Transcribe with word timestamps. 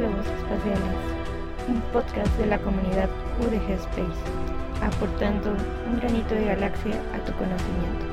Diálogos 0.00 0.26
Espaciales, 0.28 0.96
un 1.68 1.78
podcast 1.92 2.34
de 2.38 2.46
la 2.46 2.58
comunidad 2.58 3.10
UDG 3.38 3.72
Space, 3.72 4.22
aportando 4.82 5.50
un 5.50 6.00
granito 6.00 6.34
de 6.34 6.46
galaxia 6.46 6.94
a 7.12 7.22
tu 7.26 7.32
conocimiento. 7.34 8.06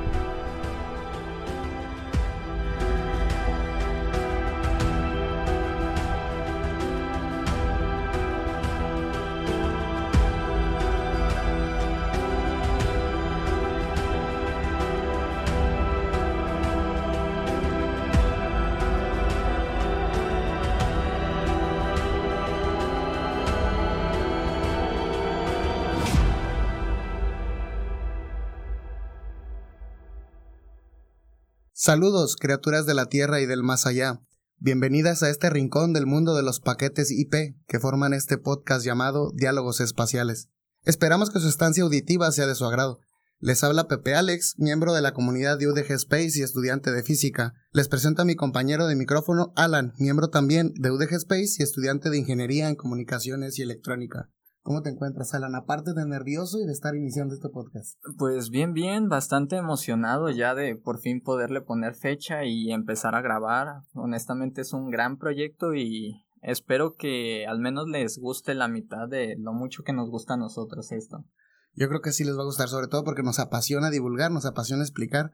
Saludos, 31.88 32.36
criaturas 32.36 32.84
de 32.84 32.92
la 32.92 33.06
Tierra 33.06 33.40
y 33.40 33.46
del 33.46 33.62
más 33.62 33.86
allá. 33.86 34.20
Bienvenidas 34.58 35.22
a 35.22 35.30
este 35.30 35.48
rincón 35.48 35.94
del 35.94 36.04
mundo 36.04 36.34
de 36.34 36.42
los 36.42 36.60
paquetes 36.60 37.10
IP 37.10 37.56
que 37.66 37.80
forman 37.80 38.12
este 38.12 38.36
podcast 38.36 38.84
llamado 38.84 39.32
Diálogos 39.34 39.80
Espaciales. 39.80 40.50
Esperamos 40.84 41.30
que 41.30 41.40
su 41.40 41.48
estancia 41.48 41.82
auditiva 41.82 42.30
sea 42.30 42.46
de 42.46 42.54
su 42.56 42.66
agrado. 42.66 43.00
Les 43.40 43.64
habla 43.64 43.88
Pepe 43.88 44.14
Alex, 44.14 44.56
miembro 44.58 44.92
de 44.92 45.00
la 45.00 45.14
comunidad 45.14 45.58
de 45.58 45.66
UDG 45.66 45.92
Space 45.92 46.32
y 46.34 46.42
estudiante 46.42 46.92
de 46.92 47.02
física. 47.02 47.54
Les 47.72 47.88
presento 47.88 48.20
a 48.20 48.26
mi 48.26 48.36
compañero 48.36 48.86
de 48.86 48.94
micrófono, 48.94 49.54
Alan, 49.56 49.94
miembro 49.96 50.28
también 50.28 50.74
de 50.74 50.90
UDG 50.90 51.14
Space 51.14 51.54
y 51.58 51.62
estudiante 51.62 52.10
de 52.10 52.18
Ingeniería 52.18 52.68
en 52.68 52.76
Comunicaciones 52.76 53.58
y 53.58 53.62
Electrónica. 53.62 54.28
¿Cómo 54.68 54.82
te 54.82 54.90
encuentras, 54.90 55.32
Alan? 55.32 55.54
Aparte 55.54 55.94
de 55.94 56.04
nervioso 56.04 56.60
y 56.60 56.66
de 56.66 56.72
estar 56.72 56.94
iniciando 56.94 57.32
este 57.32 57.48
podcast. 57.48 57.98
Pues 58.18 58.50
bien, 58.50 58.74
bien, 58.74 59.08
bastante 59.08 59.56
emocionado 59.56 60.28
ya 60.28 60.54
de 60.54 60.76
por 60.76 61.00
fin 61.00 61.22
poderle 61.22 61.62
poner 61.62 61.94
fecha 61.94 62.44
y 62.44 62.70
empezar 62.70 63.14
a 63.14 63.22
grabar. 63.22 63.84
Honestamente 63.94 64.60
es 64.60 64.74
un 64.74 64.90
gran 64.90 65.16
proyecto 65.16 65.74
y 65.74 66.22
espero 66.42 66.96
que 66.96 67.46
al 67.46 67.60
menos 67.60 67.88
les 67.88 68.18
guste 68.18 68.54
la 68.54 68.68
mitad 68.68 69.08
de 69.08 69.36
lo 69.38 69.54
mucho 69.54 69.84
que 69.84 69.94
nos 69.94 70.10
gusta 70.10 70.34
a 70.34 70.36
nosotros 70.36 70.92
esto. 70.92 71.24
Yo 71.72 71.88
creo 71.88 72.02
que 72.02 72.12
sí 72.12 72.24
les 72.24 72.36
va 72.36 72.42
a 72.42 72.44
gustar, 72.46 72.68
sobre 72.68 72.88
todo 72.88 73.04
porque 73.04 73.22
nos 73.22 73.38
apasiona 73.38 73.88
divulgar, 73.88 74.30
nos 74.30 74.44
apasiona 74.44 74.82
explicar. 74.82 75.32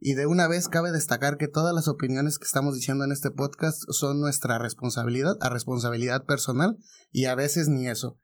Y 0.00 0.14
de 0.14 0.26
una 0.26 0.48
vez 0.48 0.66
cabe 0.66 0.90
destacar 0.90 1.36
que 1.36 1.46
todas 1.46 1.72
las 1.72 1.86
opiniones 1.86 2.40
que 2.40 2.46
estamos 2.46 2.74
diciendo 2.74 3.04
en 3.04 3.12
este 3.12 3.30
podcast 3.30 3.80
son 3.90 4.20
nuestra 4.20 4.58
responsabilidad, 4.58 5.36
a 5.40 5.50
responsabilidad 5.50 6.24
personal, 6.24 6.78
y 7.12 7.26
a 7.26 7.36
veces 7.36 7.68
ni 7.68 7.86
eso. 7.86 8.18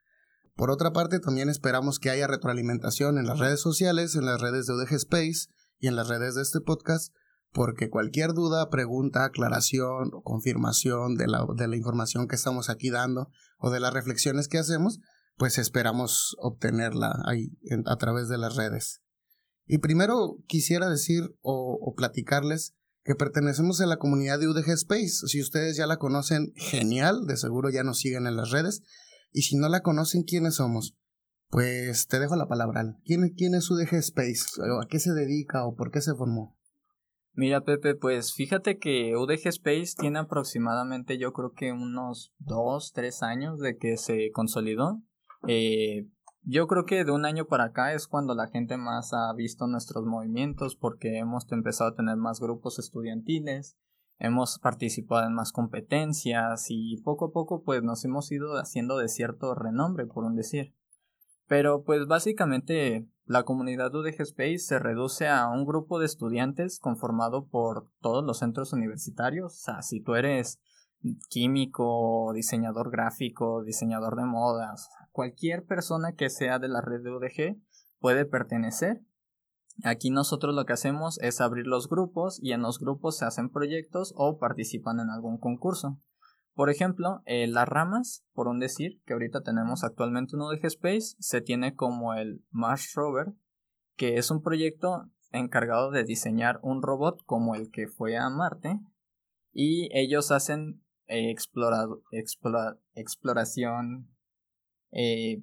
Por 0.59 0.73
otra 0.73 0.93
parte, 0.93 1.21
también 1.21 1.49
esperamos 1.49 2.01
que 2.01 2.11
haya 2.11 2.27
retroalimentación 2.27 3.17
en 3.17 3.27
las 3.27 3.39
redes 3.39 3.61
sociales, 3.61 4.17
en 4.17 4.27
las 4.27 4.41
redes 4.41 4.67
de 4.67 4.73
UDG 4.73 4.95
Space 4.95 5.47
y 5.79 5.87
en 5.87 5.95
las 5.95 6.09
redes 6.09 6.35
de 6.35 6.43
este 6.43 6.61
podcast, 6.61 7.15
porque 7.53 7.91
cualquier 7.91 8.33
duda, 8.33 8.69
pregunta, 8.69 9.25
aclaración 9.25 10.11
o 10.13 10.23
confirmación 10.25 11.15
de 11.15 11.29
la, 11.29 11.47
de 11.57 11.69
la 11.69 11.77
información 11.77 12.27
que 12.27 12.35
estamos 12.35 12.71
aquí 12.71 12.91
dando 12.91 13.31
o 13.59 13.71
de 13.71 13.79
las 13.79 13.95
reflexiones 13.95 14.49
que 14.49 14.59
hacemos, 14.59 14.99
pues 15.37 15.59
esperamos 15.59 16.35
obtenerla 16.41 17.23
ahí 17.25 17.53
a 17.87 17.95
través 17.95 18.29
de 18.29 18.39
las 18.39 18.57
redes. 18.57 19.01
Y 19.65 19.79
primero 19.79 20.39
quisiera 20.49 20.91
decir 20.91 21.37
o, 21.41 21.79
o, 21.81 21.95
platicarles 21.95 22.75
que 23.05 23.15
pertenecemos 23.15 23.81
a 23.81 23.87
la 23.87 23.99
comunidad 23.99 24.41
de 24.41 24.49
UDG 24.49 24.71
Space. 24.71 25.29
Si 25.29 25.41
ustedes 25.41 25.77
ya 25.77 25.87
la 25.87 25.99
conocen, 25.99 26.53
genial, 26.57 27.29
de 27.29 27.37
seguro 27.37 27.71
ya 27.71 27.85
nos 27.85 28.01
siguen 28.01 28.27
en 28.27 28.35
las 28.35 28.51
redes. 28.51 28.83
Y 29.33 29.43
si 29.43 29.57
no 29.57 29.69
la 29.69 29.81
conocen, 29.81 30.23
¿quiénes 30.23 30.57
somos? 30.57 30.97
Pues 31.51 32.07
te 32.09 32.19
dejo 32.19 32.37
la 32.37 32.49
palabra. 32.49 32.97
¿Quién, 33.05 33.35
quién 33.37 33.55
es 33.55 33.71
UDG 33.71 33.95
Space? 33.95 34.61
¿A 34.61 34.87
qué 34.87 34.99
se 34.99 35.13
dedica 35.13 35.67
o 35.67 35.75
por 35.75 35.91
qué 35.91 36.01
se 36.01 36.15
formó? 36.15 36.57
Mira, 37.33 37.63
Pepe, 37.63 37.95
pues 37.95 38.35
fíjate 38.35 38.79
que 38.79 39.17
UDG 39.17 39.47
Space 39.47 39.95
tiene 39.97 40.19
aproximadamente, 40.19 41.19
yo 41.19 41.33
creo 41.33 41.53
que 41.53 41.71
unos 41.71 42.35
dos, 42.39 42.93
tres 42.93 43.23
años 43.23 43.61
de 43.61 43.77
que 43.77 43.97
se 43.97 44.33
consolidó. 44.33 45.01
Eh, 45.47 46.09
yo 46.43 46.67
creo 46.67 46.85
que 46.85 47.05
de 47.05 47.13
un 47.13 47.25
año 47.25 47.47
para 47.47 47.67
acá 47.67 47.93
es 47.93 48.09
cuando 48.09 48.35
la 48.35 48.49
gente 48.49 48.77
más 48.77 49.13
ha 49.13 49.33
visto 49.35 49.69
nuestros 49.69 50.05
movimientos 50.05 50.75
porque 50.75 51.19
hemos 51.19 51.47
empezado 51.53 51.91
a 51.91 51.95
tener 51.95 52.17
más 52.17 52.41
grupos 52.41 52.79
estudiantiles, 52.79 53.77
hemos 54.19 54.59
participado 54.59 55.27
en 55.27 55.35
más 55.35 55.53
competencias 55.53 56.67
y 56.69 57.01
poco 57.03 57.27
a 57.27 57.33
poco 57.33 57.63
pues 57.63 57.83
nos 57.83 58.05
hemos 58.05 58.31
ido 58.33 58.59
haciendo 58.59 58.99
de 58.99 59.09
cierto 59.09 59.55
renombre 59.55 60.07
por 60.07 60.25
un 60.25 60.37
decir. 60.37 60.75
Pero 61.47 61.83
pues 61.85 62.07
básicamente 62.07 63.09
la 63.25 63.45
comunidad 63.45 63.95
UDG 63.95 64.21
Space 64.21 64.59
se 64.59 64.79
reduce 64.79 65.29
a 65.29 65.49
un 65.49 65.65
grupo 65.65 65.99
de 65.99 66.07
estudiantes 66.07 66.79
conformado 66.79 67.47
por 67.49 67.91
todos 68.01 68.25
los 68.25 68.39
centros 68.39 68.73
universitarios. 68.73 69.55
O 69.55 69.57
sea, 69.57 69.83
si 69.83 70.01
tú 70.03 70.15
eres 70.15 70.61
químico, 71.31 72.33
diseñador 72.35 72.91
gráfico, 72.91 73.63
diseñador 73.65 74.17
de 74.17 74.25
modas, 74.25 74.91
cualquier 75.13 75.65
persona 75.65 76.13
que 76.13 76.29
sea 76.29 76.59
de 76.59 76.69
la 76.69 76.81
red 76.81 77.03
de 77.03 77.11
UDG 77.11 77.61
puede 77.99 78.25
pertenecer 78.25 79.03
Aquí 79.85 80.11
nosotros 80.11 80.55
lo 80.55 80.65
que 80.65 80.73
hacemos 80.73 81.19
es 81.21 81.41
abrir 81.41 81.67
los 81.67 81.89
grupos 81.89 82.39
y 82.43 82.53
en 82.53 82.63
los 82.63 82.79
grupos 82.79 83.19
se 83.19 83.25
hacen 83.25 83.51
proyectos 83.51 84.13
o 84.17 84.39
participan 84.39 85.01
en 85.01 85.11
algún 85.11 85.39
concurso. 85.39 86.01
Por 86.55 86.71
ejemplo, 86.71 87.23
eh, 87.25 87.47
las 87.47 87.69
ramas, 87.69 88.25
por 88.33 88.49
un 88.49 88.59
decir, 88.59 89.01
que 89.07 89.13
ahorita 89.13 89.43
tenemos 89.43 89.85
actualmente 89.85 90.35
en 90.35 90.43
UDG 90.43 90.67
Space, 90.67 91.15
se 91.21 91.41
tiene 91.41 91.77
como 91.77 92.15
el 92.15 92.45
Mars 92.51 92.93
Rover, 92.95 93.33
que 93.97 94.17
es 94.17 94.33
un 94.33 94.43
proyecto 94.43 95.09
encargado 95.31 95.91
de 95.91 96.05
diseñar 96.05 96.59
un 96.63 96.83
robot 96.83 97.23
como 97.25 97.55
el 97.55 97.71
que 97.71 97.87
fue 97.87 98.17
a 98.17 98.29
Marte 98.29 98.81
y 99.53 99.89
ellos 99.97 100.31
hacen 100.31 100.83
eh, 101.07 101.35
exploración 102.95 104.09
eh, 104.91 105.43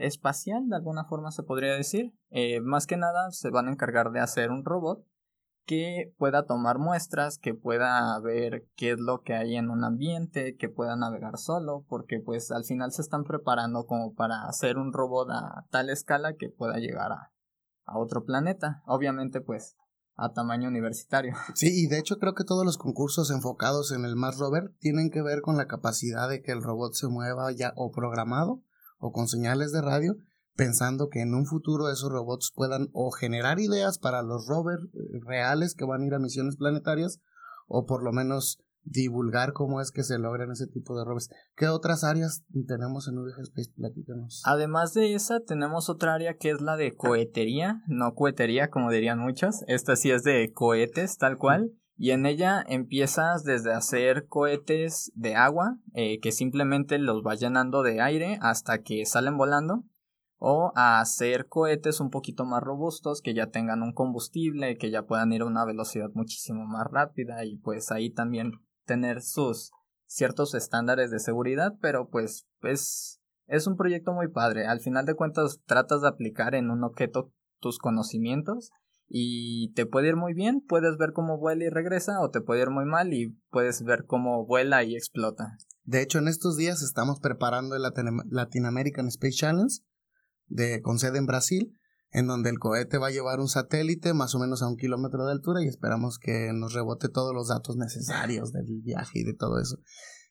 espacial, 0.00 0.68
de 0.68 0.76
alguna 0.76 1.04
forma 1.04 1.30
se 1.30 1.42
podría 1.42 1.74
decir. 1.74 2.12
Eh, 2.30 2.60
más 2.60 2.86
que 2.86 2.96
nada 2.96 3.30
se 3.30 3.50
van 3.50 3.68
a 3.68 3.72
encargar 3.72 4.10
de 4.10 4.20
hacer 4.20 4.50
un 4.50 4.64
robot 4.64 5.04
que 5.66 6.12
pueda 6.18 6.46
tomar 6.46 6.78
muestras, 6.78 7.38
que 7.38 7.54
pueda 7.54 8.18
ver 8.20 8.66
qué 8.76 8.92
es 8.92 8.98
lo 8.98 9.22
que 9.22 9.34
hay 9.34 9.56
en 9.56 9.70
un 9.70 9.84
ambiente, 9.84 10.56
que 10.56 10.68
pueda 10.68 10.96
navegar 10.96 11.38
solo, 11.38 11.84
porque 11.88 12.18
pues 12.18 12.50
al 12.50 12.64
final 12.64 12.92
se 12.92 13.02
están 13.02 13.24
preparando 13.24 13.86
como 13.86 14.14
para 14.14 14.46
hacer 14.46 14.78
un 14.78 14.92
robot 14.92 15.30
a 15.30 15.66
tal 15.70 15.90
escala 15.90 16.34
que 16.34 16.48
pueda 16.48 16.78
llegar 16.78 17.12
a, 17.12 17.32
a 17.84 17.98
otro 17.98 18.24
planeta. 18.24 18.82
Obviamente 18.86 19.40
pues 19.40 19.76
a 20.16 20.32
tamaño 20.32 20.68
universitario. 20.68 21.34
Sí, 21.54 21.84
y 21.84 21.86
de 21.86 21.98
hecho 21.98 22.18
creo 22.18 22.34
que 22.34 22.44
todos 22.44 22.64
los 22.64 22.76
concursos 22.76 23.30
enfocados 23.30 23.92
en 23.92 24.04
el 24.04 24.16
Mars 24.16 24.38
Rover 24.38 24.74
tienen 24.78 25.10
que 25.10 25.22
ver 25.22 25.40
con 25.40 25.56
la 25.56 25.66
capacidad 25.66 26.28
de 26.28 26.42
que 26.42 26.52
el 26.52 26.62
robot 26.62 26.92
se 26.94 27.08
mueva 27.08 27.50
ya 27.52 27.72
o 27.76 27.90
programado 27.90 28.62
o 29.00 29.12
con 29.12 29.26
señales 29.26 29.72
de 29.72 29.82
radio, 29.82 30.14
pensando 30.54 31.08
que 31.08 31.22
en 31.22 31.34
un 31.34 31.46
futuro 31.46 31.90
esos 31.90 32.12
robots 32.12 32.52
puedan 32.54 32.88
o 32.92 33.10
generar 33.10 33.58
ideas 33.58 33.98
para 33.98 34.22
los 34.22 34.46
rovers 34.46 34.84
eh, 34.84 35.20
reales 35.26 35.74
que 35.74 35.84
van 35.84 36.02
a 36.02 36.06
ir 36.06 36.14
a 36.14 36.18
misiones 36.18 36.56
planetarias, 36.56 37.18
o 37.66 37.86
por 37.86 38.04
lo 38.04 38.12
menos 38.12 38.58
divulgar 38.82 39.52
cómo 39.52 39.80
es 39.80 39.90
que 39.90 40.02
se 40.02 40.18
logran 40.18 40.50
ese 40.50 40.66
tipo 40.66 40.98
de 40.98 41.04
rovers. 41.04 41.28
¿Qué 41.56 41.68
otras 41.68 42.04
áreas 42.04 42.44
tenemos 42.66 43.08
en 43.08 43.18
UDG 43.18 43.40
Space? 43.42 43.72
Platícanos. 43.76 44.42
Además 44.44 44.94
de 44.94 45.14
esa, 45.14 45.40
tenemos 45.40 45.88
otra 45.88 46.14
área 46.14 46.34
que 46.34 46.50
es 46.50 46.60
la 46.60 46.76
de 46.76 46.94
cohetería, 46.94 47.82
no 47.86 48.14
cohetería 48.14 48.70
como 48.70 48.90
dirían 48.90 49.18
muchos, 49.18 49.64
esta 49.66 49.96
sí 49.96 50.10
es 50.10 50.22
de 50.22 50.52
cohetes 50.52 51.16
tal 51.18 51.38
cual. 51.38 51.72
Y 52.02 52.12
en 52.12 52.24
ella 52.24 52.64
empiezas 52.66 53.44
desde 53.44 53.74
hacer 53.74 54.26
cohetes 54.26 55.12
de 55.14 55.34
agua, 55.34 55.76
eh, 55.92 56.18
que 56.20 56.32
simplemente 56.32 56.98
los 56.98 57.22
vas 57.22 57.40
llenando 57.40 57.82
de 57.82 58.00
aire 58.00 58.38
hasta 58.40 58.80
que 58.80 59.04
salen 59.04 59.36
volando, 59.36 59.84
o 60.38 60.72
a 60.76 61.00
hacer 61.00 61.46
cohetes 61.48 62.00
un 62.00 62.08
poquito 62.08 62.46
más 62.46 62.62
robustos, 62.62 63.20
que 63.20 63.34
ya 63.34 63.48
tengan 63.48 63.82
un 63.82 63.92
combustible, 63.92 64.78
que 64.78 64.90
ya 64.90 65.02
puedan 65.02 65.30
ir 65.34 65.42
a 65.42 65.44
una 65.44 65.66
velocidad 65.66 66.08
muchísimo 66.14 66.64
más 66.64 66.86
rápida 66.90 67.44
y 67.44 67.58
pues 67.58 67.92
ahí 67.92 68.08
también 68.08 68.52
tener 68.86 69.20
sus 69.20 69.70
ciertos 70.06 70.54
estándares 70.54 71.10
de 71.10 71.18
seguridad, 71.18 71.74
pero 71.82 72.08
pues 72.08 72.48
es, 72.62 73.20
es 73.46 73.66
un 73.66 73.76
proyecto 73.76 74.14
muy 74.14 74.28
padre. 74.28 74.66
Al 74.66 74.80
final 74.80 75.04
de 75.04 75.16
cuentas 75.16 75.60
tratas 75.66 76.00
de 76.00 76.08
aplicar 76.08 76.54
en 76.54 76.70
un 76.70 76.82
objeto 76.82 77.30
tus 77.58 77.78
conocimientos 77.78 78.70
y 79.12 79.72
te 79.72 79.86
puede 79.86 80.08
ir 80.08 80.16
muy 80.16 80.34
bien, 80.34 80.60
puedes 80.66 80.96
ver 80.96 81.12
cómo 81.12 81.36
vuela 81.36 81.64
y 81.64 81.68
regresa, 81.68 82.20
o 82.20 82.30
te 82.30 82.40
puede 82.40 82.62
ir 82.62 82.70
muy 82.70 82.84
mal 82.84 83.12
y 83.12 83.36
puedes 83.50 83.82
ver 83.82 84.04
cómo 84.06 84.46
vuela 84.46 84.84
y 84.84 84.94
explota. 84.94 85.56
De 85.82 86.00
hecho, 86.00 86.20
en 86.20 86.28
estos 86.28 86.56
días 86.56 86.80
estamos 86.80 87.18
preparando 87.18 87.74
el 87.74 87.82
Latin 87.82 88.66
American 88.66 89.08
Space 89.08 89.36
Challenge 89.36 89.82
de, 90.46 90.80
con 90.80 91.00
sede 91.00 91.18
en 91.18 91.26
Brasil, 91.26 91.76
en 92.12 92.28
donde 92.28 92.50
el 92.50 92.60
cohete 92.60 92.98
va 92.98 93.08
a 93.08 93.10
llevar 93.10 93.40
un 93.40 93.48
satélite 93.48 94.14
más 94.14 94.36
o 94.36 94.38
menos 94.38 94.62
a 94.62 94.68
un 94.68 94.76
kilómetro 94.76 95.26
de 95.26 95.32
altura 95.32 95.60
y 95.62 95.66
esperamos 95.66 96.18
que 96.18 96.52
nos 96.54 96.72
rebote 96.72 97.08
todos 97.08 97.34
los 97.34 97.48
datos 97.48 97.76
necesarios 97.76 98.52
del 98.52 98.80
viaje 98.80 99.18
y 99.18 99.24
de 99.24 99.34
todo 99.34 99.58
eso. 99.58 99.78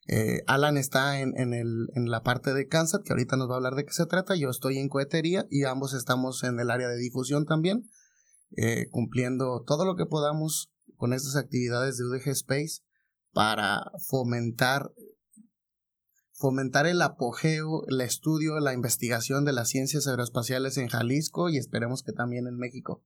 Eh, 0.08 0.42
Alan 0.48 0.78
está 0.78 1.20
en, 1.20 1.34
en, 1.38 1.54
el, 1.54 1.90
en 1.96 2.10
la 2.10 2.24
parte 2.24 2.54
de 2.54 2.68
Kansas, 2.68 3.02
que 3.04 3.12
ahorita 3.12 3.36
nos 3.36 3.50
va 3.50 3.56
a 3.56 3.58
hablar 3.58 3.76
de 3.76 3.84
qué 3.84 3.92
se 3.92 4.06
trata. 4.06 4.36
Yo 4.38 4.50
estoy 4.50 4.78
en 4.78 4.88
cohetería 4.88 5.46
y 5.50 5.66
ambos 5.66 5.94
estamos 5.94 6.44
en 6.46 6.62
el 6.62 6.72
área 6.72 6.88
de 6.88 6.98
difusión 6.98 7.46
también, 7.46 7.84
eh, 8.58 8.88
cumpliendo 8.90 9.64
todo 9.66 9.86
lo 9.86 9.96
que 9.96 10.06
podamos 10.06 10.72
con 10.96 11.14
estas 11.14 11.36
actividades 11.36 11.98
de 11.98 12.06
UDG 12.06 12.30
Space 12.30 12.82
para 13.32 13.92
fomentar 14.08 14.92
fomentar 16.40 16.88
el 16.88 17.02
apogeo, 17.02 17.86
el 17.90 18.00
estudio, 18.00 18.60
la 18.62 18.74
investigación 18.74 19.44
de 19.44 19.52
las 19.52 19.68
ciencias 19.68 20.08
aeroespaciales 20.08 20.78
en 20.78 20.88
Jalisco 20.88 21.50
y 21.50 21.58
esperemos 21.58 22.02
que 22.02 22.14
también 22.14 22.48
en 22.48 22.56
México. 22.56 23.04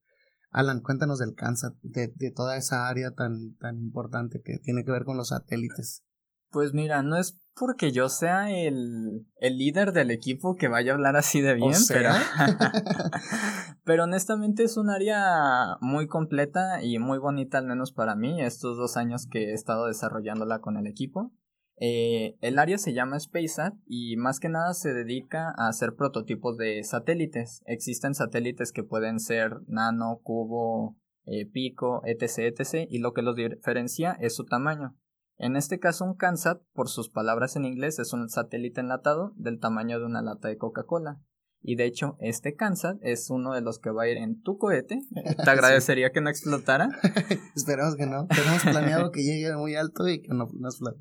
Alan, 0.51 0.81
cuéntanos 0.81 1.17
del 1.17 1.33
Kansas, 1.33 1.73
de, 1.81 2.13
de 2.15 2.29
toda 2.29 2.57
esa 2.57 2.87
área 2.87 3.09
tan, 3.15 3.55
tan 3.55 3.79
importante 3.79 4.39
que 4.45 4.59
tiene 4.59 4.85
que 4.85 4.91
ver 4.91 5.03
con 5.03 5.17
los 5.17 5.29
satélites. 5.29 6.03
Pues 6.53 6.71
mira, 6.71 7.01
no 7.01 7.17
es 7.17 7.39
porque 7.55 7.91
yo 7.91 8.09
sea 8.09 8.51
el, 8.51 9.25
el 9.37 9.57
líder 9.57 9.91
del 9.91 10.11
equipo 10.11 10.55
que 10.55 10.67
vaya 10.67 10.91
a 10.91 10.95
hablar 10.95 11.15
así 11.15 11.41
de 11.41 11.55
bien, 11.55 11.73
pero, 11.87 12.09
pero 13.83 14.03
honestamente 14.03 14.63
es 14.63 14.77
un 14.77 14.91
área 14.91 15.77
muy 15.81 16.07
completa 16.07 16.83
y 16.83 16.99
muy 16.99 17.17
bonita, 17.17 17.57
al 17.57 17.65
menos 17.65 17.91
para 17.91 18.15
mí, 18.15 18.39
estos 18.39 18.77
dos 18.77 18.97
años 18.97 19.27
que 19.29 19.49
he 19.49 19.53
estado 19.53 19.87
desarrollándola 19.87 20.59
con 20.59 20.77
el 20.77 20.85
equipo. 20.85 21.33
Eh, 21.77 22.37
el 22.41 22.59
área 22.59 22.77
se 22.77 22.93
llama 22.93 23.19
SpaceSat 23.19 23.73
y 23.87 24.15
más 24.15 24.39
que 24.39 24.47
nada 24.47 24.75
se 24.75 24.93
dedica 24.93 25.53
a 25.57 25.69
hacer 25.69 25.95
prototipos 25.95 26.55
de 26.57 26.83
satélites. 26.83 27.63
Existen 27.65 28.13
satélites 28.13 28.71
que 28.71 28.83
pueden 28.83 29.19
ser 29.19 29.61
nano, 29.65 30.19
cubo, 30.21 30.97
eh, 31.25 31.47
pico, 31.51 32.03
etc, 32.05 32.53
etc. 32.59 32.87
Y 32.89 32.99
lo 32.99 33.13
que 33.13 33.23
los 33.23 33.35
diferencia 33.35 34.15
es 34.19 34.35
su 34.35 34.45
tamaño. 34.45 34.95
En 35.37 35.55
este 35.55 35.79
caso 35.79 36.05
un 36.05 36.15
CANSAT, 36.15 36.61
por 36.73 36.89
sus 36.89 37.09
palabras 37.09 37.55
en 37.55 37.65
inglés, 37.65 37.99
es 37.99 38.13
un 38.13 38.29
satélite 38.29 38.81
enlatado 38.81 39.33
del 39.35 39.59
tamaño 39.59 39.99
de 39.99 40.05
una 40.05 40.21
lata 40.21 40.47
de 40.47 40.57
Coca-Cola. 40.57 41.21
Y 41.61 41.75
de 41.75 41.85
hecho, 41.85 42.17
este 42.19 42.55
CANSAT 42.55 42.97
es 43.01 43.29
uno 43.29 43.53
de 43.53 43.61
los 43.61 43.79
que 43.79 43.89
va 43.89 44.03
a 44.03 44.09
ir 44.09 44.17
en 44.17 44.41
tu 44.41 44.57
cohete. 44.57 44.99
Te 45.43 45.49
agradecería 45.49 46.11
que 46.11 46.21
no 46.21 46.29
explotara. 46.29 46.89
Esperamos 47.55 47.95
que 47.95 48.05
no. 48.05 48.27
Tenemos 48.27 48.63
planeado 48.63 49.11
que 49.11 49.23
llegue 49.23 49.55
muy 49.55 49.75
alto 49.75 50.07
y 50.07 50.21
que 50.21 50.33
no, 50.33 50.49
no 50.53 50.67
explote. 50.67 50.99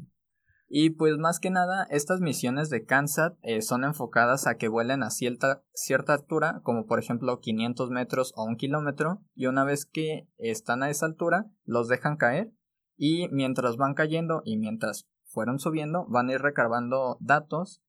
Y 0.75 0.89
pues 0.89 1.19
más 1.19 1.39
que 1.39 1.51
nada, 1.51 1.87
estas 1.91 2.21
misiones 2.21 2.71
de 2.71 2.87
CANSAT 2.87 3.37
eh, 3.43 3.61
son 3.61 3.85
enfocadas 3.85 4.47
a 4.47 4.55
que 4.55 4.69
vuelen 4.69 5.03
a 5.03 5.11
cierta, 5.11 5.63
cierta 5.75 6.15
altura, 6.15 6.63
como 6.63 6.87
por 6.87 6.99
ejemplo 6.99 7.41
500 7.41 7.91
metros 7.91 8.33
o 8.37 8.45
un 8.45 8.57
kilómetro, 8.57 9.21
y 9.35 9.49
una 9.49 9.65
vez 9.65 9.85
que 9.85 10.29
están 10.39 10.83
a 10.83 10.89
esa 10.89 11.05
altura, 11.05 11.45
los 11.65 11.89
dejan 11.89 12.17
caer, 12.17 12.55
y 12.97 13.29
mientras 13.31 13.77
van 13.77 13.95
cayendo 13.95 14.43
y 14.45 14.57
mientras 14.57 15.09
fueron 15.25 15.59
subiendo, 15.59 16.07
van 16.09 16.29
a 16.29 16.35
ir 16.35 16.41
recargando 16.41 17.17
datos, 17.21 17.83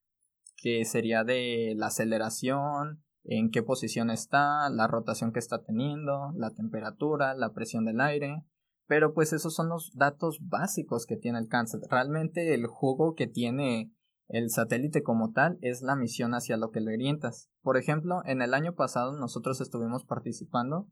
que 0.55 0.85
sería 0.85 1.23
de 1.23 1.73
la 1.75 1.87
aceleración, 1.87 3.03
en 3.25 3.51
qué 3.51 3.63
posición 3.63 4.09
está, 4.09 4.69
la 4.69 4.87
rotación 4.87 5.31
que 5.31 5.39
está 5.39 5.63
teniendo, 5.63 6.31
la 6.35 6.51
temperatura, 6.51 7.33
la 7.35 7.53
presión 7.53 7.85
del 7.85 8.01
aire, 8.01 8.43
pero 8.87 9.13
pues 9.13 9.33
esos 9.33 9.55
son 9.55 9.69
los 9.69 9.91
datos 9.95 10.39
básicos 10.41 11.05
que 11.05 11.17
tiene 11.17 11.39
el 11.39 11.47
cáncer. 11.47 11.81
Realmente 11.89 12.53
el 12.53 12.67
jugo 12.67 13.15
que 13.15 13.27
tiene 13.27 13.93
el 14.27 14.49
satélite 14.49 15.03
como 15.03 15.31
tal 15.31 15.57
es 15.61 15.81
la 15.81 15.95
misión 15.95 16.33
hacia 16.33 16.57
lo 16.57 16.71
que 16.71 16.81
le 16.81 16.93
orientas. 16.93 17.49
Por 17.61 17.77
ejemplo, 17.77 18.21
en 18.25 18.41
el 18.41 18.53
año 18.53 18.75
pasado 18.75 19.17
nosotros 19.17 19.61
estuvimos 19.61 20.05
participando 20.05 20.87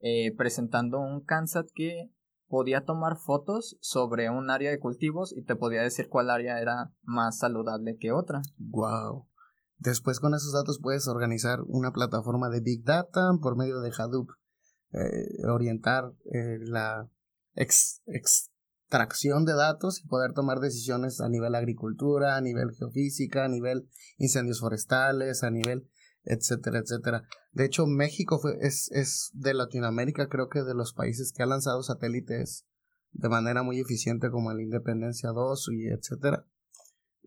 eh, 0.00 0.34
presentando 0.36 1.00
un 1.00 1.22
CANSAT 1.24 1.68
que 1.74 2.10
podía 2.48 2.84
tomar 2.84 3.16
fotos 3.16 3.76
sobre 3.80 4.30
un 4.30 4.50
área 4.50 4.70
de 4.70 4.78
cultivos 4.78 5.36
y 5.36 5.42
te 5.42 5.56
podía 5.56 5.82
decir 5.82 6.08
cuál 6.08 6.30
área 6.30 6.60
era 6.60 6.92
más 7.02 7.38
saludable 7.38 7.96
que 7.98 8.12
otra. 8.12 8.42
Wow. 8.58 9.26
Después 9.78 10.20
con 10.20 10.34
esos 10.34 10.52
datos 10.52 10.80
puedes 10.82 11.06
organizar 11.08 11.60
una 11.66 11.92
plataforma 11.92 12.48
de 12.48 12.60
Big 12.60 12.84
Data 12.84 13.32
por 13.42 13.56
medio 13.56 13.80
de 13.80 13.92
Hadoop, 13.96 14.30
eh, 14.92 15.46
orientar 15.48 16.12
eh, 16.32 16.58
la 16.60 17.10
extracción 17.54 19.44
de 19.44 19.54
datos 19.54 20.00
y 20.02 20.08
poder 20.08 20.32
tomar 20.32 20.60
decisiones 20.60 21.20
a 21.20 21.28
nivel 21.28 21.54
agricultura, 21.54 22.36
a 22.36 22.40
nivel 22.40 22.70
geofísica, 22.72 23.44
a 23.44 23.48
nivel 23.48 23.88
incendios 24.16 24.60
forestales, 24.60 25.42
a 25.42 25.50
nivel 25.50 25.88
etcétera, 26.26 26.78
etcétera. 26.78 27.22
De 27.52 27.64
hecho, 27.64 27.86
México 27.86 28.38
fue, 28.38 28.58
es, 28.60 28.90
es 28.92 29.30
de 29.32 29.54
Latinoamérica, 29.54 30.28
creo 30.28 30.48
que 30.48 30.62
de 30.62 30.74
los 30.74 30.92
países 30.92 31.32
que 31.32 31.42
ha 31.42 31.46
lanzado 31.46 31.82
satélites 31.82 32.66
de 33.12 33.28
manera 33.28 33.62
muy 33.62 33.80
eficiente 33.80 34.30
como 34.30 34.50
el 34.50 34.60
Independencia 34.60 35.30
2 35.30 35.68
y 35.72 35.86
etcétera. 35.88 36.46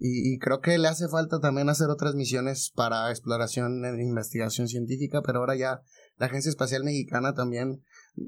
Y, 0.01 0.34
y, 0.34 0.38
creo 0.38 0.62
que 0.62 0.78
le 0.78 0.88
hace 0.88 1.10
falta 1.10 1.42
también 1.42 1.68
hacer 1.68 1.90
otras 1.90 2.16
misiones 2.16 2.72
para 2.74 3.10
exploración 3.10 3.84
e 3.84 4.01
investigación 4.01 4.69
científica, 4.69 5.22
pero 5.22 5.40
ahora 5.40 5.57
ya 5.57 5.81
la 6.16 6.28
Agencia 6.28 6.50
Espacial 6.50 6.86
Mexicana 6.86 7.34
también 7.34 7.84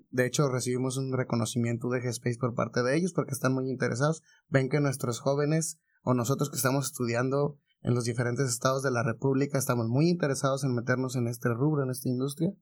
de 0.09 0.25
hecho, 0.25 0.49
recibimos 0.49 0.97
un 0.97 1.11
reconocimiento 1.13 1.89
de 1.89 2.01
G-Space 2.01 2.37
por 2.39 2.53
parte 2.53 2.83
de 2.83 2.95
ellos 2.95 3.13
porque 3.13 3.31
están 3.33 3.53
muy 3.53 3.69
interesados. 3.69 4.21
Ven 4.49 4.69
que 4.69 4.79
nuestros 4.79 5.19
jóvenes 5.19 5.79
o 6.03 6.13
nosotros 6.13 6.49
que 6.49 6.55
estamos 6.55 6.87
estudiando 6.87 7.59
en 7.81 7.95
los 7.95 8.05
diferentes 8.05 8.49
estados 8.49 8.83
de 8.83 8.91
la 8.91 9.03
República 9.03 9.57
estamos 9.57 9.87
muy 9.87 10.09
interesados 10.09 10.63
en 10.63 10.75
meternos 10.75 11.15
en 11.15 11.27
este 11.27 11.49
rubro, 11.49 11.83
en 11.83 11.89
esta 11.89 12.09
industria, 12.09 12.53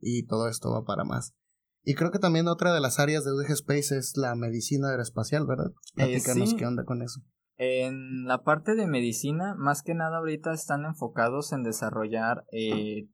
y 0.00 0.26
todo 0.26 0.48
esto 0.48 0.70
va 0.70 0.84
para 0.84 1.04
más. 1.04 1.34
Y 1.82 1.94
creo 1.94 2.10
que 2.10 2.18
también 2.18 2.48
otra 2.48 2.72
de 2.72 2.80
las 2.80 2.98
áreas 2.98 3.24
de 3.24 3.32
UDG 3.32 3.52
Space 3.52 3.96
es 3.96 4.16
la 4.16 4.34
medicina 4.34 4.90
aeroespacial, 4.90 5.46
¿verdad? 5.46 5.72
Eh, 5.96 6.06
Platícanos 6.06 6.54
qué 6.54 6.66
onda 6.66 6.84
con 6.84 7.02
eso. 7.02 7.20
En 7.56 8.24
la 8.24 8.44
parte 8.44 8.74
de 8.74 8.86
medicina, 8.86 9.54
más 9.56 9.82
que 9.82 9.94
nada 9.94 10.18
ahorita 10.18 10.52
están 10.52 10.84
enfocados 10.84 11.52
en 11.52 11.64
desarrollar 11.64 12.44
eh, 12.52 13.08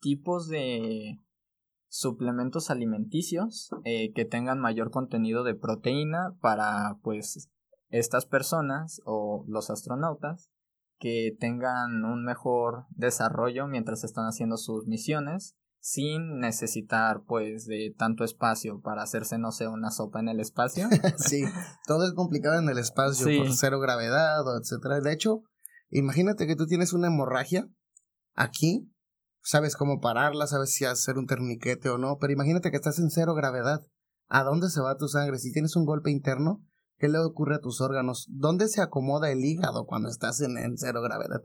tipos 0.00 0.48
de 0.48 1.18
suplementos 1.88 2.70
alimenticios 2.70 3.70
eh, 3.84 4.12
que 4.12 4.24
tengan 4.24 4.60
mayor 4.60 4.90
contenido 4.90 5.42
de 5.42 5.54
proteína 5.54 6.36
para 6.40 6.98
pues 7.02 7.50
estas 7.88 8.26
personas 8.26 9.00
o 9.04 9.44
los 9.48 9.70
astronautas 9.70 10.50
que 10.98 11.36
tengan 11.38 12.04
un 12.04 12.24
mejor 12.24 12.86
desarrollo 12.90 13.66
mientras 13.66 14.04
están 14.04 14.26
haciendo 14.26 14.56
sus 14.56 14.86
misiones 14.86 15.56
sin 15.80 16.40
necesitar 16.40 17.22
pues 17.26 17.66
de 17.66 17.94
tanto 17.96 18.24
espacio 18.24 18.80
para 18.80 19.02
hacerse 19.02 19.38
no 19.38 19.52
sé 19.52 19.68
una 19.68 19.90
sopa 19.90 20.20
en 20.20 20.28
el 20.28 20.40
espacio 20.40 20.88
sí 21.16 21.44
todo 21.86 22.06
es 22.06 22.12
complicado 22.14 22.58
en 22.58 22.68
el 22.68 22.78
espacio 22.78 23.26
por 23.38 23.52
cero 23.52 23.78
gravedad 23.78 24.46
o 24.46 24.58
etcétera 24.58 25.00
de 25.00 25.12
hecho 25.12 25.44
imagínate 25.90 26.46
que 26.46 26.56
tú 26.56 26.66
tienes 26.66 26.92
una 26.92 27.06
hemorragia 27.06 27.68
aquí 28.34 28.90
sabes 29.48 29.76
cómo 29.76 30.00
pararla, 30.00 30.46
sabes 30.46 30.74
si 30.74 30.84
hacer 30.84 31.16
un 31.16 31.26
terniquete 31.26 31.88
o 31.88 31.96
no, 31.96 32.18
pero 32.18 32.32
imagínate 32.32 32.70
que 32.70 32.76
estás 32.76 32.98
en 32.98 33.10
cero 33.10 33.34
gravedad. 33.34 33.86
¿A 34.28 34.42
dónde 34.44 34.68
se 34.68 34.82
va 34.82 34.98
tu 34.98 35.08
sangre? 35.08 35.38
Si 35.38 35.52
tienes 35.52 35.74
un 35.74 35.86
golpe 35.86 36.10
interno, 36.10 36.62
¿qué 36.98 37.08
le 37.08 37.18
ocurre 37.18 37.56
a 37.56 37.60
tus 37.60 37.80
órganos? 37.80 38.26
¿Dónde 38.30 38.68
se 38.68 38.82
acomoda 38.82 39.30
el 39.30 39.44
hígado 39.44 39.86
cuando 39.86 40.08
estás 40.08 40.40
en, 40.40 40.56
cero 40.76 41.00
gravedad? 41.02 41.42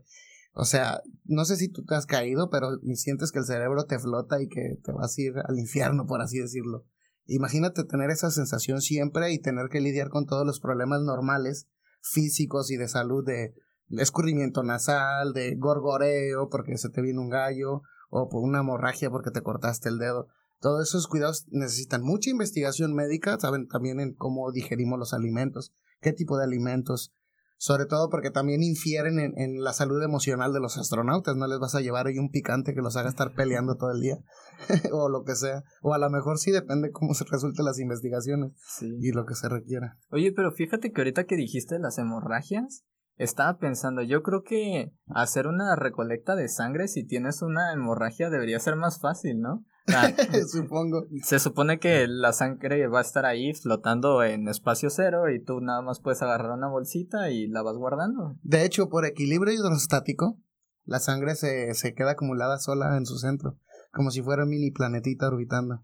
O 0.54 0.66
sea, 0.66 1.02
no 1.26 1.46
sé 1.46 1.56
si 1.56 1.70
tú 1.70 1.84
te 1.84 1.96
has 1.96 2.06
caído, 2.06 2.50
pero 2.50 2.78
sientes 2.94 3.32
que 3.32 3.40
el 3.40 3.46
cerebro 3.46 3.86
te 3.86 4.00
flota 4.00 4.42
y 4.42 4.48
que 4.48 4.78
te 4.84 4.92
vas 4.92 5.18
a 5.18 5.22
ir 5.22 5.34
al 5.48 5.58
infierno, 5.58 6.06
por 6.06 6.22
así 6.22 6.40
decirlo. 6.40 6.86
Imagínate 7.26 7.84
tener 7.86 8.10
esa 8.10 8.30
sensación 8.30 8.82
siempre 8.82 9.32
y 9.32 9.40
tener 9.40 9.70
que 9.70 9.82
lidiar 9.82 10.10
con 10.10 10.26
todos 10.26 10.46
los 10.46 10.60
problemas 10.60 11.02
normales, 11.02 11.68
físicos 12.02 12.70
y 12.70 12.78
de 12.78 12.88
salud, 12.88 13.26
de 13.26 13.56
escurrimiento 13.90 14.62
nasal, 14.64 15.34
de 15.34 15.56
gorgoreo 15.56 16.50
porque 16.50 16.78
se 16.78 16.90
te 16.90 17.02
viene 17.02 17.20
un 17.20 17.30
gallo, 17.30 17.82
o 18.16 18.30
por 18.30 18.44
una 18.44 18.60
hemorragia 18.60 19.10
porque 19.10 19.32
te 19.32 19.42
cortaste 19.42 19.90
el 19.90 19.98
dedo. 19.98 20.28
Todos 20.64 20.88
esos 20.88 21.08
cuidados 21.08 21.46
necesitan 21.52 22.04
mucha 22.04 22.30
investigación 22.30 22.96
médica, 22.96 23.38
saben 23.38 23.68
también 23.68 24.00
en 24.00 24.14
cómo 24.14 24.50
digerimos 24.54 24.98
los 24.98 25.14
alimentos, 25.14 25.74
qué 26.00 26.14
tipo 26.14 26.38
de 26.38 26.46
alimentos, 26.46 27.14
sobre 27.58 27.86
todo 27.86 28.10
porque 28.10 28.32
también 28.32 28.64
infieren 28.64 29.20
en, 29.20 29.62
la 29.62 29.74
salud 29.74 30.02
emocional 30.02 30.54
de 30.54 30.62
los 30.62 30.78
astronautas, 30.78 31.36
no 31.36 31.48
les 31.48 31.60
vas 31.60 31.76
a 31.76 31.82
llevar 31.82 32.08
ahí 32.08 32.18
un 32.18 32.32
picante 32.32 32.74
que 32.74 32.82
los 32.82 32.96
haga 32.96 33.10
estar 33.10 33.34
peleando 33.34 33.76
todo 33.76 33.92
el 33.92 34.00
día, 34.00 34.20
o 34.94 35.10
lo 35.10 35.26
que 35.26 35.36
sea, 35.36 35.64
o 35.82 35.94
a 35.94 35.98
lo 35.98 36.10
mejor 36.10 36.38
sí 36.38 36.52
depende 36.52 36.92
cómo 36.92 37.14
se 37.14 37.26
resulten 37.26 37.66
las 37.66 37.80
investigaciones 37.80 38.54
y 38.82 39.12
lo 39.12 39.26
que 39.26 39.36
se 39.36 39.50
requiera. 39.50 39.98
Oye, 40.12 40.32
pero 40.32 40.54
fíjate 40.54 40.94
que 40.94 41.02
ahorita 41.02 41.26
que 41.26 41.36
dijiste 41.36 41.78
las 41.78 41.98
hemorragias, 41.98 42.86
estaba 43.18 43.58
pensando, 43.58 44.02
yo 44.02 44.24
creo 44.24 44.44
que 44.44 44.94
hacer 45.08 45.48
una 45.48 45.76
recolecta 45.76 46.38
de 46.38 46.48
sangre 46.48 46.88
si 46.88 47.06
tienes 47.06 47.42
una 47.42 47.74
hemorragia 47.74 48.30
debería 48.30 48.60
ser 48.60 48.78
más 48.78 49.02
fácil, 49.02 49.42
¿no? 49.42 49.66
Supongo. 50.48 51.08
Se 51.24 51.40
supone 51.40 51.80
que 51.80 52.08
la 52.08 52.34
sangre 52.34 52.88
va 52.88 53.00
a 53.00 53.02
estar 53.02 53.26
ahí 53.26 53.54
flotando 53.54 54.24
en 54.24 54.48
espacio 54.48 54.90
cero 54.90 55.30
y 55.30 55.44
tú 55.44 55.62
nada 55.62 55.82
más 55.82 56.00
puedes 56.00 56.22
agarrar 56.22 56.52
una 56.52 56.70
bolsita 56.70 57.30
y 57.30 57.48
la 57.48 57.62
vas 57.62 57.78
guardando. 57.78 58.38
De 58.44 58.66
hecho, 58.66 58.90
por 58.90 59.06
equilibrio 59.06 59.54
hidrostático, 59.54 60.40
la 60.86 61.00
sangre 61.00 61.36
se, 61.36 61.74
se 61.74 61.94
queda 61.94 62.12
acumulada 62.12 62.60
sola 62.60 62.98
en 62.98 63.06
su 63.06 63.18
centro, 63.18 63.58
como 63.92 64.12
si 64.12 64.22
fuera 64.22 64.44
un 64.44 64.50
mini 64.50 64.72
planetita 64.72 65.28
orbitando. 65.28 65.84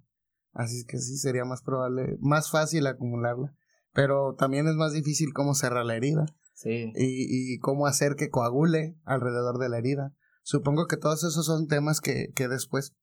Así 0.53 0.85
que 0.85 0.97
sí, 0.97 1.17
sería 1.17 1.45
más 1.45 1.61
probable, 1.61 2.17
más 2.19 2.49
fácil 2.49 2.87
acumularla. 2.87 3.53
Pero 3.93 4.35
también 4.35 4.67
es 4.67 4.75
más 4.75 4.93
difícil 4.93 5.33
cómo 5.33 5.55
cerrar 5.55 5.85
la 5.85 5.95
herida 5.95 6.25
Sí. 6.59 6.91
Y, 6.93 7.53
y 7.53 7.57
cómo 7.59 7.87
hacer 7.87 8.15
que 8.17 8.29
coagule 8.29 8.97
alrededor 9.05 9.59
de 9.59 9.69
la 9.69 9.77
herida. 9.77 10.13
Supongo 10.43 10.87
que 10.87 10.97
todos 10.97 11.23
esos 11.23 11.45
son 11.45 11.67
temas 11.67 12.01
que, 12.01 12.33
que 12.35 12.49
después. 12.49 12.93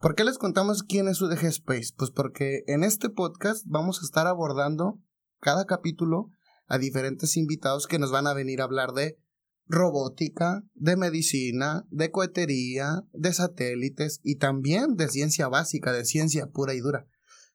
¿Por 0.00 0.14
qué 0.14 0.24
les 0.24 0.38
contamos 0.38 0.82
quién 0.82 1.08
es 1.08 1.20
UDG 1.20 1.44
Space? 1.48 1.92
Pues 1.94 2.10
porque 2.10 2.64
en 2.66 2.84
este 2.84 3.10
podcast 3.10 3.66
vamos 3.66 4.00
a 4.00 4.06
estar 4.06 4.26
abordando 4.26 4.98
cada 5.40 5.66
capítulo 5.66 6.30
a 6.68 6.78
diferentes 6.78 7.36
invitados 7.36 7.86
que 7.86 7.98
nos 7.98 8.10
van 8.10 8.26
a 8.26 8.32
venir 8.32 8.62
a 8.62 8.64
hablar 8.64 8.92
de 8.92 9.18
robótica, 9.66 10.62
de 10.72 10.96
medicina, 10.96 11.86
de 11.90 12.10
cohetería, 12.10 13.02
de 13.12 13.34
satélites 13.34 14.20
y 14.22 14.36
también 14.36 14.96
de 14.96 15.08
ciencia 15.08 15.48
básica, 15.48 15.92
de 15.92 16.06
ciencia 16.06 16.46
pura 16.46 16.72
y 16.72 16.80
dura. 16.80 17.06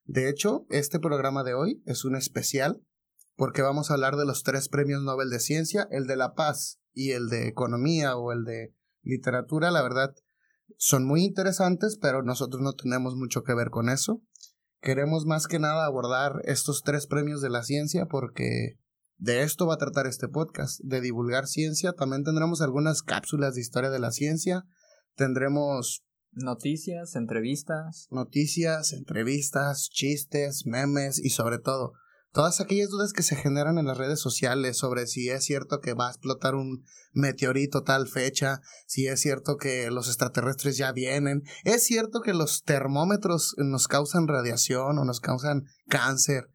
De 0.03 0.29
hecho, 0.29 0.67
este 0.69 0.99
programa 0.99 1.43
de 1.43 1.55
hoy 1.55 1.81
es 1.87 2.05
un 2.05 2.15
especial 2.15 2.79
porque 3.35 3.63
vamos 3.63 3.89
a 3.89 3.95
hablar 3.95 4.17
de 4.17 4.25
los 4.25 4.43
tres 4.43 4.69
premios 4.69 5.01
Nobel 5.01 5.31
de 5.31 5.39
Ciencia, 5.39 5.87
el 5.89 6.05
de 6.05 6.15
la 6.15 6.35
paz 6.35 6.79
y 6.93 7.09
el 7.09 7.27
de 7.27 7.47
economía 7.47 8.17
o 8.17 8.31
el 8.31 8.43
de 8.43 8.75
literatura, 9.01 9.71
la 9.71 9.81
verdad, 9.81 10.13
son 10.77 11.05
muy 11.05 11.23
interesantes, 11.23 11.97
pero 12.01 12.23
nosotros 12.23 12.61
no 12.61 12.73
tenemos 12.73 13.15
mucho 13.15 13.43
que 13.43 13.53
ver 13.53 13.69
con 13.69 13.89
eso. 13.89 14.21
Queremos 14.81 15.25
más 15.25 15.47
que 15.47 15.59
nada 15.59 15.85
abordar 15.85 16.41
estos 16.45 16.83
tres 16.83 17.07
premios 17.07 17.41
de 17.41 17.49
la 17.49 17.63
ciencia 17.63 18.05
porque 18.05 18.77
de 19.17 19.43
esto 19.43 19.65
va 19.65 19.75
a 19.75 19.79
tratar 19.79 20.07
este 20.07 20.27
podcast, 20.27 20.79
de 20.83 21.01
divulgar 21.01 21.47
ciencia. 21.47 21.93
También 21.93 22.23
tendremos 22.23 22.61
algunas 22.61 23.01
cápsulas 23.01 23.55
de 23.55 23.61
historia 23.61 23.89
de 23.89 23.99
la 23.99 24.11
ciencia. 24.11 24.65
Tendremos 25.15 26.03
noticias, 26.31 27.15
entrevistas. 27.15 28.07
Noticias, 28.11 28.93
entrevistas, 28.93 29.89
chistes, 29.89 30.65
memes 30.65 31.19
y 31.23 31.29
sobre 31.29 31.59
todo 31.59 31.93
todas 32.35 32.59
aquellas 32.59 32.89
dudas 32.89 33.13
que 33.13 33.23
se 33.23 33.37
generan 33.37 33.77
en 33.77 33.87
las 33.87 33.97
redes 33.97 34.19
sociales 34.19 34.77
sobre 34.77 35.07
si 35.07 35.29
es 35.29 35.45
cierto 35.45 35.79
que 35.79 35.93
va 35.93 36.07
a 36.07 36.11
explotar 36.11 36.53
un 36.53 36.83
meteorito 37.13 37.83
tal 37.83 38.09
fecha, 38.09 38.59
si 38.87 39.07
es 39.07 39.21
cierto 39.21 39.55
que 39.55 39.89
los 39.89 40.09
extraterrestres 40.09 40.75
ya 40.75 40.91
vienen, 40.91 41.43
es 41.63 41.83
cierto 41.85 42.19
que 42.19 42.33
los 42.33 42.63
termómetros 42.63 43.55
nos 43.57 43.87
causan 43.87 44.27
radiación 44.27 44.99
o 44.99 45.05
nos 45.05 45.21
causan 45.21 45.63
cáncer. 45.87 46.49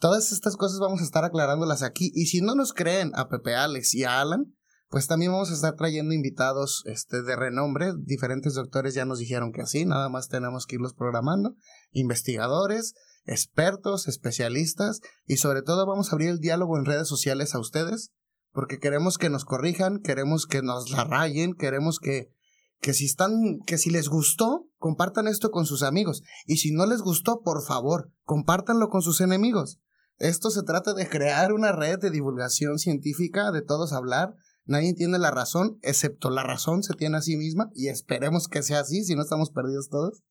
Todas 0.00 0.32
estas 0.32 0.56
cosas 0.56 0.80
vamos 0.80 1.00
a 1.00 1.04
estar 1.04 1.24
aclarándolas 1.24 1.84
aquí 1.84 2.10
y 2.12 2.26
si 2.26 2.40
no 2.40 2.56
nos 2.56 2.72
creen 2.72 3.12
a 3.14 3.28
Pepe 3.28 3.54
Alex 3.54 3.94
y 3.94 4.02
a 4.02 4.20
Alan, 4.20 4.52
pues 4.88 5.06
también 5.06 5.30
vamos 5.30 5.52
a 5.52 5.54
estar 5.54 5.76
trayendo 5.76 6.12
invitados 6.12 6.82
este, 6.86 7.22
de 7.22 7.36
renombre. 7.36 7.92
Diferentes 7.98 8.54
doctores 8.54 8.94
ya 8.94 9.04
nos 9.04 9.20
dijeron 9.20 9.52
que 9.52 9.62
así, 9.62 9.86
nada 9.86 10.08
más 10.08 10.28
tenemos 10.28 10.66
que 10.66 10.74
irlos 10.74 10.94
programando. 10.94 11.54
Investigadores, 11.92 12.94
expertos, 13.24 14.08
especialistas 14.08 15.00
y 15.26 15.36
sobre 15.36 15.62
todo 15.62 15.86
vamos 15.86 16.08
a 16.08 16.12
abrir 16.12 16.30
el 16.30 16.40
diálogo 16.40 16.78
en 16.78 16.84
redes 16.84 17.08
sociales 17.08 17.54
a 17.54 17.60
ustedes 17.60 18.12
porque 18.52 18.78
queremos 18.78 19.18
que 19.18 19.30
nos 19.30 19.44
corrijan, 19.44 19.98
queremos 19.98 20.46
que 20.46 20.62
nos 20.62 20.90
la 20.90 21.04
rayen, 21.04 21.54
queremos 21.54 21.98
que 21.98 22.32
que 22.80 22.92
si 22.92 23.06
están 23.06 23.58
que 23.66 23.78
si 23.78 23.90
les 23.90 24.08
gustó, 24.08 24.68
compartan 24.76 25.26
esto 25.26 25.50
con 25.50 25.64
sus 25.64 25.82
amigos 25.82 26.22
y 26.46 26.58
si 26.58 26.70
no 26.70 26.86
les 26.86 27.00
gustó, 27.00 27.40
por 27.40 27.64
favor, 27.64 28.12
compártanlo 28.22 28.88
con 28.88 29.02
sus 29.02 29.20
enemigos. 29.20 29.80
Esto 30.18 30.50
se 30.50 30.62
trata 30.62 30.94
de 30.94 31.08
crear 31.08 31.52
una 31.52 31.72
red 31.72 31.98
de 31.98 32.10
divulgación 32.10 32.78
científica, 32.78 33.50
de 33.50 33.62
todos 33.62 33.92
hablar. 33.92 34.34
Nadie 34.64 34.94
tiene 34.94 35.18
la 35.18 35.30
razón, 35.30 35.78
excepto 35.82 36.30
la 36.30 36.44
razón 36.44 36.82
se 36.82 36.94
tiene 36.94 37.16
a 37.16 37.22
sí 37.22 37.36
misma 37.36 37.70
y 37.74 37.88
esperemos 37.88 38.48
que 38.48 38.62
sea 38.62 38.80
así, 38.80 39.02
si 39.02 39.14
no 39.14 39.22
estamos 39.22 39.50
perdidos 39.50 39.88
todos. 39.88 40.22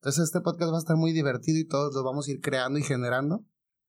Entonces 0.00 0.24
este 0.24 0.40
podcast 0.40 0.72
va 0.72 0.76
a 0.76 0.80
estar 0.80 0.96
muy 0.96 1.12
divertido 1.12 1.58
y 1.58 1.66
todos 1.66 1.94
lo 1.94 2.04
vamos 2.04 2.28
a 2.28 2.30
ir 2.30 2.40
creando 2.40 2.78
y 2.78 2.82
generando 2.82 3.44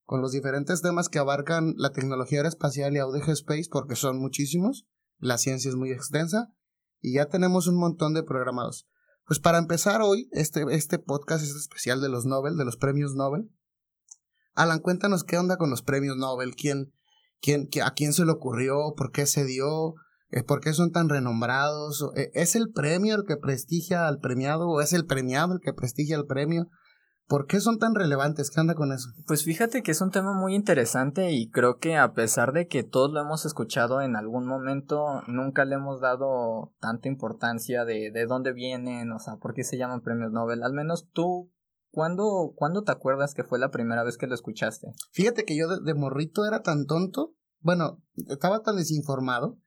con 0.05 0.21
los 0.21 0.31
diferentes 0.31 0.81
temas 0.81 1.07
que 1.07 1.19
abarcan 1.19 1.75
la 1.77 1.91
tecnología 1.91 2.39
aeroespacial 2.39 2.95
y 2.95 2.97
AUDG 2.97 3.29
Space 3.29 3.69
porque 3.71 3.95
son 3.95 4.17
muchísimos, 4.17 4.87
la 5.19 5.37
ciencia 5.37 5.69
es 5.69 5.75
muy 5.75 5.91
extensa 5.91 6.51
y 6.99 7.13
ya 7.13 7.27
tenemos 7.27 7.67
un 7.67 7.77
montón 7.77 8.15
de 8.15 8.23
programados. 8.23 8.87
Pues 9.27 9.39
para 9.39 9.59
empezar 9.59 10.01
hoy, 10.01 10.27
este, 10.31 10.65
este 10.71 10.97
podcast 10.97 11.43
es 11.43 11.55
especial 11.55 12.01
de 12.01 12.09
los 12.09 12.25
Nobel, 12.25 12.57
de 12.57 12.65
los 12.65 12.75
premios 12.75 13.13
Nobel. 13.13 13.51
Alan, 14.55 14.79
cuéntanos 14.79 15.23
qué 15.23 15.37
onda 15.37 15.57
con 15.57 15.69
los 15.69 15.83
premios 15.83 16.17
Nobel, 16.17 16.55
quién, 16.55 16.91
quién, 17.39 17.69
a 17.83 17.93
quién 17.93 18.13
se 18.13 18.25
le 18.25 18.31
ocurrió, 18.31 18.95
por 18.97 19.11
qué 19.11 19.27
se 19.27 19.45
dio, 19.45 19.93
eh, 20.31 20.43
¿Por 20.43 20.61
qué 20.61 20.73
son 20.73 20.91
tan 20.91 21.09
renombrados? 21.09 22.11
Eh, 22.15 22.29
¿Es 22.33 22.55
el 22.55 22.71
premio 22.71 23.15
el 23.15 23.23
que 23.27 23.37
prestigia 23.37 24.07
al 24.07 24.19
premiado 24.19 24.69
o 24.69 24.81
es 24.81 24.93
el 24.93 25.05
premiado 25.05 25.53
el 25.53 25.59
que 25.59 25.73
prestigia 25.73 26.17
al 26.17 26.25
premio? 26.25 26.67
¿Por 27.27 27.45
qué 27.45 27.59
son 27.59 27.77
tan 27.77 27.93
relevantes? 27.93 28.49
¿Qué 28.49 28.59
anda 28.59 28.73
con 28.73 28.91
eso? 28.91 29.09
Pues 29.27 29.43
fíjate 29.43 29.83
que 29.83 29.91
es 29.91 30.01
un 30.01 30.09
tema 30.09 30.33
muy 30.33 30.55
interesante 30.55 31.31
y 31.31 31.49
creo 31.49 31.77
que 31.77 31.95
a 31.95 32.13
pesar 32.13 32.53
de 32.53 32.67
que 32.67 32.83
todos 32.83 33.11
lo 33.11 33.21
hemos 33.21 33.45
escuchado 33.45 34.01
en 34.01 34.15
algún 34.15 34.47
momento, 34.47 35.21
nunca 35.27 35.63
le 35.65 35.75
hemos 35.75 36.01
dado 36.01 36.73
tanta 36.79 37.07
importancia 37.07 37.85
de, 37.85 38.09
de 38.11 38.25
dónde 38.25 38.51
vienen, 38.51 39.11
o 39.11 39.19
sea, 39.19 39.35
por 39.37 39.53
qué 39.53 39.63
se 39.63 39.77
llaman 39.77 40.01
premios 40.01 40.31
Nobel. 40.31 40.63
Al 40.63 40.73
menos 40.73 41.07
tú, 41.11 41.51
¿cuándo, 41.91 42.53
¿cuándo 42.55 42.83
te 42.83 42.91
acuerdas 42.91 43.35
que 43.35 43.43
fue 43.43 43.59
la 43.59 43.69
primera 43.69 44.03
vez 44.03 44.17
que 44.17 44.25
lo 44.25 44.33
escuchaste? 44.33 44.87
Fíjate 45.11 45.45
que 45.45 45.55
yo 45.55 45.67
de 45.67 45.93
morrito 45.93 46.45
era 46.45 46.63
tan 46.63 46.87
tonto, 46.87 47.35
bueno, 47.61 48.01
estaba 48.27 48.61
tan 48.61 48.75
desinformado 48.75 49.59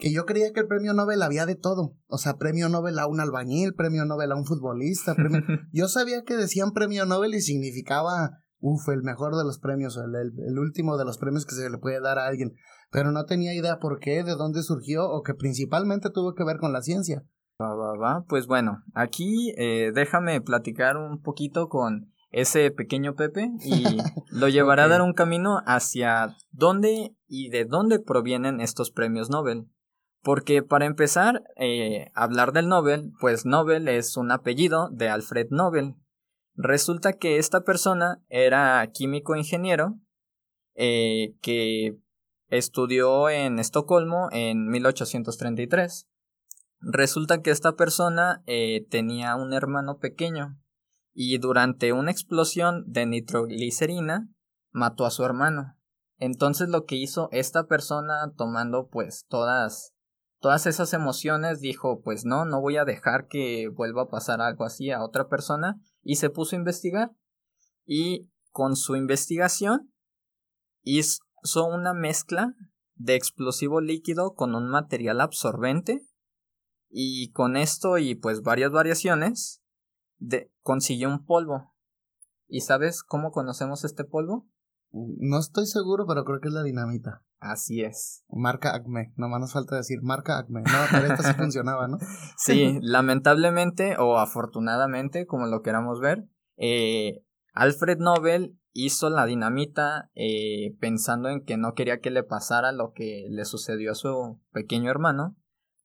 que 0.00 0.12
yo 0.12 0.24
creía 0.24 0.52
que 0.52 0.60
el 0.60 0.66
premio 0.66 0.94
Nobel 0.94 1.22
había 1.22 1.46
de 1.46 1.54
todo. 1.54 1.94
O 2.06 2.18
sea, 2.18 2.38
premio 2.38 2.68
Nobel 2.68 2.98
a 2.98 3.06
un 3.06 3.20
albañil, 3.20 3.74
premio 3.74 4.04
Nobel 4.04 4.32
a 4.32 4.36
un 4.36 4.44
futbolista. 4.44 5.14
Premio... 5.14 5.40
yo 5.72 5.88
sabía 5.88 6.22
que 6.24 6.36
decían 6.36 6.72
premio 6.72 7.06
Nobel 7.06 7.34
y 7.34 7.40
significaba, 7.40 8.38
uff, 8.58 8.88
el 8.88 9.02
mejor 9.02 9.36
de 9.36 9.44
los 9.44 9.58
premios, 9.58 9.96
el, 9.96 10.14
el, 10.14 10.58
último 10.58 10.96
de 10.96 11.04
los 11.04 11.18
premios 11.18 11.46
que 11.46 11.54
se 11.54 11.70
le 11.70 11.78
puede 11.78 12.00
dar 12.00 12.18
a 12.18 12.26
alguien. 12.26 12.54
Pero 12.90 13.12
no 13.12 13.24
tenía 13.26 13.54
idea 13.54 13.78
por 13.78 14.00
qué, 14.00 14.24
de 14.24 14.34
dónde 14.34 14.62
surgió 14.62 15.08
o 15.08 15.22
que 15.22 15.34
principalmente 15.34 16.10
tuvo 16.10 16.34
que 16.34 16.44
ver 16.44 16.56
con 16.56 16.72
la 16.72 16.82
ciencia. 16.82 17.22
Va, 17.60 17.74
va, 17.74 17.96
va. 17.96 18.24
Pues 18.28 18.46
bueno, 18.46 18.82
aquí 18.94 19.52
eh, 19.56 19.92
déjame 19.94 20.40
platicar 20.40 20.96
un 20.96 21.20
poquito 21.20 21.68
con 21.68 22.10
ese 22.30 22.70
pequeño 22.70 23.14
Pepe 23.14 23.50
y 23.64 23.84
lo 24.30 24.48
llevará 24.48 24.84
a 24.84 24.88
dar 24.88 25.02
un 25.02 25.12
camino 25.12 25.60
hacia 25.66 26.36
dónde 26.52 27.14
y 27.26 27.50
de 27.50 27.64
dónde 27.64 27.98
provienen 27.98 28.60
estos 28.60 28.90
premios 28.90 29.30
Nobel. 29.30 29.66
Porque 30.22 30.62
para 30.62 30.84
empezar, 30.84 31.44
eh, 31.56 32.10
hablar 32.14 32.52
del 32.52 32.68
Nobel, 32.68 33.12
pues 33.20 33.46
Nobel 33.46 33.88
es 33.88 34.16
un 34.16 34.30
apellido 34.30 34.90
de 34.90 35.08
Alfred 35.08 35.48
Nobel. 35.50 35.94
Resulta 36.54 37.14
que 37.14 37.38
esta 37.38 37.62
persona 37.62 38.22
era 38.28 38.86
químico 38.92 39.34
ingeniero 39.34 39.98
eh, 40.74 41.34
que 41.40 41.96
estudió 42.48 43.30
en 43.30 43.58
Estocolmo 43.58 44.28
en 44.32 44.68
1833. 44.68 46.06
Resulta 46.80 47.40
que 47.40 47.50
esta 47.50 47.76
persona 47.76 48.42
eh, 48.46 48.86
tenía 48.90 49.36
un 49.36 49.52
hermano 49.52 49.98
pequeño 49.98 50.58
y 51.12 51.38
durante 51.38 51.92
una 51.92 52.10
explosión 52.10 52.84
de 52.86 53.06
nitroglicerina 53.06 54.28
mató 54.70 55.06
a 55.06 55.10
su 55.10 55.24
hermano. 55.24 55.76
Entonces 56.18 56.68
lo 56.68 56.84
que 56.84 56.96
hizo 56.96 57.28
esta 57.32 57.66
persona 57.66 58.32
tomando 58.36 58.88
pues 58.88 59.24
todas 59.28 59.94
todas 60.40 60.66
esas 60.66 60.92
emociones 60.94 61.60
dijo, 61.60 62.00
pues 62.02 62.24
no, 62.24 62.44
no 62.44 62.60
voy 62.60 62.78
a 62.78 62.84
dejar 62.84 63.28
que 63.28 63.68
vuelva 63.68 64.02
a 64.02 64.08
pasar 64.08 64.40
algo 64.40 64.64
así 64.64 64.90
a 64.90 65.04
otra 65.04 65.28
persona 65.28 65.80
y 66.02 66.16
se 66.16 66.30
puso 66.30 66.56
a 66.56 66.58
investigar 66.58 67.12
y 67.84 68.30
con 68.50 68.74
su 68.74 68.96
investigación 68.96 69.92
hizo 70.82 71.22
una 71.66 71.92
mezcla 71.92 72.54
de 72.94 73.14
explosivo 73.14 73.80
líquido 73.80 74.34
con 74.34 74.54
un 74.54 74.68
material 74.68 75.20
absorbente 75.20 76.06
y 76.88 77.30
con 77.32 77.56
esto 77.56 77.98
y 77.98 78.14
pues 78.14 78.42
varias 78.42 78.70
variaciones 78.70 79.62
de, 80.18 80.50
consiguió 80.62 81.08
un 81.08 81.24
polvo. 81.24 81.74
¿Y 82.48 82.62
sabes 82.62 83.02
cómo 83.02 83.30
conocemos 83.30 83.84
este 83.84 84.04
polvo? 84.04 84.48
No 84.90 85.38
estoy 85.38 85.66
seguro, 85.66 86.04
pero 86.06 86.24
creo 86.24 86.40
que 86.40 86.48
es 86.48 86.54
la 86.54 86.64
dinamita. 86.64 87.22
Así 87.40 87.82
es. 87.82 88.22
Marca 88.28 88.74
Acme, 88.74 89.12
nomás 89.16 89.40
nos 89.40 89.52
falta 89.54 89.74
decir 89.74 90.02
marca 90.02 90.38
Acme. 90.38 90.60
No, 90.60 90.78
pero 90.90 91.06
esta 91.06 91.22
sí 91.22 91.32
funcionaba, 91.38 91.88
¿no? 91.88 91.98
Sí, 92.36 92.78
lamentablemente 92.82 93.96
o 93.98 94.18
afortunadamente, 94.18 95.26
como 95.26 95.46
lo 95.46 95.62
queramos 95.62 96.00
ver, 96.00 96.26
eh, 96.58 97.24
Alfred 97.54 97.98
Nobel 97.98 98.58
hizo 98.72 99.08
la 99.10 99.24
dinamita 99.24 100.10
eh, 100.14 100.76
pensando 100.80 101.30
en 101.30 101.42
que 101.44 101.56
no 101.56 101.74
quería 101.74 102.00
que 102.00 102.10
le 102.10 102.22
pasara 102.22 102.72
lo 102.72 102.92
que 102.92 103.26
le 103.30 103.44
sucedió 103.44 103.92
a 103.92 103.96
su 103.96 104.38
pequeño 104.52 104.90
hermano, 104.90 105.36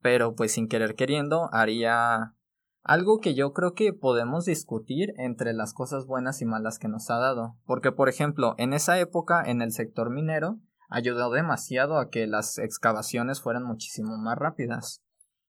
pero 0.01 0.35
pues 0.35 0.51
sin 0.51 0.67
querer 0.67 0.95
queriendo 0.95 1.49
haría 1.53 2.35
algo 2.83 3.19
que 3.19 3.33
yo 3.33 3.53
creo 3.53 3.73
que 3.73 3.93
podemos 3.93 4.45
discutir 4.45 5.13
entre 5.17 5.53
las 5.53 5.73
cosas 5.73 6.05
buenas 6.05 6.41
y 6.41 6.45
malas 6.45 6.77
que 6.77 6.87
nos 6.87 7.09
ha 7.09 7.17
dado, 7.17 7.57
porque 7.65 7.91
por 7.91 8.09
ejemplo, 8.09 8.53
en 8.57 8.73
esa 8.73 8.99
época 8.99 9.41
en 9.43 9.61
el 9.61 9.71
sector 9.71 10.11
minero, 10.11 10.59
ayudó 10.89 11.31
demasiado 11.31 11.97
a 11.97 12.09
que 12.09 12.27
las 12.27 12.57
excavaciones 12.57 13.41
fueran 13.41 13.63
muchísimo 13.63 14.17
más 14.17 14.37
rápidas. 14.37 15.03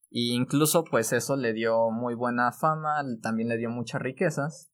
Y 0.09 0.35
incluso 0.35 0.85
pues 0.85 1.13
eso 1.13 1.37
le 1.37 1.53
dio 1.53 1.91
muy 1.91 2.15
buena 2.15 2.53
fama, 2.53 3.05
también 3.23 3.49
le 3.49 3.59
dio 3.59 3.71
muchas 3.71 4.01
riquezas, 4.01 4.71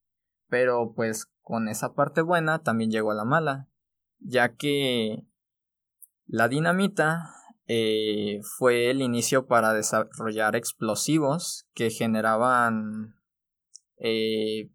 pero 0.49 0.93
pues 0.95 1.33
con 1.41 1.69
esa 1.69 1.95
parte 1.95 2.23
buena 2.23 2.63
también 2.63 2.91
llegó 2.91 3.11
a 3.11 3.15
la 3.15 3.25
mala, 3.25 3.69
ya 4.19 4.55
que 4.55 5.27
La 6.27 6.49
dinamita 6.49 7.35
eh, 7.67 8.41
fue 8.57 8.91
el 8.91 9.03
inicio 9.03 9.47
para 9.47 9.73
desarrollar 9.73 10.57
explosivos 10.57 11.67
que 11.75 11.91
generaban 11.91 13.17
eh, 13.99 14.71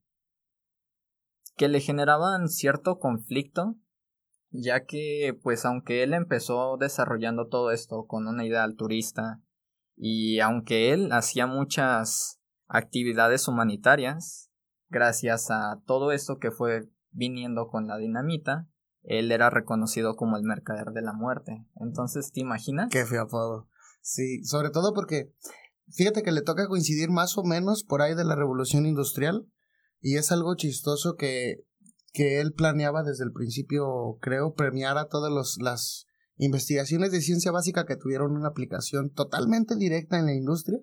que 1.56 1.68
le 1.68 1.82
generaban 1.82 2.48
cierto 2.48 3.00
conflicto 3.00 3.76
ya 4.60 4.86
que 4.86 5.38
pues 5.42 5.66
aunque 5.66 6.04
él 6.04 6.14
empezó 6.14 6.78
desarrollando 6.78 7.48
todo 7.48 7.72
esto 7.72 8.06
con 8.08 8.28
una 8.28 8.46
idea 8.46 8.64
alturista 8.64 9.42
y 9.96 10.40
aunque 10.40 10.94
él 10.94 11.12
hacía 11.12 11.48
muchas 11.48 12.40
actividades 12.68 13.48
humanitarias 13.48 14.52
gracias 14.90 15.52
a 15.52 15.82
todo 15.86 16.12
esto 16.12 16.38
que 16.40 16.52
fue 16.52 16.90
viniendo 17.12 17.68
con 17.68 17.88
la 17.88 17.98
dinamita 17.98 18.68
él 19.08 19.32
era 19.32 19.50
reconocido 19.50 20.16
como 20.16 20.36
el 20.38 20.44
mercader 20.44 20.92
de 20.92 21.02
la 21.02 21.14
muerte. 21.14 21.66
Entonces, 21.76 22.32
¿te 22.34 22.42
imaginas? 22.42 22.90
Qué 22.92 23.06
feo 23.06 23.24
apodo. 23.24 23.70
Sí, 24.02 24.44
sobre 24.44 24.70
todo 24.70 24.94
porque 24.94 25.34
fíjate 25.90 26.24
que 26.24 26.34
le 26.34 26.42
toca 26.42 26.68
coincidir 26.68 27.10
más 27.10 27.38
o 27.38 27.44
menos 27.44 27.86
por 27.86 28.02
ahí 28.02 28.16
de 28.16 28.26
la 28.26 28.36
revolución 28.36 28.86
industrial 28.86 29.48
y 30.02 30.18
es 30.18 30.32
algo 30.34 30.56
chistoso 30.56 31.16
que, 31.16 31.64
que 32.14 32.40
él 32.40 32.54
planeaba 32.54 33.04
desde 33.04 33.24
el 33.24 33.32
principio, 33.32 34.18
creo, 34.22 34.54
premiar 34.54 34.98
a 34.98 35.08
todas 35.08 35.58
las 35.60 36.06
investigaciones 36.38 37.12
de 37.12 37.22
ciencia 37.22 37.52
básica 37.52 37.86
que 37.86 37.96
tuvieron 37.96 38.32
una 38.36 38.50
aplicación 38.50 39.12
totalmente 39.12 39.76
directa 39.76 40.20
en 40.20 40.26
la 40.26 40.34
industria 40.34 40.80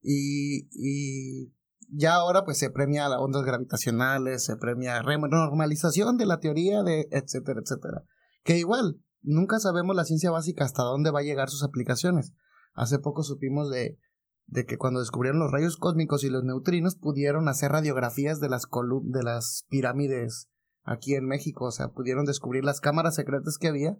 y, 0.00 0.68
y 0.72 1.52
ya 1.88 2.14
ahora 2.14 2.44
pues 2.44 2.58
se 2.58 2.70
premia 2.70 3.08
las 3.08 3.20
ondas 3.20 3.44
gravitacionales, 3.44 4.44
se 4.44 4.56
premia 4.56 5.02
normalización 5.02 6.16
de 6.16 6.26
la 6.26 6.40
teoría 6.40 6.82
de 6.82 7.08
etcétera, 7.10 7.60
etcétera. 7.62 8.04
Que 8.42 8.58
igual, 8.58 9.00
nunca 9.20 9.60
sabemos 9.60 9.94
la 9.94 10.04
ciencia 10.04 10.30
básica 10.30 10.64
hasta 10.64 10.82
dónde 10.82 11.10
va 11.10 11.20
a 11.20 11.24
llegar 11.24 11.50
sus 11.50 11.62
aplicaciones. 11.62 12.32
Hace 12.74 12.98
poco 12.98 13.22
supimos 13.22 13.70
de, 13.70 13.98
de 14.46 14.66
que 14.66 14.78
cuando 14.78 15.00
descubrieron 15.00 15.40
los 15.40 15.50
rayos 15.50 15.76
cósmicos 15.76 16.24
y 16.24 16.30
los 16.30 16.44
neutrinos 16.44 16.96
pudieron 16.96 17.48
hacer 17.48 17.72
radiografías 17.72 18.40
de 18.40 18.48
las, 18.48 18.64
de 19.04 19.22
las 19.22 19.66
pirámides 19.68 20.48
aquí 20.84 21.14
en 21.14 21.26
México, 21.26 21.66
o 21.66 21.70
sea, 21.70 21.88
pudieron 21.88 22.24
descubrir 22.24 22.64
las 22.64 22.80
cámaras 22.80 23.14
secretas 23.14 23.58
que 23.58 23.68
había 23.68 23.96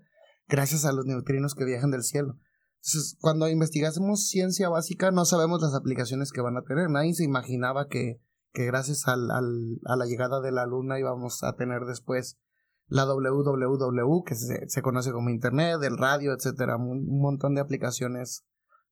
gracias 0.48 0.84
a 0.84 0.92
los 0.92 1.06
neutrinos 1.06 1.54
que 1.54 1.64
viajan 1.64 1.90
del 1.90 2.02
cielo. 2.02 2.36
Entonces, 2.84 3.16
cuando 3.20 3.48
investigásemos 3.48 4.26
ciencia 4.26 4.68
básica, 4.68 5.12
no 5.12 5.24
sabemos 5.24 5.62
las 5.62 5.74
aplicaciones 5.74 6.32
que 6.32 6.40
van 6.40 6.56
a 6.56 6.62
tener. 6.62 6.90
Nadie 6.90 7.14
se 7.14 7.24
imaginaba 7.24 7.86
que, 7.86 8.20
que 8.52 8.66
gracias 8.66 9.06
al, 9.06 9.30
al, 9.30 9.80
a 9.84 9.96
la 9.96 10.04
llegada 10.04 10.40
de 10.40 10.50
la 10.50 10.66
luna 10.66 10.98
íbamos 10.98 11.44
a 11.44 11.54
tener 11.54 11.84
después 11.84 12.38
la 12.88 13.06
WWW, 13.06 14.24
que 14.24 14.34
se, 14.34 14.68
se 14.68 14.82
conoce 14.82 15.12
como 15.12 15.30
Internet, 15.30 15.78
el 15.82 15.96
radio, 15.96 16.34
etcétera, 16.34 16.76
un 16.76 17.20
montón 17.20 17.54
de 17.54 17.60
aplicaciones 17.60 18.44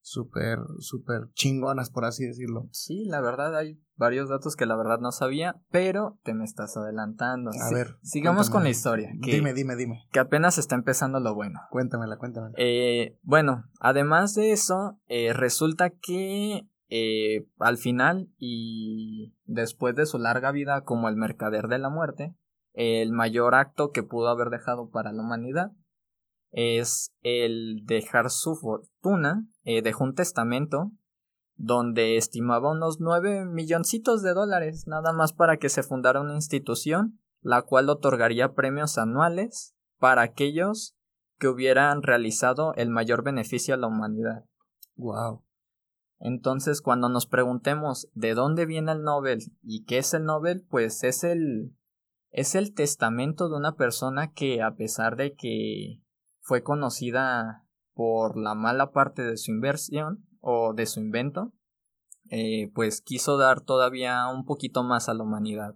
súper, 0.03 0.59
súper 0.79 1.29
chingonas, 1.35 1.91
por 1.91 2.05
así 2.05 2.27
decirlo. 2.27 2.69
Sí, 2.73 3.05
la 3.07 3.21
verdad 3.21 3.57
hay 3.57 3.81
varios 3.97 4.29
datos 4.29 4.57
que 4.57 4.67
la 4.67 4.77
verdad 4.77 4.99
no 5.01 5.13
sabía, 5.13 5.61
pero 5.71 6.19
te 6.23 6.35
me 6.35 6.45
estás 6.45 6.77
adelantando. 6.77 7.51
A 7.51 7.73
ver. 7.73 7.97
Sigamos 8.03 8.51
con 8.51 8.63
la 8.63 8.71
historia. 8.71 9.11
dime, 9.21 9.53
dime, 9.53 9.77
dime. 9.77 10.07
Que 10.11 10.21
apenas 10.21 10.59
está 10.59 10.75
empezando 10.75 11.21
lo 11.21 11.35
bueno. 11.35 11.61
Cuéntamela, 11.71 12.17
cuéntamela. 12.17 12.55
Eh, 12.57 13.19
bueno, 13.23 13.65
además 13.79 14.35
de 14.35 14.53
eso, 14.53 14.99
eh, 15.07 15.33
resulta 15.33 15.91
que 15.91 16.67
eh, 16.89 17.47
al 17.59 17.77
final 17.77 18.31
y 18.39 19.35
después 19.45 19.95
de 19.95 20.07
su 20.07 20.19
larga 20.19 20.51
vida 20.51 20.83
como 20.83 21.09
el 21.09 21.17
mercader 21.17 21.69
de 21.69 21.79
la 21.79 21.91
muerte, 21.91 22.35
el 22.73 23.13
mayor 23.13 23.55
acto 23.55 23.91
que 23.91 24.03
pudo 24.03 24.29
haber 24.29 24.49
dejado 24.49 24.91
para 24.91 25.13
la 25.13 25.23
humanidad 25.23 25.73
es 26.51 27.13
el 27.23 27.85
dejar 27.85 28.31
su 28.31 28.57
fortuna, 28.57 29.47
eh, 29.65 29.83
dejó 29.83 30.05
un 30.05 30.15
testamento 30.15 30.91
donde 31.57 32.17
estimaba 32.17 32.73
unos 32.73 33.01
nueve 33.01 33.45
milloncitos 33.45 34.23
de 34.23 34.33
dólares, 34.33 34.87
nada 34.87 35.13
más 35.13 35.33
para 35.33 35.59
que 35.59 35.69
se 35.69 35.83
fundara 35.83 36.21
una 36.21 36.35
institución, 36.35 37.21
la 37.43 37.63
cual 37.63 37.91
otorgaría 37.91 38.55
premios 38.55 38.99
anuales 38.99 39.75
para 39.99 40.23
aquellos 40.23 40.97
que 41.39 41.49
hubieran 41.49 42.03
realizado 42.03 42.75
el 42.77 42.91
mayor 42.91 43.23
beneficio 43.23 43.75
a 43.75 43.79
la 43.79 43.89
humanidad. 43.89 44.45
Wow. 44.97 45.45
Entonces, 46.19 46.83
cuando 46.83 47.09
nos 47.09 47.27
preguntemos 47.27 48.09
de 48.15 48.35
dónde 48.35 48.67
viene 48.67 48.93
el 48.93 49.03
Nobel 49.03 49.41
y 49.63 49.85
qué 49.85 49.99
es 49.99 50.13
el 50.13 50.25
Nobel, 50.25 50.65
pues 50.69 51.03
es 51.03 51.25
el 51.25 51.75
es 52.31 52.55
el 52.55 52.75
testamento 52.75 53.49
de 53.49 53.57
una 53.57 53.75
persona 53.75 54.33
que 54.33 54.63
a 54.63 54.77
pesar 54.77 55.17
de 55.17 55.35
que 55.35 56.01
fue 56.41 56.63
conocida 56.63 57.67
por 57.95 58.37
la 58.37 58.55
mala 58.55 58.93
parte 58.93 59.23
de 59.23 59.37
su 59.37 59.51
inversión 59.51 60.27
o 60.41 60.73
de 60.73 60.87
su 60.87 61.01
invento, 61.01 61.53
eh, 62.31 62.71
pues 62.75 63.01
quiso 63.01 63.37
dar 63.37 63.61
todavía 63.61 64.29
un 64.29 64.45
poquito 64.45 64.83
más 64.83 65.09
a 65.09 65.15
la 65.15 65.25
humanidad. 65.25 65.75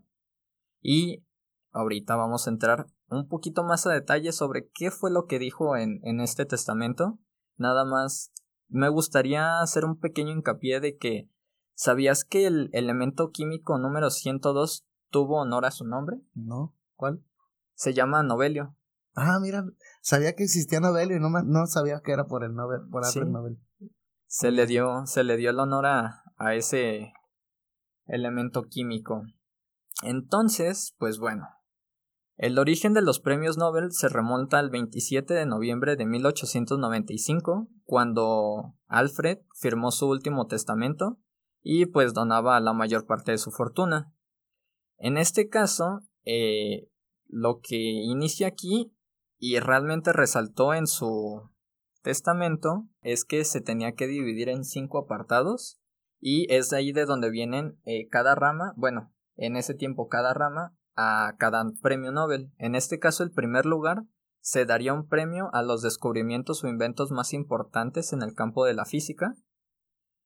Y 0.81 1.24
ahorita 1.72 2.16
vamos 2.16 2.46
a 2.46 2.50
entrar 2.50 2.87
un 3.09 3.29
poquito 3.29 3.64
más 3.64 3.87
a 3.87 3.92
detalle 3.92 4.33
sobre 4.33 4.68
qué 4.72 4.90
fue 4.90 5.11
lo 5.11 5.27
que 5.27 5.38
dijo 5.38 5.77
en, 5.77 6.00
en 6.03 6.20
este 6.20 6.46
testamento. 6.46 7.18
Nada 7.57 7.85
más 7.85 8.33
me 8.68 8.88
gustaría 8.88 9.61
hacer 9.61 9.85
un 9.85 9.98
pequeño 9.98 10.33
hincapié 10.33 10.81
de 10.81 10.96
que 10.96 11.31
¿sabías 11.74 12.24
que 12.24 12.46
el 12.46 12.70
elemento 12.72 13.31
químico 13.31 13.79
número 13.79 14.11
102 14.11 14.87
tuvo 15.11 15.40
honor 15.40 15.66
a 15.66 15.70
su 15.70 15.85
nombre? 15.85 16.20
No, 16.35 16.74
¿cuál? 16.96 17.22
Se 17.74 17.92
llama 17.92 18.22
Novelio. 18.22 18.77
Ah, 19.14 19.38
mira, 19.40 19.64
sabía 20.00 20.35
que 20.35 20.44
existía 20.44 20.81
Nobel 20.81 21.12
y 21.12 21.20
no, 21.20 21.31
no 21.31 21.66
sabía 21.66 22.00
que 22.05 22.12
era 22.12 22.27
por 22.27 22.44
el 22.44 22.55
Nobel, 22.55 22.81
por 22.90 23.05
Alfred 23.05 23.29
Nobel. 23.29 23.59
Se 24.27 24.50
le 24.50 24.66
dio, 24.66 25.07
se 25.07 25.22
le 25.22 25.37
dio 25.37 25.50
el 25.50 25.59
honor 25.61 25.87
a, 25.87 26.22
a 26.37 26.55
ese 26.55 27.12
elemento 28.07 28.64
químico. 28.64 29.22
Entonces, 30.03 30.94
pues 30.98 31.18
bueno, 31.18 31.48
el 32.37 32.59
origen 32.59 32.94
de 32.94 33.03
los 33.03 33.20
premios 33.20 33.57
Nobel 33.57 33.92
se 33.92 34.09
remonta 34.09 34.59
al 34.59 34.70
27 34.70 35.35
de 35.35 35.46
noviembre 35.46 35.94
de 35.94 36.05
1895, 36.05 37.68
cuando 37.85 38.74
Alfred 38.88 39.38
firmó 39.55 39.92
su 39.92 40.09
último 40.09 40.46
testamento 40.46 41.20
y 41.62 41.87
pues 41.87 42.12
donaba 42.12 42.59
la 42.59 42.72
mayor 42.72 43.07
parte 43.07 43.31
de 43.31 43.38
su 43.38 43.53
fortuna. 43.53 44.12
En 44.98 45.16
este 45.16 45.48
caso, 45.48 46.00
eh, 46.24 46.88
lo 47.29 47.61
que 47.61 47.77
inicia 47.77 48.48
aquí 48.48 48.94
y 49.47 49.61
realmente 49.61 50.15
resaltó 50.15 50.73
en 50.73 50.87
su 50.87 51.51
testamento 52.03 52.89
es 53.03 53.27
que 53.27 53.45
se 53.45 53.61
tenía 53.61 53.93
que 53.93 54.07
dividir 54.07 54.49
en 54.49 54.65
cinco 54.65 54.97
apartados 54.97 55.79
y 56.19 56.51
es 56.51 56.71
de 56.71 56.79
ahí 56.79 56.93
de 56.93 57.05
donde 57.05 57.29
vienen 57.29 57.79
eh, 57.85 58.09
cada 58.09 58.35
rama, 58.35 58.73
bueno, 58.79 59.13
en 59.37 59.57
ese 59.57 59.75
tiempo 59.75 60.09
cada 60.09 60.33
rama 60.33 60.75
a 60.97 61.35
cada 61.37 61.63
premio 61.83 62.11
Nobel. 62.11 62.55
En 62.57 62.75
este 62.75 62.99
caso 62.99 63.23
el 63.23 63.33
primer 63.33 63.67
lugar 63.67 64.05
se 64.41 64.65
daría 64.65 64.95
un 64.95 65.09
premio 65.09 65.51
a 65.53 65.63
los 65.63 65.83
descubrimientos 65.83 66.65
o 66.65 66.69
inventos 66.69 67.11
más 67.11 67.35
importantes 67.35 68.15
en 68.15 68.23
el 68.23 68.33
campo 68.33 68.65
de 68.65 68.73
la 68.73 68.87
física. 68.87 69.35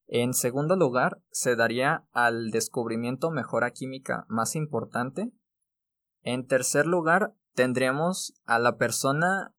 En 0.07 0.33
segundo 0.33 0.77
lugar, 0.77 1.21
se 1.33 1.57
daría 1.57 2.07
al 2.13 2.53
descubrimiento 2.53 3.33
mejora 3.33 3.73
química 3.73 4.27
más 4.29 4.55
importante. 4.55 5.33
En 6.23 6.47
tercer 6.47 6.87
lugar, 6.87 7.35
tendríamos 7.59 8.41
a 8.47 8.61
la 8.61 8.77
persona 8.77 9.53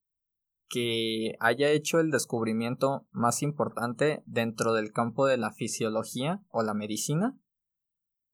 que 0.70 1.36
haya 1.42 1.68
hecho 1.72 2.00
el 2.00 2.12
descubrimiento 2.12 3.06
más 3.12 3.42
importante 3.42 4.24
dentro 4.26 4.74
del 4.74 4.94
campo 4.94 5.26
de 5.26 5.36
la 5.36 5.52
fisiología 5.52 6.42
o 6.48 6.64
la 6.64 6.74
medicina. 6.74 7.38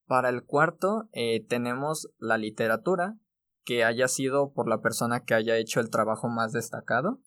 Para 0.06 0.30
el 0.30 0.44
cuarto 0.44 1.10
eh, 1.14 1.44
tenemos 1.48 2.12
la 2.20 2.38
literatura, 2.38 3.18
que 3.64 3.84
haya 3.84 4.08
sido 4.08 4.54
por 4.54 4.70
la 4.70 4.82
persona 4.82 5.24
que 5.24 5.34
haya 5.34 5.58
hecho 5.58 5.80
el 5.80 5.90
trabajo 5.90 6.28
más 6.28 6.52
destacado. 6.52 7.24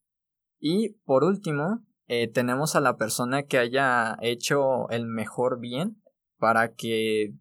Y 0.60 0.90
por 1.04 1.24
último, 1.24 1.84
eh, 2.06 2.30
tenemos 2.30 2.76
a 2.76 2.80
la 2.80 2.96
persona 2.96 3.46
que 3.46 3.58
haya 3.58 4.16
hecho 4.20 4.88
el 4.90 5.06
mejor 5.06 5.58
bien 5.58 6.00
para 6.36 6.72
que 6.74 7.34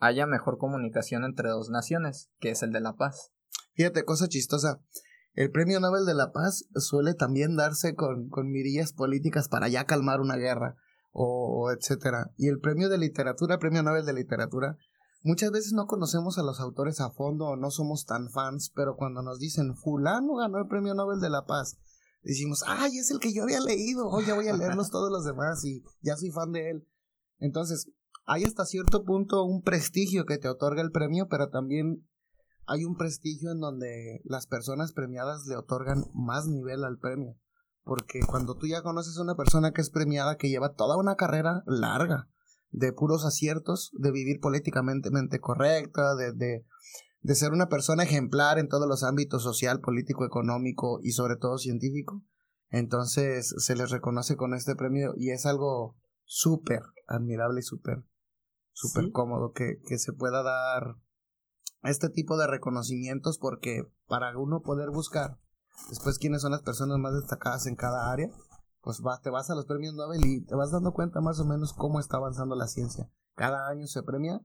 haya 0.00 0.26
mejor 0.26 0.58
comunicación 0.58 1.22
entre 1.22 1.50
dos 1.50 1.70
naciones, 1.70 2.32
que 2.40 2.50
es 2.50 2.64
el 2.64 2.72
de 2.72 2.80
la 2.80 2.96
paz. 2.96 3.33
Fíjate, 3.74 4.04
cosa 4.04 4.28
chistosa. 4.28 4.80
El 5.34 5.50
Premio 5.50 5.80
Nobel 5.80 6.06
de 6.06 6.14
la 6.14 6.30
Paz 6.32 6.64
suele 6.76 7.14
también 7.14 7.56
darse 7.56 7.94
con, 7.94 8.28
con 8.28 8.50
mirillas 8.50 8.92
políticas 8.92 9.48
para 9.48 9.68
ya 9.68 9.84
calmar 9.84 10.20
una 10.20 10.36
guerra 10.36 10.76
o, 11.14 11.70
etcétera. 11.70 12.32
Y 12.36 12.48
el 12.48 12.58
Premio 12.58 12.88
de 12.88 12.98
Literatura, 12.98 13.58
Premio 13.58 13.82
Nobel 13.82 14.04
de 14.04 14.12
Literatura, 14.12 14.76
muchas 15.22 15.50
veces 15.52 15.72
no 15.72 15.86
conocemos 15.86 16.38
a 16.38 16.42
los 16.42 16.60
autores 16.60 17.00
a 17.00 17.10
fondo 17.10 17.46
o 17.46 17.56
no 17.56 17.70
somos 17.70 18.04
tan 18.04 18.30
fans, 18.30 18.72
pero 18.74 18.96
cuando 18.96 19.22
nos 19.22 19.38
dicen 19.38 19.76
fulano 19.76 20.36
ganó 20.36 20.58
el 20.58 20.68
Premio 20.68 20.94
Nobel 20.94 21.20
de 21.20 21.30
la 21.30 21.46
Paz, 21.46 21.78
decimos, 22.22 22.64
ay, 22.66 22.98
es 22.98 23.10
el 23.10 23.20
que 23.20 23.32
yo 23.32 23.44
había 23.44 23.60
leído, 23.60 24.08
hoy 24.08 24.24
ya 24.26 24.34
voy 24.34 24.48
a 24.48 24.56
leerlos 24.56 24.90
todos 24.90 25.10
los 25.10 25.24
demás 25.24 25.64
y 25.64 25.82
ya 26.02 26.16
soy 26.16 26.30
fan 26.30 26.52
de 26.52 26.70
él. 26.70 26.88
Entonces, 27.38 27.90
hay 28.24 28.44
hasta 28.44 28.64
cierto 28.64 29.04
punto 29.04 29.44
un 29.44 29.62
prestigio 29.62 30.24
que 30.26 30.38
te 30.38 30.48
otorga 30.48 30.82
el 30.82 30.90
premio, 30.90 31.28
pero 31.28 31.48
también 31.48 32.06
hay 32.66 32.84
un 32.84 32.96
prestigio 32.96 33.52
en 33.52 33.60
donde 33.60 34.20
las 34.24 34.46
personas 34.46 34.92
premiadas 34.92 35.46
le 35.46 35.56
otorgan 35.56 36.04
más 36.14 36.46
nivel 36.46 36.84
al 36.84 36.98
premio. 36.98 37.36
porque 37.84 38.20
cuando 38.26 38.56
tú 38.56 38.66
ya 38.66 38.82
conoces 38.82 39.18
a 39.18 39.22
una 39.22 39.34
persona 39.34 39.72
que 39.72 39.82
es 39.82 39.90
premiada, 39.90 40.36
que 40.36 40.48
lleva 40.48 40.74
toda 40.74 40.96
una 40.96 41.16
carrera 41.16 41.62
larga 41.66 42.30
de 42.70 42.92
puros 42.92 43.26
aciertos, 43.26 43.90
de 43.92 44.10
vivir 44.10 44.40
políticamente 44.40 45.38
correcta, 45.38 46.14
de, 46.14 46.32
de, 46.32 46.66
de 47.20 47.34
ser 47.34 47.52
una 47.52 47.68
persona 47.68 48.02
ejemplar 48.02 48.58
en 48.58 48.68
todos 48.68 48.88
los 48.88 49.04
ámbitos 49.04 49.42
social, 49.42 49.80
político, 49.80 50.24
económico 50.24 50.98
y 51.02 51.12
sobre 51.12 51.36
todo 51.36 51.58
científico, 51.58 52.24
entonces 52.70 53.54
se 53.58 53.76
les 53.76 53.90
reconoce 53.90 54.36
con 54.36 54.54
este 54.54 54.74
premio 54.74 55.12
y 55.16 55.30
es 55.30 55.46
algo 55.46 55.96
súper 56.24 56.80
admirable 57.06 57.60
y 57.60 57.62
súper, 57.62 58.02
súper 58.72 59.12
cómodo 59.12 59.52
que, 59.52 59.78
que 59.86 59.98
se 59.98 60.14
pueda 60.14 60.42
dar 60.42 60.96
este 61.82 62.08
tipo 62.08 62.36
de 62.36 62.46
reconocimientos 62.46 63.38
porque 63.38 63.82
para 64.06 64.36
uno 64.38 64.62
poder 64.62 64.90
buscar 64.90 65.38
después 65.88 66.18
quiénes 66.18 66.42
son 66.42 66.52
las 66.52 66.62
personas 66.62 66.98
más 66.98 67.14
destacadas 67.14 67.66
en 67.66 67.76
cada 67.76 68.10
área, 68.10 68.30
pues 68.80 69.00
te 69.22 69.30
vas 69.30 69.50
a 69.50 69.54
los 69.54 69.66
premios 69.66 69.94
Nobel 69.94 70.24
y 70.24 70.44
te 70.44 70.54
vas 70.54 70.70
dando 70.70 70.92
cuenta 70.92 71.20
más 71.20 71.40
o 71.40 71.44
menos 71.44 71.72
cómo 71.72 72.00
está 72.00 72.18
avanzando 72.18 72.54
la 72.54 72.68
ciencia. 72.68 73.10
Cada 73.34 73.68
año 73.68 73.86
se 73.86 74.02
premia 74.02 74.40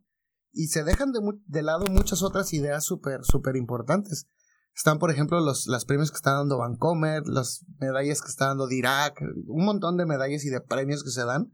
y 0.52 0.68
se 0.68 0.84
dejan 0.84 1.12
de, 1.12 1.62
lado 1.62 1.86
muchas 1.88 2.24
otras 2.24 2.54
ideas 2.54 2.84
súper, 2.84 3.24
súper 3.24 3.56
importantes. 3.56 4.28
Están, 4.76 4.98
por 4.98 5.12
ejemplo, 5.12 5.42
los, 5.42 5.68
los 5.68 5.86
premios 5.86 6.10
que 6.10 6.16
está 6.16 6.34
dando 6.34 6.58
Vancomer, 6.58 7.28
las 7.28 7.66
medallas 7.80 8.22
que 8.22 8.30
está 8.30 8.48
dando 8.48 8.68
Dirac, 8.68 9.22
un 9.48 9.66
montón 9.66 9.98
de 9.98 10.06
medallas 10.06 10.46
y 10.46 10.50
de 10.50 10.62
premios 10.62 11.04
que 11.04 11.12
se 11.12 11.26
dan, 11.26 11.52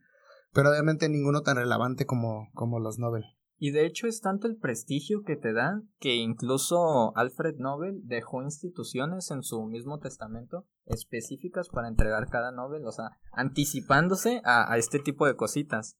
pero 0.54 0.69
obviamente 0.69 1.10
ninguno 1.10 1.41
tan 1.41 1.58
relevante 1.58 2.06
como, 2.06 2.49
como 2.54 2.80
los 2.80 2.99
Nobel. 2.99 3.23
Y 3.58 3.72
de 3.72 3.86
hecho 3.86 4.08
es 4.08 4.20
tanto 4.20 4.48
el 4.48 4.58
prestigio 4.58 5.24
que 5.24 5.38
te 5.38 5.54
dan 5.54 5.89
que 6.00 6.15
incluso 6.15 7.15
Alfred 7.15 7.56
Nobel 7.58 8.02
dejó 8.04 8.44
instituciones 8.44 9.32
en 9.32 9.44
su 9.44 9.63
mismo 9.65 10.00
testamento 10.00 10.68
específicas 10.86 11.70
para 11.70 11.88
entregar 11.88 12.28
cada 12.30 12.52
Nobel, 12.52 12.86
o 12.86 12.91
sea, 12.91 13.12
anticipándose 13.32 14.41
a, 14.44 14.78
este 14.78 15.00
tipo 15.00 15.26
de 15.26 15.36
cositas. 15.36 15.98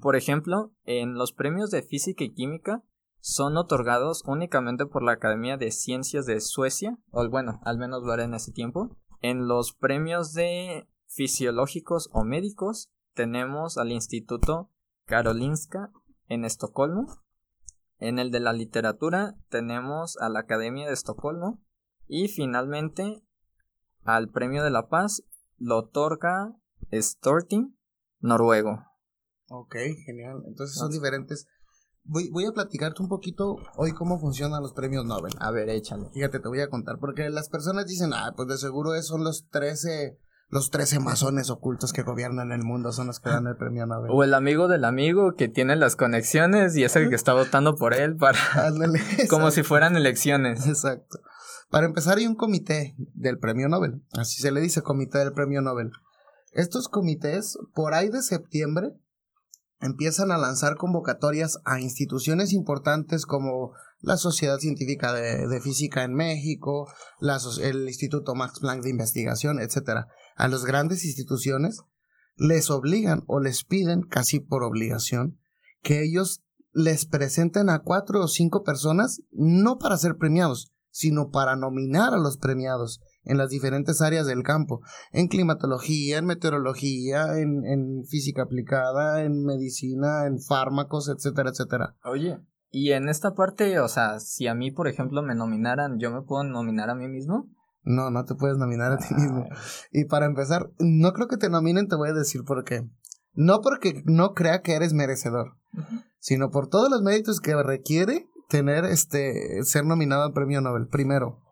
Por 0.00 0.16
ejemplo, 0.16 0.72
en 0.84 1.14
los 1.14 1.32
premios 1.32 1.70
de 1.70 1.82
física 1.82 2.24
y 2.24 2.32
química 2.32 2.82
son 3.20 3.56
otorgados 3.56 4.22
únicamente 4.26 4.86
por 4.86 5.02
la 5.02 5.12
Academia 5.12 5.56
de 5.56 5.70
Ciencias 5.70 6.26
de 6.26 6.40
Suecia, 6.40 6.98
o 7.10 7.28
bueno, 7.28 7.60
al 7.64 7.78
menos 7.78 8.02
lo 8.02 8.12
era 8.12 8.24
en 8.24 8.34
ese 8.34 8.52
tiempo. 8.52 8.96
En 9.20 9.46
los 9.46 9.72
premios 9.72 10.32
de 10.32 10.88
fisiológicos 11.06 12.10
o 12.12 12.24
médicos 12.24 12.90
tenemos 13.14 13.78
al 13.78 13.92
Instituto 13.92 14.70
Karolinska 15.06 15.92
en 16.28 16.44
Estocolmo. 16.44 17.06
En 17.98 18.18
el 18.18 18.30
de 18.30 18.40
la 18.40 18.52
literatura 18.52 19.34
tenemos 19.48 20.16
a 20.18 20.28
la 20.28 20.40
Academia 20.40 20.86
de 20.86 20.92
Estocolmo. 20.92 21.62
Y 22.06 22.28
finalmente 22.28 23.22
al 24.02 24.28
Premio 24.28 24.62
de 24.62 24.70
la 24.70 24.88
Paz 24.88 25.22
lo 25.58 25.78
otorga 25.78 26.54
Storting, 26.92 27.76
Noruego. 28.20 28.84
Ok, 29.48 29.76
genial. 30.04 30.42
Entonces 30.46 30.76
son 30.76 30.90
diferentes. 30.90 31.46
Voy, 32.02 32.28
voy 32.30 32.44
a 32.44 32.52
platicarte 32.52 33.02
un 33.02 33.08
poquito 33.08 33.56
hoy 33.76 33.92
cómo 33.92 34.18
funcionan 34.18 34.62
los 34.62 34.74
premios 34.74 35.06
Nobel. 35.06 35.32
A 35.38 35.50
ver, 35.50 35.70
échale. 35.70 36.10
Fíjate, 36.12 36.40
te 36.40 36.48
voy 36.48 36.60
a 36.60 36.68
contar, 36.68 36.98
porque 36.98 37.30
las 37.30 37.48
personas 37.48 37.86
dicen, 37.86 38.12
ah, 38.12 38.34
pues 38.36 38.48
de 38.48 38.58
seguro 38.58 38.90
son 39.02 39.24
los 39.24 39.48
13 39.48 40.18
los 40.54 40.70
13 40.70 41.00
masones 41.00 41.50
ocultos 41.50 41.92
que 41.92 42.02
gobiernan 42.02 42.52
el 42.52 42.62
mundo 42.62 42.92
son 42.92 43.08
los 43.08 43.18
que 43.18 43.28
dan 43.28 43.48
el 43.48 43.56
premio 43.56 43.86
Nobel. 43.86 44.08
O 44.12 44.22
el 44.22 44.34
amigo 44.34 44.68
del 44.68 44.84
amigo 44.84 45.34
que 45.34 45.48
tiene 45.48 45.74
las 45.74 45.96
conexiones 45.96 46.76
y 46.76 46.84
es 46.84 46.94
el 46.94 47.08
que 47.08 47.16
está 47.16 47.32
votando 47.32 47.74
por 47.74 47.92
él 47.92 48.14
para... 48.14 48.38
como 49.28 49.50
si 49.50 49.64
fueran 49.64 49.96
elecciones. 49.96 50.64
Exacto. 50.68 51.18
Para 51.70 51.86
empezar 51.86 52.18
hay 52.18 52.28
un 52.28 52.36
comité 52.36 52.94
del 53.14 53.40
premio 53.40 53.68
Nobel. 53.68 54.04
Así 54.12 54.40
se 54.40 54.52
le 54.52 54.60
dice 54.60 54.82
comité 54.82 55.18
del 55.18 55.32
premio 55.32 55.60
Nobel. 55.60 55.90
Estos 56.52 56.88
comités, 56.88 57.58
por 57.74 57.94
ahí 57.94 58.08
de 58.08 58.22
septiembre, 58.22 58.92
empiezan 59.80 60.30
a 60.30 60.38
lanzar 60.38 60.76
convocatorias 60.76 61.58
a 61.64 61.80
instituciones 61.80 62.52
importantes 62.52 63.26
como 63.26 63.72
la 64.02 64.16
Sociedad 64.18 64.58
Científica 64.58 65.12
de, 65.12 65.60
Física 65.60 66.04
en 66.04 66.14
México, 66.14 66.88
el 67.60 67.88
Instituto 67.88 68.36
Max 68.36 68.60
Planck 68.60 68.84
de 68.84 68.90
Investigación, 68.90 69.58
etc. 69.58 70.06
A 70.34 70.48
las 70.48 70.64
grandes 70.64 71.04
instituciones 71.04 71.80
les 72.36 72.70
obligan 72.70 73.22
o 73.26 73.40
les 73.40 73.64
piden, 73.64 74.02
casi 74.02 74.40
por 74.40 74.64
obligación, 74.64 75.38
que 75.82 76.02
ellos 76.02 76.42
les 76.72 77.06
presenten 77.06 77.70
a 77.70 77.80
cuatro 77.80 78.20
o 78.20 78.28
cinco 78.28 78.64
personas, 78.64 79.22
no 79.30 79.78
para 79.78 79.96
ser 79.96 80.16
premiados, 80.16 80.72
sino 80.90 81.30
para 81.30 81.56
nominar 81.56 82.14
a 82.14 82.18
los 82.18 82.36
premiados 82.36 83.00
en 83.24 83.38
las 83.38 83.50
diferentes 83.50 84.00
áreas 84.00 84.26
del 84.26 84.42
campo, 84.42 84.80
en 85.12 85.28
climatología, 85.28 86.18
en 86.18 86.26
meteorología, 86.26 87.38
en, 87.38 87.64
en 87.64 88.04
física 88.04 88.42
aplicada, 88.42 89.22
en 89.22 89.44
medicina, 89.44 90.26
en 90.26 90.40
fármacos, 90.40 91.08
etcétera, 91.08 91.50
etcétera. 91.50 91.96
Oye, 92.04 92.38
y 92.70 92.90
en 92.90 93.08
esta 93.08 93.34
parte, 93.34 93.78
o 93.78 93.88
sea, 93.88 94.18
si 94.18 94.48
a 94.48 94.54
mí, 94.54 94.72
por 94.72 94.88
ejemplo, 94.88 95.22
me 95.22 95.36
nominaran, 95.36 95.98
¿yo 95.98 96.10
me 96.10 96.22
puedo 96.22 96.42
nominar 96.42 96.90
a 96.90 96.96
mí 96.96 97.06
mismo? 97.08 97.48
No, 97.84 98.10
no 98.10 98.24
te 98.24 98.34
puedes 98.34 98.56
nominar 98.58 98.92
a 98.92 98.98
ti 98.98 99.14
mismo. 99.14 99.46
Y 99.92 100.06
para 100.06 100.26
empezar, 100.26 100.70
no 100.78 101.12
creo 101.12 101.28
que 101.28 101.36
te 101.36 101.50
nominen, 101.50 101.88
te 101.88 101.96
voy 101.96 102.10
a 102.10 102.14
decir 102.14 102.42
por 102.44 102.64
qué. 102.64 102.88
No 103.34 103.60
porque 103.60 104.02
no 104.06 104.32
crea 104.32 104.62
que 104.62 104.74
eres 104.74 104.92
merecedor, 104.92 105.56
sino 106.18 106.50
por 106.50 106.68
todos 106.68 106.88
los 106.90 107.02
méritos 107.02 107.40
que 107.40 107.54
requiere 107.62 108.28
tener 108.48 108.84
este 108.84 109.62
ser 109.64 109.84
nominado 109.84 110.22
al 110.22 110.32
premio 110.32 110.60
Nobel. 110.60 110.86
Primero, 110.86 111.42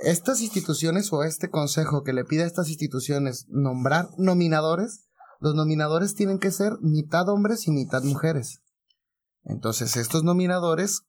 estas 0.00 0.40
instituciones 0.40 1.12
o 1.12 1.22
este 1.22 1.50
consejo 1.50 2.02
que 2.02 2.12
le 2.12 2.24
pide 2.24 2.42
a 2.42 2.46
estas 2.46 2.68
instituciones 2.68 3.46
nombrar 3.48 4.08
nominadores, 4.18 5.08
los 5.40 5.54
nominadores 5.54 6.14
tienen 6.14 6.38
que 6.38 6.50
ser 6.50 6.72
mitad 6.80 7.28
hombres 7.28 7.66
y 7.66 7.70
mitad 7.70 8.02
mujeres. 8.02 8.60
Entonces, 9.44 9.96
estos 9.96 10.24
nominadores, 10.24 11.02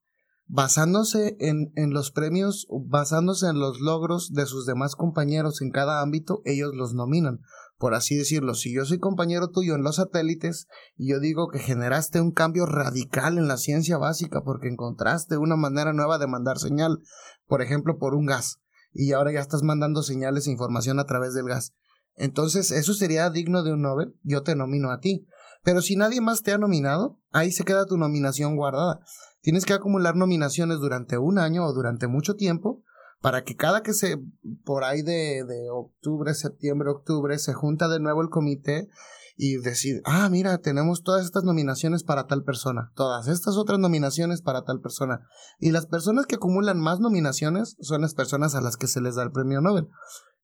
basándose 0.53 1.37
en, 1.39 1.71
en, 1.75 1.93
los 1.93 2.11
premios, 2.11 2.67
basándose 2.69 3.47
en 3.47 3.57
los 3.57 3.79
logros 3.79 4.33
de 4.33 4.45
sus 4.45 4.65
demás 4.65 4.95
compañeros 4.95 5.61
en 5.61 5.71
cada 5.71 6.01
ámbito, 6.01 6.41
ellos 6.43 6.71
los 6.75 6.93
nominan. 6.93 7.39
Por 7.77 7.93
así 7.93 8.17
decirlo, 8.17 8.53
si 8.53 8.73
yo 8.73 8.83
soy 8.83 8.99
compañero 8.99 9.49
tuyo 9.49 9.75
en 9.75 9.83
los 9.83 9.95
satélites 9.95 10.67
y 10.97 11.09
yo 11.09 11.21
digo 11.21 11.47
que 11.47 11.59
generaste 11.59 12.19
un 12.19 12.33
cambio 12.33 12.65
radical 12.65 13.37
en 13.37 13.47
la 13.47 13.55
ciencia 13.55 13.97
básica 13.97 14.41
porque 14.43 14.67
encontraste 14.67 15.37
una 15.37 15.55
manera 15.55 15.93
nueva 15.93 16.17
de 16.17 16.27
mandar 16.27 16.59
señal, 16.59 16.99
por 17.47 17.61
ejemplo, 17.61 17.97
por 17.97 18.13
un 18.13 18.25
gas, 18.25 18.59
y 18.91 19.13
ahora 19.13 19.31
ya 19.31 19.39
estás 19.39 19.63
mandando 19.63 20.03
señales 20.03 20.47
e 20.47 20.51
información 20.51 20.99
a 20.99 21.05
través 21.05 21.33
del 21.33 21.47
gas. 21.47 21.73
Entonces, 22.15 22.71
eso 22.71 22.93
sería 22.93 23.29
digno 23.29 23.63
de 23.63 23.71
un 23.71 23.83
Nobel, 23.83 24.15
yo 24.21 24.43
te 24.43 24.55
nomino 24.55 24.91
a 24.91 24.99
ti. 24.99 25.25
Pero 25.63 25.81
si 25.81 25.95
nadie 25.95 26.21
más 26.21 26.41
te 26.41 26.51
ha 26.51 26.57
nominado, 26.57 27.19
ahí 27.31 27.51
se 27.51 27.63
queda 27.63 27.85
tu 27.85 27.97
nominación 27.97 28.55
guardada. 28.55 28.99
Tienes 29.41 29.65
que 29.65 29.73
acumular 29.73 30.15
nominaciones 30.15 30.79
durante 30.79 31.17
un 31.17 31.37
año 31.37 31.65
o 31.65 31.73
durante 31.73 32.07
mucho 32.07 32.35
tiempo 32.35 32.83
para 33.21 33.43
que 33.43 33.55
cada 33.55 33.83
que 33.83 33.93
se, 33.93 34.17
por 34.65 34.83
ahí 34.83 35.03
de, 35.03 35.43
de 35.43 35.69
octubre, 35.69 36.33
septiembre, 36.33 36.89
octubre, 36.89 37.37
se 37.37 37.53
junta 37.53 37.87
de 37.87 37.99
nuevo 37.99 38.21
el 38.21 38.29
comité 38.29 38.89
y 39.37 39.57
decide, 39.57 40.01
ah, 40.05 40.27
mira, 40.29 40.57
tenemos 40.57 41.03
todas 41.03 41.25
estas 41.25 41.43
nominaciones 41.43 42.03
para 42.03 42.25
tal 42.25 42.43
persona, 42.43 42.91
todas 42.95 43.27
estas 43.27 43.57
otras 43.57 43.79
nominaciones 43.79 44.41
para 44.41 44.63
tal 44.63 44.81
persona. 44.81 45.21
Y 45.59 45.71
las 45.71 45.85
personas 45.85 46.25
que 46.25 46.35
acumulan 46.35 46.79
más 46.79 46.99
nominaciones 46.99 47.77
son 47.79 48.01
las 48.01 48.15
personas 48.15 48.55
a 48.55 48.61
las 48.61 48.77
que 48.77 48.87
se 48.87 49.01
les 49.01 49.15
da 49.15 49.23
el 49.23 49.31
premio 49.31 49.61
Nobel. 49.61 49.87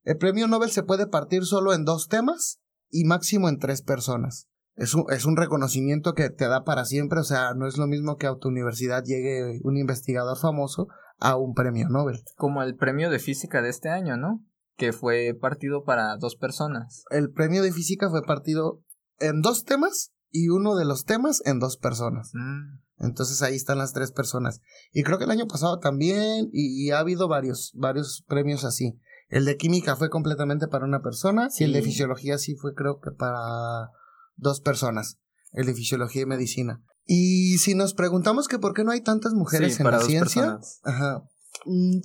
El 0.03 0.17
premio 0.17 0.47
Nobel 0.47 0.69
se 0.69 0.84
puede 0.84 1.08
partir 1.08 1.45
solo 1.45 1.73
en 1.73 1.84
dos 1.84 2.08
temas 2.08 2.60
y 2.89 3.03
máximo 3.06 3.49
en 3.49 3.58
tres 3.58 3.82
personas 3.82 4.47
es 4.78 4.94
un, 4.94 5.06
es 5.10 5.26
un 5.26 5.36
reconocimiento 5.36 6.13
que 6.13 6.30
te 6.30 6.48
da 6.48 6.63
para 6.63 6.86
siempre, 6.86 7.20
o 7.20 7.24
sea, 7.24 7.54
no 7.56 7.68
es 7.68 7.78
lo 7.78 7.88
mismo 7.88 8.18
que 8.18 8.28
a 8.28 8.36
tu 8.36 8.48
universidad 8.48 9.04
llegue 9.04 9.60
un 9.63 9.76
investigador 9.76 10.38
famoso 10.38 10.88
a 11.20 11.36
un 11.36 11.56
premio 11.56 11.90
Nobel. 11.90 12.22
Como 12.36 12.62
el 12.62 12.76
premio 12.76 13.10
de 13.10 13.18
física 13.18 13.63
de 13.63 13.70
este 13.70 13.90
año, 13.90 14.18
¿no? 14.18 14.46
Que 14.76 14.94
fue 14.94 15.36
partido 15.40 15.84
para 15.84 16.16
dos 16.18 16.36
personas. 16.36 17.04
El 17.10 17.32
premio 17.32 17.63
de 17.63 17.72
física 17.72 18.10
fue 18.12 18.22
partido 18.22 18.84
en 19.20 19.42
dos 19.42 19.66
temas 19.66 20.13
y 20.30 20.50
uno 20.50 20.76
de 20.76 20.86
los 20.86 21.06
temas 21.06 21.42
en 21.46 21.58
dos 21.60 21.78
personas. 21.78 22.30
Mm. 22.36 22.80
Entonces 23.00 23.42
ahí 23.42 23.56
están 23.56 23.80
las 23.80 23.94
tres 23.94 24.12
personas. 24.12 24.62
Y 24.92 25.02
creo 25.02 25.18
que 25.18 25.24
el 25.24 25.32
año 25.32 25.48
pasado 25.48 25.80
también, 25.80 26.50
y, 26.52 26.86
y, 26.86 26.92
ha 26.92 27.00
habido 27.00 27.28
varios, 27.28 27.72
varios 27.76 28.24
premios 28.28 28.63
así. 28.63 29.00
El 29.30 29.46
de 29.46 29.58
química 29.58 29.96
fue 29.96 30.12
completamente 30.12 30.68
para 30.68 30.86
una 30.86 31.02
persona, 31.02 31.48
y 31.58 31.63
el 31.63 31.74
de 31.74 31.82
fisiología 31.82 32.38
sí 32.38 32.56
fue 32.56 32.76
creo 32.76 33.00
que 33.00 33.12
para 33.12 33.92
dos 34.38 34.62
personas, 34.62 35.19
el 35.52 35.65
de 35.65 35.73
fisiología 35.73 36.21
y 36.21 36.26
medicina. 36.26 36.82
Y 37.06 37.58
si 37.58 37.76
nos 37.76 37.93
preguntamos 37.93 38.47
que 38.47 38.60
por 38.60 38.73
qué 38.73 38.84
no 38.84 38.91
hay 38.91 39.02
tantas 39.02 39.34
mujeres 39.34 39.80
en 39.80 39.91
la 39.91 40.00
ciencia, 40.00 40.60
ajá, 40.84 41.23
mm, 41.65 42.00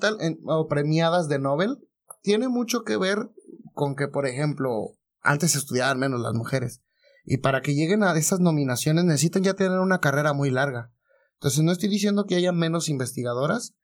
o 0.46 0.68
premiadas 0.68 1.28
de 1.28 1.38
Nobel, 1.38 1.78
tiene 2.22 2.48
mucho 2.48 2.82
que 2.82 2.96
ver 2.96 3.30
con 3.74 3.96
que, 3.96 4.08
por 4.08 4.26
ejemplo, 4.26 4.96
antes 5.20 5.56
estudiaban 5.56 5.98
menos 5.98 6.20
las 6.20 6.34
mujeres. 6.34 6.82
Y 7.24 7.38
para 7.38 7.62
que 7.62 7.74
lleguen 7.74 8.02
a 8.02 8.16
esas 8.16 8.40
nominaciones 8.40 9.04
necesitan 9.04 9.42
ya 9.42 9.54
tener 9.54 9.78
una 9.78 10.00
carrera 10.00 10.32
muy 10.32 10.50
larga. 10.50 10.92
Entonces 11.34 11.62
no 11.62 11.72
estoy 11.72 11.88
diciendo 11.88 12.26
que 12.26 12.36
haya 12.36 12.52
menos 12.52 12.88
investigadoras, 12.88 13.74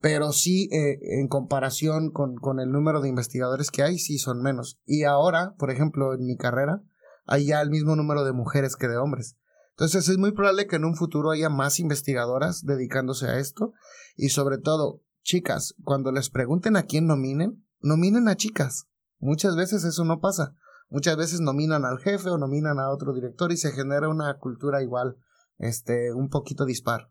pero 0.00 0.32
sí 0.32 0.68
eh, 0.72 0.98
en 1.20 1.28
comparación 1.28 2.10
con, 2.10 2.36
con 2.36 2.60
el 2.60 2.70
número 2.70 3.00
de 3.00 3.08
investigadores 3.08 3.70
que 3.70 3.82
hay, 3.82 3.98
sí 3.98 4.18
son 4.18 4.42
menos. 4.42 4.80
Y 4.84 5.04
ahora, 5.04 5.54
por 5.56 5.70
ejemplo, 5.70 6.14
en 6.14 6.24
mi 6.24 6.36
carrera, 6.36 6.82
hay 7.24 7.46
ya 7.46 7.60
el 7.60 7.70
mismo 7.70 7.96
número 7.96 8.24
de 8.24 8.32
mujeres 8.32 8.76
que 8.76 8.88
de 8.88 8.96
hombres. 8.96 9.36
Entonces 9.70 10.08
es 10.08 10.18
muy 10.18 10.32
probable 10.32 10.66
que 10.66 10.76
en 10.76 10.84
un 10.84 10.94
futuro 10.94 11.30
haya 11.30 11.48
más 11.48 11.80
investigadoras 11.80 12.64
dedicándose 12.64 13.26
a 13.26 13.38
esto 13.38 13.72
y 14.16 14.28
sobre 14.28 14.58
todo, 14.58 15.02
chicas, 15.22 15.74
cuando 15.82 16.12
les 16.12 16.30
pregunten 16.30 16.76
a 16.76 16.84
quién 16.84 17.06
nominen, 17.06 17.66
nominen 17.80 18.28
a 18.28 18.36
chicas. 18.36 18.86
Muchas 19.18 19.56
veces 19.56 19.84
eso 19.84 20.04
no 20.04 20.20
pasa. 20.20 20.54
Muchas 20.90 21.16
veces 21.16 21.40
nominan 21.40 21.84
al 21.84 21.98
jefe 21.98 22.30
o 22.30 22.38
nominan 22.38 22.78
a 22.78 22.90
otro 22.90 23.12
director 23.14 23.50
y 23.50 23.56
se 23.56 23.72
genera 23.72 24.08
una 24.08 24.38
cultura 24.38 24.82
igual, 24.82 25.16
este, 25.58 26.12
un 26.12 26.28
poquito 26.28 26.64
dispar. 26.64 27.08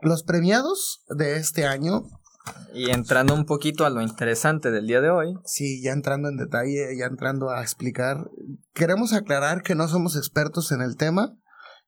Los 0.00 0.22
premiados 0.22 1.04
de 1.08 1.36
este 1.36 1.66
año. 1.66 2.02
Y 2.72 2.90
entrando 2.90 3.34
un 3.34 3.44
poquito 3.44 3.84
a 3.84 3.90
lo 3.90 4.00
interesante 4.00 4.70
del 4.70 4.86
día 4.86 5.00
de 5.00 5.10
hoy. 5.10 5.34
Sí, 5.44 5.82
ya 5.82 5.92
entrando 5.92 6.28
en 6.28 6.36
detalle, 6.36 6.96
ya 6.96 7.06
entrando 7.06 7.50
a 7.50 7.62
explicar. 7.62 8.30
Queremos 8.72 9.12
aclarar 9.12 9.62
que 9.62 9.74
no 9.74 9.88
somos 9.88 10.16
expertos 10.16 10.72
en 10.72 10.80
el 10.80 10.96
tema 10.96 11.36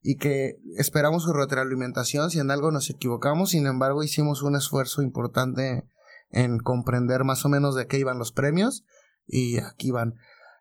y 0.03 0.17
que 0.17 0.57
esperamos 0.77 1.23
su 1.23 1.33
retroalimentación 1.33 2.31
si 2.31 2.41
en 2.41 2.51
algo 2.51 2.71
nos 2.71 2.91
equivocamos. 2.91 3.51
Sin 3.51 3.67
embargo, 3.67 4.03
hicimos 4.03 4.43
un 4.43 4.57
esfuerzo 4.57 5.03
importante 5.03 5.85
en 6.31 6.59
comprender 6.59 7.25
más 7.25 7.45
o 7.45 7.49
menos 7.49 7.75
de 7.75 7.87
qué 7.87 7.99
iban 7.99 8.19
los 8.19 8.33
premios. 8.33 8.85
Y 9.27 9.59
aquí 9.59 9.91
van. 9.91 10.15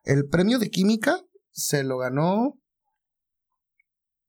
El 0.04 0.28
premio 0.28 0.60
de 0.60 0.70
química 0.70 1.20
se 1.52 1.84
lo 1.84 1.98
ganó 1.98 2.60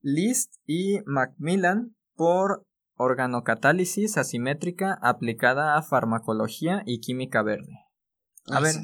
List 0.01 0.55
y 0.65 0.99
Macmillan 1.05 1.95
por 2.15 2.65
organocatálisis 2.95 4.17
asimétrica 4.17 4.97
aplicada 5.01 5.77
a 5.77 5.83
farmacología 5.83 6.83
y 6.85 6.99
química 6.99 7.41
verde. 7.41 7.73
A 8.47 8.59
ver, 8.59 8.75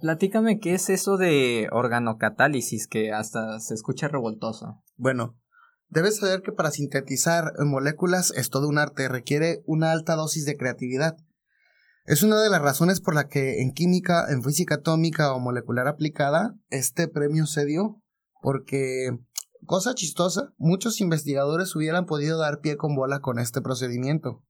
platícame 0.00 0.58
qué 0.60 0.74
es 0.74 0.90
eso 0.90 1.16
de 1.16 1.68
organocatálisis 1.70 2.86
que 2.86 3.12
hasta 3.12 3.60
se 3.60 3.74
escucha 3.74 4.08
revoltoso. 4.08 4.82
Bueno, 4.96 5.38
debes 5.88 6.18
saber 6.18 6.42
que 6.42 6.52
para 6.52 6.70
sintetizar 6.70 7.52
moléculas 7.64 8.32
es 8.36 8.50
todo 8.50 8.68
un 8.68 8.78
arte, 8.78 9.08
requiere 9.08 9.62
una 9.66 9.92
alta 9.92 10.16
dosis 10.16 10.44
de 10.46 10.56
creatividad. 10.56 11.16
Es 12.06 12.22
una 12.22 12.40
de 12.42 12.50
las 12.50 12.60
razones 12.60 13.00
por 13.00 13.14
la 13.14 13.28
que 13.28 13.62
en 13.62 13.72
química, 13.72 14.26
en 14.30 14.42
física 14.42 14.76
atómica 14.76 15.32
o 15.32 15.40
molecular 15.40 15.88
aplicada, 15.88 16.54
este 16.68 17.08
premio 17.08 17.46
se 17.46 17.64
dio, 17.64 18.02
porque 18.42 19.18
Cosa 19.66 19.94
chistosa, 19.94 20.52
muchos 20.56 21.00
investigadores 21.00 21.74
hubieran 21.74 22.06
podido 22.06 22.38
dar 22.38 22.60
pie 22.60 22.76
con 22.76 22.94
bola 22.94 23.20
con 23.20 23.38
este 23.38 23.60
procedimiento. 23.60 24.42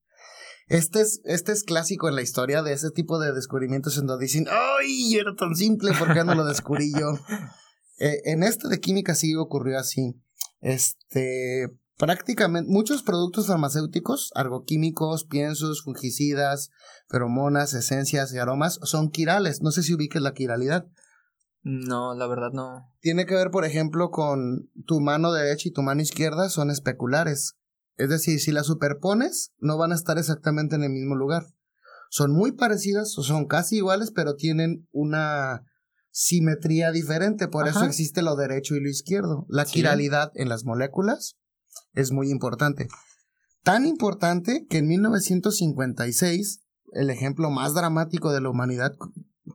Este 0.67 1.01
es, 1.01 1.21
este 1.25 1.53
es 1.53 1.63
clásico 1.63 2.09
en 2.09 2.15
la 2.15 2.23
historia 2.23 2.63
de 2.63 2.73
ese 2.73 2.91
tipo 2.91 3.19
de 3.19 3.33
descubrimientos 3.33 3.99
en 3.99 4.07
donde 4.07 4.25
dicen, 4.25 4.47
¡ay! 4.51 5.17
Era 5.17 5.35
tan 5.37 5.55
simple, 5.55 5.93
¿por 5.99 6.15
qué 6.15 6.25
no 6.25 6.35
lo 6.35 6.45
descubrí 6.45 6.93
yo? 6.93 7.19
Eh, 8.01 8.23
en 8.25 8.43
este 8.43 8.67
de 8.67 8.81
química 8.81 9.15
sí 9.15 9.37
ocurrió 9.37 9.79
así. 9.79 10.21
Este, 10.61 11.69
prácticamente 11.97 12.69
muchos 12.69 13.05
productos 13.05 13.47
farmacéuticos, 13.47 14.33
argoquímicos, 14.35 15.25
piensos, 15.25 15.83
fungicidas, 15.85 16.71
feromonas, 17.09 17.73
esencias 17.73 18.35
y 18.35 18.39
aromas 18.39 18.81
son 18.83 19.11
quirales. 19.11 19.63
No 19.63 19.71
sé 19.71 19.85
si 19.85 19.95
ubiques 19.95 20.21
la 20.21 20.35
quiralidad. 20.35 20.87
No, 21.65 22.15
la 22.15 22.27
verdad 22.27 22.53
no. 22.53 22.93
Tiene 23.01 23.25
que 23.25 23.35
ver, 23.35 23.51
por 23.51 23.65
ejemplo, 23.65 24.11
con 24.11 24.71
tu 24.87 25.01
mano 25.01 25.33
derecha 25.33 25.69
y 25.69 25.73
tu 25.73 25.81
mano 25.81 26.03
izquierda 26.03 26.51
son 26.51 26.71
especulares. 26.71 27.57
Es 27.97 28.11
decir, 28.11 28.39
si 28.39 28.53
las 28.53 28.67
superpones, 28.67 29.53
no 29.59 29.79
van 29.79 29.93
a 29.93 29.95
estar 29.95 30.19
exactamente 30.19 30.77
en 30.77 30.83
el 30.83 30.91
mismo 30.91 31.17
lugar. 31.17 31.47
Son 32.11 32.33
muy 32.33 32.53
parecidas 32.53 33.17
o 33.19 33.23
son 33.23 33.47
casi 33.47 33.77
iguales, 33.77 34.13
pero 34.15 34.37
tienen 34.37 34.87
una 34.93 35.65
simetría 36.11 36.93
diferente. 36.93 37.49
Por 37.49 37.67
eso 37.67 37.85
existe 37.85 38.21
lo 38.21 38.37
derecho 38.37 38.77
y 38.77 38.81
lo 38.81 38.91
izquierdo. 38.91 39.47
La 39.49 39.65
quiralidad 39.65 40.33
en 40.35 40.51
las 40.51 40.65
moléculas 40.65 41.39
es 41.95 42.13
muy 42.13 42.31
importante. 42.31 42.89
Tan 43.63 43.87
importante 43.87 44.67
que 44.69 44.79
en 44.79 44.89
1956, 44.89 46.61
el 46.93 47.09
ejemplo 47.09 47.49
más 47.51 47.73
dramático 47.73 48.33
de 48.33 48.43
la 48.43 48.51
humanidad 48.51 48.95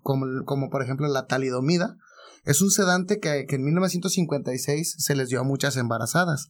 como, 0.04 0.70
por 0.70 0.84
ejemplo 0.84 1.08
la 1.08 1.26
talidomida, 1.26 1.98
es 2.46 2.62
un 2.62 2.72
sedante 2.72 3.20
que, 3.20 3.46
que 3.48 3.56
en 3.56 3.66
1956 3.66 4.96
se 4.98 5.16
les 5.16 5.30
dio 5.30 5.42
a 5.42 5.44
muchas 5.44 5.78
embarazadas 5.78 6.50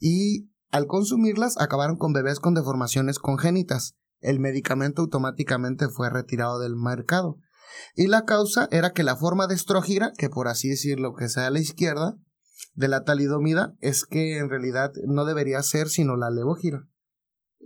y 0.00 0.50
al 0.70 0.86
consumirlas 0.86 1.58
acabaron 1.58 1.96
con 1.96 2.12
bebés 2.12 2.40
con 2.40 2.54
deformaciones 2.54 3.18
congénitas. 3.18 3.96
El 4.20 4.40
medicamento 4.40 5.02
automáticamente 5.02 5.88
fue 5.88 6.10
retirado 6.10 6.58
del 6.58 6.76
mercado. 6.76 7.38
Y 7.94 8.06
la 8.06 8.24
causa 8.24 8.68
era 8.70 8.92
que 8.92 9.02
la 9.02 9.16
forma 9.16 9.46
de 9.46 9.54
estrógira, 9.54 10.12
que 10.16 10.28
por 10.28 10.48
así 10.48 10.68
decirlo 10.68 11.14
que 11.14 11.28
sea 11.28 11.46
a 11.46 11.50
la 11.50 11.60
izquierda, 11.60 12.16
de 12.74 12.88
la 12.88 13.04
talidomida, 13.04 13.74
es 13.80 14.04
que 14.04 14.38
en 14.38 14.50
realidad 14.50 14.92
no 15.06 15.24
debería 15.24 15.62
ser 15.62 15.88
sino 15.88 16.16
la 16.16 16.30
levogira. 16.30 16.86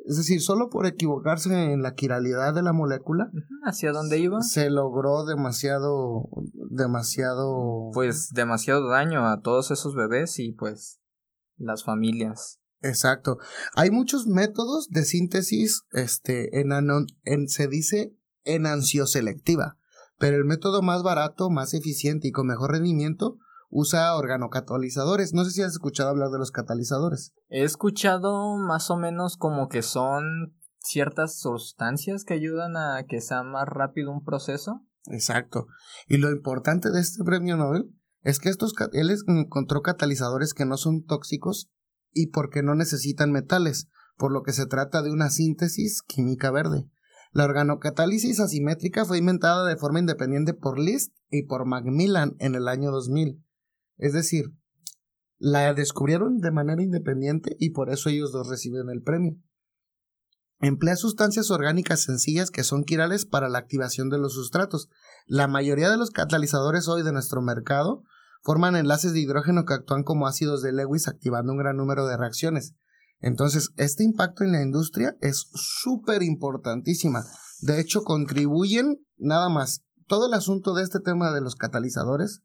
Es 0.05 0.17
decir, 0.17 0.41
solo 0.41 0.69
por 0.69 0.87
equivocarse 0.87 1.73
en 1.73 1.83
la 1.83 1.95
quiralidad 1.95 2.55
de 2.55 2.63
la 2.63 2.73
molécula. 2.73 3.31
¿Hacia 3.65 3.93
dónde 3.93 4.19
iba? 4.19 4.41
Se 4.43 4.71
logró 4.71 5.25
demasiado, 5.25 6.29
demasiado... 6.71 7.91
Pues 7.93 8.31
demasiado 8.33 8.89
daño 8.89 9.27
a 9.27 9.41
todos 9.41 9.71
esos 9.71 9.95
bebés 9.95 10.39
y 10.39 10.53
pues 10.53 11.01
las 11.57 11.85
familias. 11.85 12.61
Exacto. 12.81 13.39
Hay 13.75 13.91
muchos 13.91 14.27
métodos 14.27 14.89
de 14.89 15.05
síntesis, 15.05 15.85
este, 15.93 16.61
en, 16.61 16.73
en 17.25 17.49
se 17.49 17.69
dice 17.69 18.17
enancioselectiva, 18.45 19.79
pero 20.19 20.37
el 20.37 20.45
método 20.45 20.83
más 20.83 21.03
barato, 21.03 21.49
más 21.49 21.75
eficiente 21.75 22.29
y 22.29 22.33
con 22.33 22.49
mejor 22.49 22.73
rendimiento 22.73 23.39
usa 23.73 24.15
organocatalizadores. 24.15 25.33
No 25.33 25.45
sé 25.45 25.51
si 25.51 25.63
has 25.63 25.73
escuchado 25.73 26.11
hablar 26.11 26.29
de 26.29 26.39
los 26.39 26.53
catalizadores. 26.53 27.33
He 27.49 27.65
escuchado 27.65 28.57
más 28.59 28.91
o 28.91 28.97
menos 28.97 29.37
como 29.37 29.69
que 29.69 29.83
son 29.83 30.55
ciertas 30.79 31.39
sustancias 31.41 32.25
que 32.25 32.35
ayudan 32.35 32.77
a 32.77 33.05
que 33.09 33.21
sea 33.21 33.43
más 33.43 33.67
rápido 33.67 34.13
un 34.13 34.23
proceso. 34.23 34.83
Exacto. 35.07 35.67
Y 36.07 36.19
lo 36.19 36.31
importante 36.31 36.91
de 36.91 37.01
este 37.01 37.25
premio 37.25 37.57
Nobel 37.57 37.91
es 38.21 38.39
que 38.39 38.51
estos 38.51 38.75
él 38.93 39.11
encontró 39.27 39.81
catalizadores 39.81 40.55
que 40.55 40.67
no 40.67 40.77
son 40.77 41.05
tóxicos 41.05 41.71
y 42.13 42.29
porque 42.29 42.63
no 42.63 42.75
necesitan 42.75 43.33
metales, 43.33 43.89
por 44.17 44.33
lo 44.33 44.43
que 44.43 44.53
se 44.53 44.67
trata 44.67 45.03
de 45.03 45.11
una 45.11 45.31
síntesis 45.31 46.03
química 46.03 46.51
verde. 46.51 46.89
La 47.33 47.47
organocatálisis 47.47 48.39
asimétrica 48.39 49.07
fue 49.07 49.17
inventada 49.17 49.67
de 49.67 49.79
forma 49.79 49.99
independiente 49.99 50.53
por 50.53 50.79
List 50.79 51.15
y 51.31 51.45
por 51.47 51.65
Macmillan 51.65 52.37
en 52.39 52.55
el 52.55 52.69
año 52.69 52.91
2000. 52.91 53.43
Es 54.03 54.13
decir, 54.13 54.53
la 55.39 55.73
descubrieron 55.75 56.39
de 56.39 56.51
manera 56.51 56.83
independiente 56.83 57.55
y 57.61 57.71
por 57.71 57.89
eso 57.89 58.09
ellos 58.09 58.33
dos 58.33 58.49
reciben 58.49 58.91
el 58.91 59.01
premio. 59.01 59.37
Emplea 60.59 60.97
sustancias 60.97 61.53
orgánicas 61.53 62.01
sencillas 62.01 62.51
que 62.51 62.65
son 62.65 62.83
quirales 62.83 63.27
para 63.27 63.49
la 63.49 63.59
activación 63.59 64.11
de 64.11 64.19
los 64.19 64.35
sustratos. 64.35 64.89
La 65.27 65.47
mayoría 65.47 65.89
de 65.89 65.99
los 65.99 66.11
catalizadores 66.11 66.89
hoy 66.89 67.05
de 67.05 67.13
nuestro 67.13 67.43
mercado 67.43 68.03
forman 68.43 68.75
enlaces 68.75 69.13
de 69.13 69.21
hidrógeno 69.21 69.67
que 69.67 69.75
actúan 69.75 70.03
como 70.03 70.27
ácidos 70.27 70.63
de 70.63 70.73
Lewis 70.73 71.07
activando 71.07 71.53
un 71.53 71.59
gran 71.59 71.77
número 71.77 72.05
de 72.09 72.17
reacciones. 72.17 72.75
Entonces, 73.21 73.71
este 73.77 74.03
impacto 74.03 74.43
en 74.43 74.51
la 74.51 74.63
industria 74.63 75.17
es 75.21 75.47
súper 75.55 76.25
importantísima. 76.25 77.23
De 77.61 77.79
hecho, 77.81 78.03
contribuyen 78.03 79.07
nada 79.17 79.49
más. 79.49 79.85
Todo 80.09 80.27
el 80.27 80.35
asunto 80.35 80.75
de 80.75 80.83
este 80.83 80.99
tema 80.99 81.33
de 81.33 81.41
los 81.41 81.55
catalizadores 81.55 82.43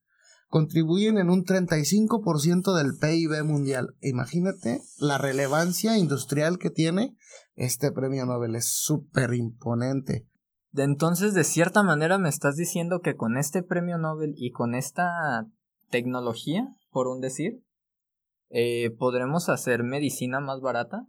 contribuyen 0.48 1.18
en 1.18 1.30
un 1.30 1.44
35% 1.44 2.76
del 2.76 2.98
PIB 3.00 3.44
mundial. 3.44 3.96
Imagínate 4.02 4.82
la 5.00 5.18
relevancia 5.18 5.98
industrial 5.98 6.58
que 6.58 6.70
tiene 6.70 7.18
este 7.56 7.92
premio 7.92 8.26
Nobel, 8.26 8.56
es 8.56 8.68
súper 8.68 9.34
imponente. 9.34 10.28
De 10.72 10.84
entonces, 10.84 11.34
de 11.34 11.44
cierta 11.44 11.82
manera, 11.84 12.18
me 12.18 12.30
estás 12.30 12.56
diciendo 12.56 13.00
que 13.02 13.16
con 13.16 13.38
este 13.38 13.64
premio 13.64 13.98
Nobel 13.98 14.34
y 14.38 14.52
con 14.52 14.76
esta 14.76 15.48
tecnología, 15.90 16.68
por 16.92 17.08
un 17.08 17.20
decir, 17.20 17.64
eh, 18.50 18.92
¿podremos 18.92 19.50
hacer 19.50 19.84
medicina 19.84 20.40
más 20.40 20.62
barata? 20.62 21.08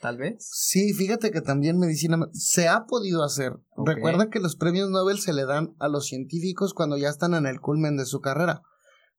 Tal 0.00 0.16
vez. 0.16 0.36
Sí, 0.38 0.92
fíjate 0.92 1.32
que 1.32 1.40
también 1.40 1.78
medicina 1.78 2.18
se 2.32 2.68
ha 2.68 2.86
podido 2.86 3.24
hacer. 3.24 3.54
Recuerda 3.76 4.30
que 4.30 4.38
los 4.38 4.54
premios 4.54 4.90
Nobel 4.90 5.18
se 5.18 5.32
le 5.32 5.44
dan 5.44 5.74
a 5.80 5.88
los 5.88 6.06
científicos 6.06 6.72
cuando 6.72 6.96
ya 6.96 7.08
están 7.08 7.34
en 7.34 7.46
el 7.46 7.60
culmen 7.60 7.96
de 7.96 8.06
su 8.06 8.20
carrera. 8.20 8.62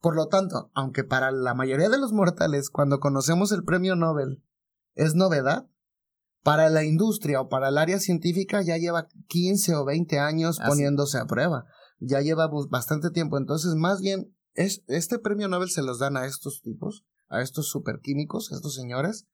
Por 0.02 0.16
lo 0.16 0.28
tanto, 0.28 0.72
aunque 0.74 1.04
para 1.04 1.32
la 1.32 1.54
mayoría 1.54 1.90
de 1.90 1.98
los 1.98 2.14
mortales, 2.14 2.70
cuando 2.70 3.00
conocemos 3.00 3.52
el 3.52 3.64
premio 3.64 3.96
Nobel, 3.96 4.44
es 4.96 5.16
novedad, 5.16 5.68
para 6.44 6.70
la 6.70 6.86
industria 6.86 7.42
o 7.42 7.50
para 7.50 7.70
el 7.70 7.78
área 7.78 8.00
científica 8.00 8.62
ya 8.62 8.78
lleva 8.78 9.08
15 9.28 9.76
o 9.76 9.86
20 9.86 10.20
años 10.20 10.60
poniéndose 10.66 11.18
a 11.18 11.26
prueba. 11.26 11.66
Ya 12.00 12.22
lleva 12.22 12.50
bastante 12.70 13.10
tiempo. 13.10 13.38
Entonces, 13.38 13.76
más 13.76 14.00
bien, 14.00 14.34
es, 14.54 14.84
este 14.88 15.20
premio 15.20 15.48
Nobel 15.48 15.70
se 15.70 15.82
los 15.82 16.00
dan 16.00 16.16
a 16.16 16.26
estos 16.26 16.62
tipos, 16.62 17.06
a 17.28 17.42
estos 17.42 17.70
superquímicos, 17.70 18.52
a 18.52 18.56
estos 18.56 18.74
señores, 18.76 19.28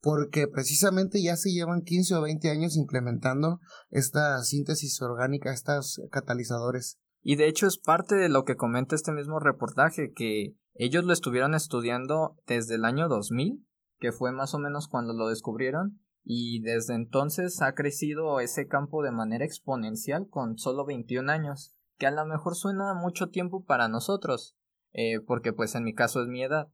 porque 0.00 0.46
precisamente 0.46 1.20
ya 1.20 1.36
se 1.36 1.50
llevan 1.50 1.82
15 1.82 2.14
o 2.14 2.22
20 2.22 2.48
años 2.50 2.76
implementando 2.76 3.60
esta 3.90 4.42
síntesis 4.44 5.02
orgánica, 5.02 5.52
estos 5.52 6.00
catalizadores. 6.10 6.98
Y 7.28 7.34
de 7.34 7.48
hecho 7.48 7.66
es 7.66 7.76
parte 7.76 8.14
de 8.14 8.28
lo 8.28 8.44
que 8.44 8.54
comenta 8.54 8.94
este 8.94 9.10
mismo 9.10 9.40
reportaje, 9.40 10.12
que 10.12 10.54
ellos 10.74 11.04
lo 11.04 11.12
estuvieron 11.12 11.56
estudiando 11.56 12.36
desde 12.46 12.76
el 12.76 12.84
año 12.84 13.08
2000, 13.08 13.66
que 13.98 14.12
fue 14.12 14.30
más 14.30 14.54
o 14.54 14.60
menos 14.60 14.86
cuando 14.86 15.12
lo 15.12 15.26
descubrieron, 15.26 16.00
y 16.22 16.60
desde 16.60 16.94
entonces 16.94 17.62
ha 17.62 17.74
crecido 17.74 18.38
ese 18.38 18.68
campo 18.68 19.02
de 19.02 19.10
manera 19.10 19.44
exponencial 19.44 20.28
con 20.28 20.56
solo 20.56 20.86
21 20.86 21.32
años, 21.32 21.74
que 21.98 22.06
a 22.06 22.12
lo 22.12 22.24
mejor 22.26 22.54
suena 22.54 22.94
mucho 22.94 23.28
tiempo 23.28 23.64
para 23.64 23.88
nosotros, 23.88 24.56
eh, 24.92 25.18
porque 25.18 25.52
pues 25.52 25.74
en 25.74 25.82
mi 25.82 25.94
caso 25.94 26.22
es 26.22 26.28
mi 26.28 26.44
edad, 26.44 26.68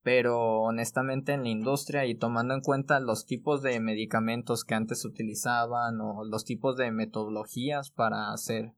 pero 0.00 0.62
honestamente 0.62 1.34
en 1.34 1.42
la 1.42 1.50
industria 1.50 2.06
y 2.06 2.14
tomando 2.14 2.54
en 2.54 2.62
cuenta 2.62 3.00
los 3.00 3.26
tipos 3.26 3.60
de 3.60 3.78
medicamentos 3.80 4.64
que 4.64 4.76
antes 4.76 5.04
utilizaban 5.04 6.00
o 6.00 6.24
los 6.24 6.46
tipos 6.46 6.74
de 6.78 6.90
metodologías 6.90 7.90
para 7.90 8.32
hacer 8.32 8.72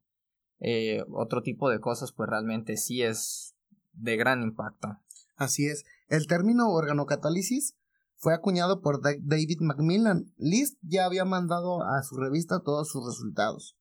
eh, 0.61 1.05
otro 1.13 1.43
tipo 1.43 1.71
de 1.71 1.81
cosas, 1.81 2.13
pues 2.13 2.29
realmente 2.29 2.77
sí 2.77 3.03
es 3.03 3.55
de 3.93 4.17
gran 4.17 4.43
impacto. 4.43 4.99
Así 5.37 5.67
es. 5.67 5.85
El 6.09 6.27
término 6.27 6.71
organocatálisis 6.71 7.77
fue 8.17 8.35
acuñado 8.35 8.81
por 8.81 9.01
David 9.03 9.61
Macmillan. 9.61 10.33
List 10.37 10.79
ya 10.83 11.05
había 11.05 11.25
mandado 11.25 11.83
a 11.83 12.03
su 12.03 12.17
revista 12.17 12.61
todos 12.61 12.89
sus 12.89 13.05
resultados. 13.05 13.77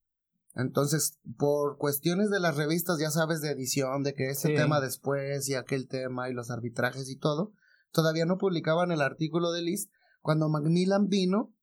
Entonces, 0.54 1.20
por 1.38 1.78
cuestiones 1.78 2.30
de 2.30 2.40
las 2.40 2.56
revistas, 2.56 2.98
ya 3.00 3.12
sabes, 3.12 3.42
de 3.42 3.52
edición, 3.52 4.04
de 4.04 4.14
que 4.14 4.30
ese 4.30 4.54
tema 4.56 4.80
después 4.80 5.50
y 5.50 5.56
aquel 5.56 5.88
tema 5.88 6.30
y 6.30 6.34
los 6.34 6.50
arbitrajes 6.50 7.10
y 7.10 7.18
todo, 7.18 7.54
todavía 7.92 8.26
no 8.26 8.38
publicaban 8.38 8.92
el 8.92 9.02
artículo 9.02 9.52
de 9.52 9.62
List 9.62 9.92
cuando 10.22 10.48
Macmillan 10.48 11.08
vino 11.08 11.54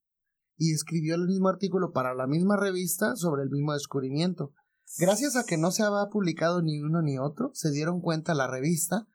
y 0.58 0.72
escribió 0.72 1.14
el 1.14 1.26
mismo 1.26 1.48
artículo 1.48 1.92
para 1.92 2.14
la 2.14 2.26
misma 2.26 2.56
revista 2.56 3.16
sobre 3.16 3.42
el 3.42 3.50
mismo 3.50 3.72
descubrimiento. 3.72 4.52
Gracias 4.98 5.36
a 5.36 5.44
que 5.44 5.56
no 5.56 5.70
se 5.70 5.82
había 5.82 6.10
publicado 6.10 6.60
ni 6.60 6.80
uno 6.80 7.00
ni 7.00 7.18
otro, 7.18 7.50
se 7.54 7.70
dieron 7.70 8.00
cuenta 8.00 8.34
la 8.34 8.46
revista 8.46 9.06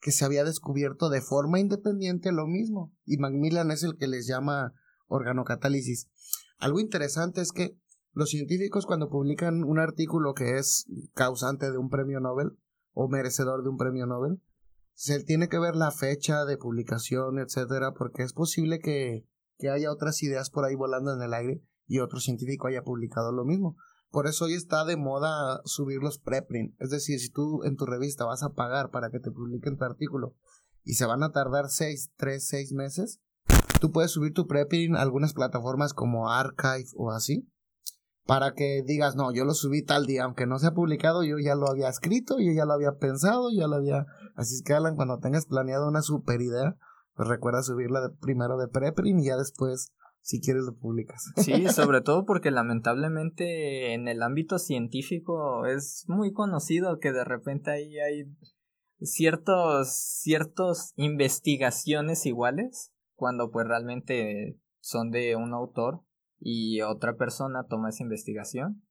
que 0.00 0.12
se 0.12 0.24
había 0.24 0.44
descubierto 0.44 1.08
de 1.10 1.20
forma 1.20 1.60
independiente 1.60 2.32
lo 2.32 2.46
mismo, 2.46 2.94
y 3.04 3.18
Macmillan 3.18 3.70
es 3.70 3.82
el 3.82 3.96
que 3.96 4.06
les 4.06 4.26
llama 4.26 4.72
organocatálisis. 5.08 6.08
Algo 6.58 6.80
interesante 6.80 7.40
es 7.40 7.52
que 7.52 7.78
los 8.12 8.30
científicos 8.30 8.86
cuando 8.86 9.10
publican 9.10 9.62
un 9.62 9.78
artículo 9.78 10.32
que 10.32 10.56
es 10.56 10.86
causante 11.14 11.70
de 11.70 11.76
un 11.76 11.90
premio 11.90 12.20
Nobel 12.20 12.56
o 12.92 13.08
merecedor 13.08 13.62
de 13.62 13.68
un 13.68 13.76
premio 13.76 14.06
Nobel, 14.06 14.40
se 14.94 15.22
tiene 15.22 15.48
que 15.48 15.58
ver 15.58 15.76
la 15.76 15.90
fecha 15.90 16.46
de 16.46 16.56
publicación, 16.56 17.38
etcétera, 17.38 17.92
porque 17.92 18.22
es 18.22 18.32
posible 18.32 18.78
que, 18.78 19.26
que 19.58 19.68
haya 19.68 19.92
otras 19.92 20.22
ideas 20.22 20.48
por 20.48 20.64
ahí 20.64 20.74
volando 20.74 21.12
en 21.12 21.20
el 21.20 21.34
aire 21.34 21.62
y 21.86 21.98
otro 21.98 22.20
científico 22.20 22.68
haya 22.68 22.82
publicado 22.82 23.32
lo 23.32 23.44
mismo. 23.44 23.76
Por 24.16 24.26
eso 24.26 24.46
hoy 24.46 24.54
está 24.54 24.86
de 24.86 24.96
moda 24.96 25.60
subir 25.66 25.98
los 25.98 26.16
preprint. 26.16 26.74
Es 26.80 26.88
decir, 26.88 27.20
si 27.20 27.28
tú 27.28 27.62
en 27.64 27.76
tu 27.76 27.84
revista 27.84 28.24
vas 28.24 28.42
a 28.42 28.54
pagar 28.54 28.88
para 28.88 29.10
que 29.10 29.20
te 29.20 29.30
publiquen 29.30 29.76
tu 29.76 29.84
artículo 29.84 30.34
y 30.84 30.94
se 30.94 31.04
van 31.04 31.22
a 31.22 31.32
tardar 31.32 31.68
seis, 31.68 32.12
tres, 32.16 32.46
seis 32.48 32.72
meses, 32.72 33.20
tú 33.78 33.92
puedes 33.92 34.12
subir 34.12 34.32
tu 34.32 34.46
preprint 34.46 34.96
a 34.96 35.02
algunas 35.02 35.34
plataformas 35.34 35.92
como 35.92 36.30
Archive 36.30 36.88
o 36.96 37.10
así 37.10 37.46
para 38.24 38.54
que 38.54 38.82
digas, 38.86 39.16
no, 39.16 39.34
yo 39.34 39.44
lo 39.44 39.52
subí 39.52 39.84
tal 39.84 40.06
día, 40.06 40.24
aunque 40.24 40.46
no 40.46 40.58
se 40.58 40.68
ha 40.68 40.72
publicado, 40.72 41.22
yo 41.22 41.36
ya 41.38 41.54
lo 41.54 41.68
había 41.68 41.90
escrito, 41.90 42.38
yo 42.38 42.52
ya 42.56 42.64
lo 42.64 42.72
había 42.72 42.92
pensado, 42.92 43.50
ya 43.54 43.66
lo 43.66 43.76
había... 43.76 44.06
Así 44.34 44.54
es 44.54 44.62
que, 44.62 44.72
Alan, 44.72 44.96
cuando 44.96 45.18
tengas 45.18 45.44
planeado 45.44 45.86
una 45.86 46.00
super 46.00 46.40
idea, 46.40 46.74
pues 47.16 47.28
recuerda 47.28 47.62
subirla 47.62 48.14
primero 48.22 48.56
de 48.56 48.68
preprint 48.68 49.20
y 49.20 49.26
ya 49.26 49.36
después, 49.36 49.92
si 50.26 50.40
quieres, 50.40 50.64
lo 50.64 50.76
publicas. 50.76 51.32
Sí, 51.36 51.68
sobre 51.68 52.00
todo 52.00 52.24
porque 52.24 52.50
lamentablemente 52.50 53.94
en 53.94 54.08
el 54.08 54.24
ámbito 54.24 54.58
científico 54.58 55.66
es 55.66 56.04
muy 56.08 56.32
conocido 56.32 56.98
que 56.98 57.12
de 57.12 57.22
repente 57.22 57.70
ahí 57.70 57.96
hay 58.00 58.24
ciertos, 59.00 59.94
ciertos 59.94 60.92
investigaciones 60.96 62.26
iguales, 62.26 62.92
cuando 63.14 63.52
pues 63.52 63.68
realmente 63.68 64.58
son 64.80 65.12
de 65.12 65.36
un 65.36 65.54
autor 65.54 66.02
y 66.40 66.80
otra 66.80 67.16
persona 67.16 67.66
toma 67.68 67.90
esa 67.90 68.02
investigación 68.02 68.82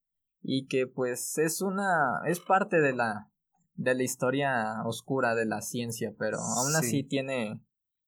y 0.42 0.68
que 0.68 0.88
pues 0.88 1.38
es 1.38 1.62
una 1.62 2.22
es 2.26 2.40
parte 2.40 2.80
de 2.80 2.94
la 2.94 3.30
de 3.74 3.94
la 3.94 4.04
historia 4.04 4.84
oscura 4.86 5.36
de 5.36 5.46
la 5.46 5.60
ciencia, 5.62 6.14
pero 6.18 6.38
aún 6.38 6.78
así 6.78 7.04
tiene 7.04 7.62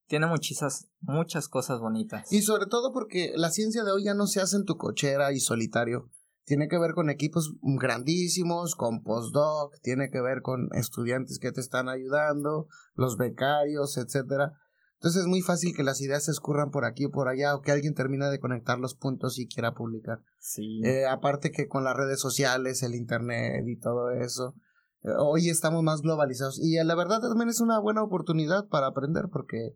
tiene 0.08 0.28
muchas 0.28 0.88
muchas 1.02 1.48
cosas 1.48 1.80
bonitas. 1.80 2.32
Y 2.32 2.42
sobre 2.42 2.66
todo 2.66 2.92
porque 2.94 3.34
la 3.36 3.52
ciencia 3.52 3.84
de 3.84 3.92
hoy 3.92 4.06
ya 4.06 4.14
no 4.14 4.28
se 4.28 4.42
hace 4.42 4.56
en 4.56 4.66
tu 4.66 4.78
cochera 4.78 5.32
y 5.32 5.40
solitario. 5.40 6.10
Tiene 6.46 6.70
que 6.70 6.80
ver 6.80 6.94
con 6.94 7.10
equipos 7.10 7.56
grandísimos, 7.62 8.76
con 8.76 9.04
postdoc, 9.04 9.76
tiene 9.82 10.10
que 10.10 10.22
ver 10.22 10.42
con 10.42 10.70
estudiantes 10.74 11.40
que 11.40 11.52
te 11.52 11.60
están 11.60 11.90
ayudando, 11.90 12.68
los 12.96 13.18
becarios, 13.18 13.98
etcétera. 13.98 14.54
Entonces 15.00 15.24
es 15.24 15.28
muy 15.28 15.42
fácil 15.42 15.76
que 15.76 15.84
las 15.84 16.02
ideas 16.02 16.26
se 16.26 16.32
escurran 16.32 16.72
por 16.72 16.86
aquí 16.86 17.06
o 17.06 17.12
por 17.12 17.28
allá 17.28 17.54
o 17.54 17.62
que 17.62 17.72
alguien 17.72 17.94
termine 17.94 18.28
de 18.28 18.40
conectar 18.40 18.80
los 18.80 18.96
puntos 18.96 19.38
y 19.38 19.48
quiera 19.48 19.74
publicar. 19.74 20.24
Sí. 20.40 20.82
Eh, 20.84 21.06
aparte 21.06 21.52
que 21.52 21.68
con 21.68 21.84
las 21.84 21.96
redes 21.96 22.20
sociales, 22.20 22.82
el 22.82 22.96
internet 22.96 23.64
y 23.68 23.78
todo 23.78 24.10
eso, 24.10 24.56
eh, 25.04 25.10
hoy 25.20 25.50
estamos 25.50 25.84
más 25.84 26.02
globalizados 26.02 26.60
y 26.60 26.78
eh, 26.78 26.84
la 26.84 26.96
verdad 26.96 27.20
también 27.20 27.50
es 27.50 27.62
una 27.62 27.78
buena 27.80 28.02
oportunidad 28.02 28.68
para 28.70 28.88
aprender 28.88 29.26
porque 29.32 29.76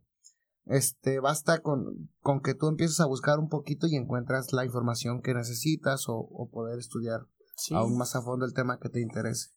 este 0.66 1.20
basta 1.20 1.62
con, 1.62 2.10
con 2.22 2.42
que 2.42 2.54
tú 2.54 2.68
empieces 2.68 3.00
a 3.00 3.08
buscar 3.08 3.40
un 3.40 3.50
poquito 3.50 3.88
y 3.88 3.96
encuentras 3.96 4.54
la 4.54 4.66
información 4.66 5.22
que 5.22 5.34
necesitas 5.34 6.08
o, 6.08 6.16
o 6.16 6.50
poder 6.50 6.80
estudiar 6.80 7.22
aún 7.72 7.98
más 7.98 8.16
a 8.16 8.22
fondo 8.22 8.46
el 8.46 8.54
tema 8.54 8.80
que 8.80 8.90
te 8.90 9.02
interese 9.02 9.50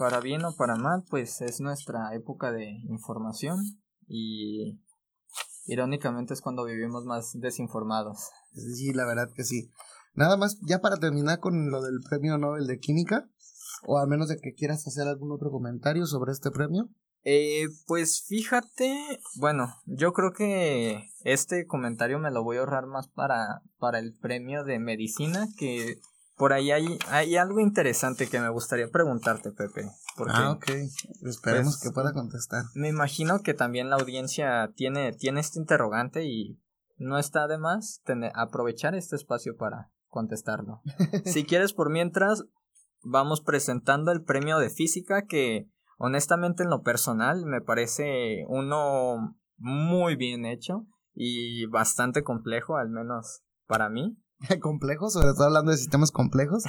para 0.00 0.20
bien 0.20 0.42
o 0.46 0.56
para 0.56 0.76
mal, 0.76 1.04
pues 1.10 1.42
es 1.42 1.60
nuestra 1.60 2.14
época 2.14 2.52
de 2.52 2.70
información 2.88 3.58
y 4.08 4.80
irónicamente 5.66 6.32
es 6.32 6.40
cuando 6.40 6.64
vivimos 6.64 7.04
más 7.04 7.32
desinformados. 7.34 8.30
Sí, 8.54 8.94
la 8.94 9.04
verdad 9.04 9.28
que 9.36 9.44
sí. 9.44 9.70
Nada 10.14 10.38
más, 10.38 10.58
ya 10.62 10.80
para 10.80 10.96
terminar 10.96 11.38
con 11.38 11.70
lo 11.70 11.82
del 11.82 12.00
premio 12.08 12.38
Nobel 12.38 12.66
de 12.66 12.78
Química, 12.78 13.28
o 13.86 13.98
al 13.98 14.08
menos 14.08 14.28
de 14.28 14.38
que 14.40 14.54
quieras 14.54 14.86
hacer 14.86 15.06
algún 15.06 15.32
otro 15.32 15.50
comentario 15.50 16.06
sobre 16.06 16.32
este 16.32 16.50
premio. 16.50 16.88
Eh, 17.24 17.68
pues 17.86 18.24
fíjate, 18.26 19.20
bueno, 19.36 19.74
yo 19.84 20.12
creo 20.12 20.32
que 20.32 21.10
este 21.22 21.66
comentario 21.66 22.18
me 22.18 22.30
lo 22.30 22.42
voy 22.42 22.56
a 22.56 22.60
ahorrar 22.60 22.86
más 22.86 23.08
para, 23.08 23.62
para 23.78 23.98
el 23.98 24.14
premio 24.14 24.64
de 24.64 24.78
medicina, 24.78 25.46
que 25.58 26.00
por 26.40 26.54
ahí 26.54 26.70
hay, 26.70 26.98
hay 27.08 27.36
algo 27.36 27.60
interesante 27.60 28.26
que 28.26 28.40
me 28.40 28.48
gustaría 28.48 28.88
preguntarte, 28.88 29.52
Pepe. 29.52 29.90
ah, 30.28 30.52
ok. 30.52 30.70
Esperemos 31.26 31.76
pues, 31.76 31.82
que 31.82 31.90
pueda 31.90 32.14
contestar. 32.14 32.64
Me 32.74 32.88
imagino 32.88 33.42
que 33.42 33.52
también 33.52 33.90
la 33.90 33.96
audiencia 33.96 34.72
tiene, 34.74 35.12
tiene 35.12 35.40
este 35.40 35.58
interrogante 35.58 36.24
y 36.24 36.58
no 36.96 37.18
está 37.18 37.46
de 37.46 37.58
más 37.58 38.00
tener, 38.06 38.32
aprovechar 38.34 38.94
este 38.94 39.16
espacio 39.16 39.56
para 39.58 39.90
contestarlo. 40.08 40.80
si 41.26 41.44
quieres, 41.44 41.74
por 41.74 41.90
mientras, 41.90 42.44
vamos 43.02 43.42
presentando 43.42 44.10
el 44.10 44.22
premio 44.22 44.58
de 44.58 44.70
física 44.70 45.26
que 45.26 45.68
honestamente 46.00 46.62
en 46.62 46.70
lo 46.70 46.82
personal 46.82 47.44
me 47.44 47.60
parece 47.60 48.44
uno 48.48 49.36
muy 49.58 50.16
bien 50.16 50.46
hecho 50.46 50.86
y 51.14 51.66
bastante 51.66 52.22
complejo, 52.22 52.76
al 52.76 52.88
menos 52.88 53.42
para 53.66 53.88
mí. 53.90 54.16
complejos, 54.60 55.12
sobre 55.12 55.34
todo 55.34 55.44
hablando 55.44 55.70
de 55.70 55.76
sistemas 55.76 56.10
complejos. 56.10 56.64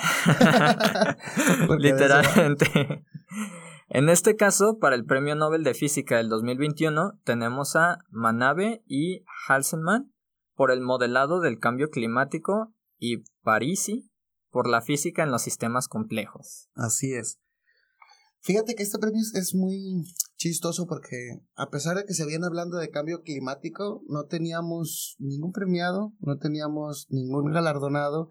Literalmente. 1.80 3.06
En 3.88 4.10
este 4.10 4.36
caso, 4.36 4.78
para 4.80 4.96
el 4.96 5.06
Premio 5.06 5.36
Nobel 5.36 5.64
de 5.64 5.74
Física 5.74 6.18
del 6.18 6.28
2021, 6.28 7.14
tenemos 7.24 7.78
a 7.78 8.00
Manabe 8.10 8.84
y 8.86 9.24
Halsenman 9.48 10.14
por 10.56 10.72
el 10.72 10.82
modelado 10.82 11.40
del 11.40 11.60
cambio 11.60 11.90
climático 11.90 12.74
y 13.00 13.24
Parisi 13.44 14.12
por 14.50 14.68
la 14.68 14.82
física 14.82 15.24
en 15.24 15.32
los 15.32 15.42
sistemas 15.42 15.88
complejos. 15.88 16.70
Así 16.76 17.14
es. 17.14 17.40
Fíjate 18.44 18.74
que 18.74 18.82
este 18.82 18.98
premio 18.98 19.22
es 19.36 19.54
muy 19.54 20.04
chistoso 20.36 20.88
porque 20.88 21.42
a 21.56 21.70
pesar 21.70 21.96
de 21.98 22.06
que 22.06 22.16
se 22.16 22.26
viene 22.26 22.48
hablando 22.48 22.78
de 22.78 22.90
cambio 22.90 23.22
climático, 23.22 24.04
no 24.08 24.26
teníamos 24.26 25.16
ningún 25.20 25.52
premiado, 25.52 26.14
no 26.20 26.40
teníamos 26.40 27.06
ningún 27.12 27.52
galardonado. 27.52 28.30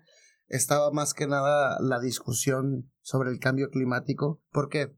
Estaba 0.49 0.91
más 0.91 1.15
que 1.15 1.29
nada 1.29 1.79
la 1.81 2.01
discusión 2.01 2.91
sobre 3.03 3.31
el 3.31 3.39
cambio 3.39 3.71
climático. 3.71 4.43
¿Por 4.51 4.69
qué? 4.69 4.93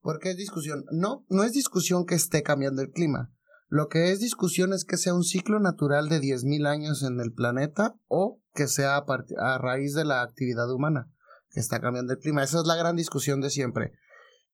¿Por 0.00 0.18
qué 0.18 0.30
es 0.30 0.36
discusión? 0.36 0.84
No, 0.90 1.24
no 1.28 1.44
es 1.44 1.52
discusión 1.52 2.04
que 2.04 2.16
esté 2.16 2.42
cambiando 2.42 2.82
el 2.82 2.90
clima. 2.90 3.32
Lo 3.68 3.88
que 3.88 4.10
es 4.10 4.18
discusión 4.18 4.72
es 4.72 4.84
que 4.84 4.96
sea 4.96 5.14
un 5.14 5.22
ciclo 5.22 5.60
natural 5.60 6.08
de 6.08 6.20
10.000 6.20 6.66
años 6.66 7.04
en 7.04 7.20
el 7.20 7.32
planeta 7.32 7.96
o 8.08 8.40
que 8.54 8.66
sea 8.66 8.96
a, 8.96 9.04
a 9.38 9.58
raíz 9.58 9.94
de 9.94 10.04
la 10.04 10.22
actividad 10.22 10.68
humana 10.72 11.12
que 11.50 11.60
está 11.60 11.80
cambiando 11.80 12.14
el 12.14 12.18
clima. 12.18 12.42
Esa 12.42 12.58
es 12.58 12.66
la 12.66 12.74
gran 12.74 12.96
discusión 12.96 13.40
de 13.40 13.50
siempre. 13.50 13.92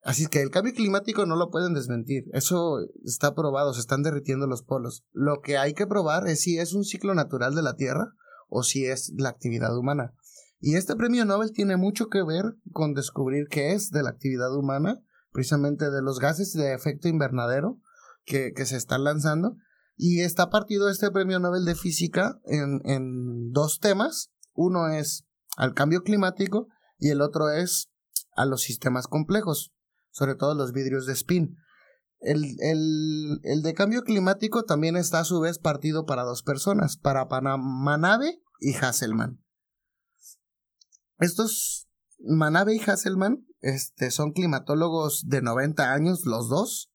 Así 0.05 0.27
que 0.27 0.43
el 0.43 0.51
cambio 0.51 0.75
climático 0.75 1.25
no 1.25 1.35
lo 1.35 1.51
pueden 1.51 1.73
desmentir. 1.73 2.25
Eso 2.35 2.81
está 3.05 3.35
probado, 3.35 3.73
se 3.73 3.81
están 3.81 4.03
derritiendo 4.03 4.47
los 4.47 4.63
polos. 4.63 5.03
Lo 5.13 5.41
que 5.41 5.57
hay 5.57 5.73
que 5.73 5.87
probar 5.87 6.29
es 6.29 6.43
si 6.43 6.59
es 6.59 6.75
un 6.75 6.85
ciclo 6.85 7.15
natural 7.15 7.55
de 7.55 7.63
la 7.63 7.75
Tierra 7.75 8.13
o 8.51 8.63
si 8.63 8.85
es 8.85 9.15
la 9.17 9.31
actividad 9.31 9.75
humana. 9.75 10.13
Y 10.61 10.75
este 10.77 10.95
premio 10.95 11.25
Nobel 11.25 11.53
tiene 11.53 11.79
mucho 11.79 12.09
que 12.09 12.23
ver 12.23 12.45
con 12.71 12.93
descubrir 12.93 13.47
qué 13.49 13.73
es 13.73 13.91
de 13.91 14.03
la 14.03 14.11
actividad 14.11 14.55
humana, 14.55 15.01
precisamente 15.33 15.91
de 15.91 16.03
los 16.03 16.21
gases 16.21 16.53
de 16.53 16.75
efecto 16.75 17.09
invernadero 17.09 17.81
que, 18.27 18.53
que 18.53 18.67
se 18.67 18.77
están 18.77 19.05
lanzando. 19.05 19.57
Y 19.97 20.21
está 20.21 20.51
partido 20.51 20.91
este 20.91 21.11
premio 21.13 21.39
Nobel 21.39 21.65
de 21.65 21.77
Física 21.77 22.39
en, 22.45 22.83
en 22.85 23.53
dos 23.53 23.79
temas. 23.81 24.31
Uno 24.53 24.89
es 24.89 25.25
al 25.57 25.73
cambio 25.73 26.03
climático 26.03 26.69
y 26.99 27.09
el 27.09 27.23
otro 27.23 27.49
es 27.49 27.89
a 28.37 28.45
los 28.45 28.61
sistemas 28.61 29.07
complejos 29.07 29.74
sobre 30.15 30.37
todo 30.37 30.55
los 30.55 30.73
vidrios 30.73 31.07
de 31.07 31.13
spin. 31.13 31.59
El, 32.21 32.57
el, 32.61 33.63
de 33.63 33.75
cambio 33.75 34.03
climático 34.03 34.65
también 34.65 34.97
está 34.97 35.19
a 35.19 35.25
su 35.25 35.41
vez 35.41 35.59
partido 35.59 36.07
para 36.07 36.23
dos 36.23 36.43
personas, 36.43 36.97
para 36.97 37.27
Manabe 37.59 38.41
y 38.61 38.75
Hasselman. 38.77 39.45
Estos 41.19 41.89
Manabe 42.21 42.77
y 42.77 42.81
Hasselman 42.81 43.45
este, 43.61 44.11
son 44.11 44.33
climatólogos 44.33 45.25
de 45.27 45.43
90 45.43 45.93
años 45.93 46.25
los 46.25 46.49
dos 46.49 46.94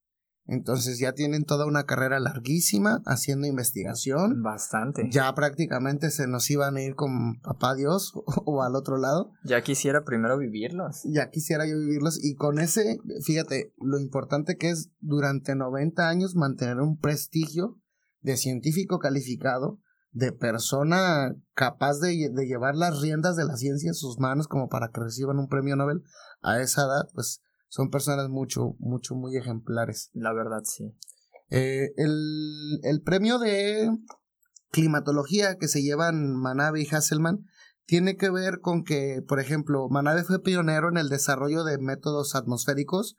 entonces 0.49 0.97
ya 0.97 1.13
tienen 1.13 1.45
toda 1.45 1.67
una 1.67 1.83
carrera 1.83 2.19
larguísima 2.19 3.03
haciendo 3.05 3.45
investigación. 3.45 4.41
Bastante. 4.41 5.07
Ya 5.11 5.33
prácticamente 5.35 6.09
se 6.09 6.27
nos 6.27 6.49
iban 6.49 6.75
a 6.75 6.81
ir 6.81 6.95
con 6.95 7.39
papá 7.41 7.75
Dios 7.75 8.13
o, 8.45 8.63
al 8.63 8.75
otro 8.75 8.97
lado. 8.97 9.31
Ya 9.43 9.61
quisiera 9.61 10.03
primero 10.03 10.39
vivirlos. 10.39 11.01
Ya 11.05 11.29
quisiera 11.29 11.67
yo 11.67 11.77
vivirlos 11.77 12.23
y 12.23 12.33
con 12.33 12.59
ese, 12.59 12.99
fíjate, 13.23 13.73
lo 13.77 13.99
importante 13.99 14.57
que 14.57 14.71
es 14.71 14.91
durante 14.99 15.55
90 15.55 16.09
años 16.09 16.35
mantener 16.35 16.77
un 16.77 16.97
prestigio 16.97 17.79
de 18.21 18.35
científico 18.35 18.97
calificado, 18.97 19.79
de 20.11 20.31
persona 20.31 21.35
capaz 21.53 21.99
de, 21.99 22.29
de 22.33 22.47
llevar 22.47 22.75
las 22.75 22.99
riendas 23.01 23.35
de 23.35 23.45
la 23.45 23.55
ciencia 23.55 23.89
en 23.89 23.93
sus 23.93 24.17
manos 24.17 24.47
como 24.47 24.67
para 24.67 24.89
que 24.89 25.01
reciban 25.01 25.37
un 25.37 25.47
premio 25.47 25.75
Nobel 25.75 26.01
a 26.41 26.59
esa 26.59 26.81
edad, 26.81 27.07
pues 27.13 27.43
son 27.69 27.89
personas 27.89 28.29
mucho, 28.29 28.75
mucho, 28.79 29.15
muy 29.15 29.37
ejemplares. 29.37 30.09
La 30.13 30.33
verdad, 30.33 30.63
sí. 30.65 30.95
Eh, 31.49 31.91
el, 31.97 32.79
el, 32.83 33.01
premio 33.01 33.39
de 33.39 33.89
climatología 34.71 35.57
que 35.57 35.67
se 35.67 35.81
llevan 35.81 36.35
Manabe 36.35 36.81
y 36.81 36.87
Hasselman 36.87 37.45
tiene 37.85 38.17
que 38.17 38.29
ver 38.29 38.59
con 38.59 38.83
que, 38.83 39.23
por 39.27 39.39
ejemplo, 39.39 39.87
Manabe 39.89 40.23
fue 40.23 40.43
pionero 40.43 40.89
en 40.89 40.97
el 40.97 41.09
desarrollo 41.09 41.63
de 41.63 41.79
métodos 41.79 42.35
atmosféricos 42.35 43.15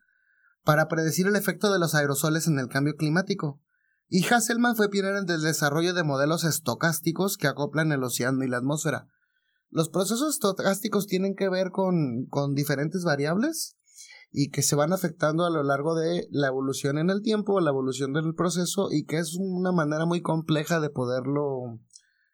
para 0.65 0.89
predecir 0.89 1.27
el 1.27 1.37
efecto 1.37 1.73
de 1.73 1.79
los 1.79 1.95
aerosoles 1.95 2.47
en 2.47 2.59
el 2.59 2.69
cambio 2.69 2.95
climático. 2.95 3.61
Y 4.09 4.27
Hasselman 4.27 4.77
fue 4.77 4.91
pionero 4.91 5.19
en 5.19 5.31
el 5.31 5.43
desarrollo 5.43 5.95
de 5.95 6.03
modelos 6.05 6.45
estocásticos 6.45 7.37
que 7.37 7.47
acoplan 7.47 7.93
el 7.93 8.03
océano 8.03 8.45
y 8.45 8.49
la 8.49 8.59
atmósfera. 8.59 9.07
Los 9.71 9.89
procesos 9.89 10.35
estocásticos 10.35 11.07
tienen 11.07 11.37
que 11.37 11.49
ver 11.49 11.71
con, 11.71 12.27
con 12.29 12.55
diferentes 12.55 13.05
variables 13.05 13.77
y 14.33 14.51
que 14.51 14.63
se 14.63 14.77
van 14.77 14.93
afectando 14.93 15.45
a 15.45 15.51
lo 15.51 15.63
largo 15.63 15.95
de 15.95 16.29
la 16.31 16.49
evolución 16.49 16.99
en 16.99 17.11
el 17.11 17.23
tiempo, 17.23 17.61
la 17.61 17.71
evolución 17.71 18.13
del 18.13 18.35
proceso 18.35 18.89
y 18.91 19.05
que 19.05 19.19
es 19.19 19.37
una 19.39 19.73
manera 19.73 20.07
muy 20.07 20.23
compleja 20.23 20.81
de 20.81 20.91
poderlo 20.91 21.81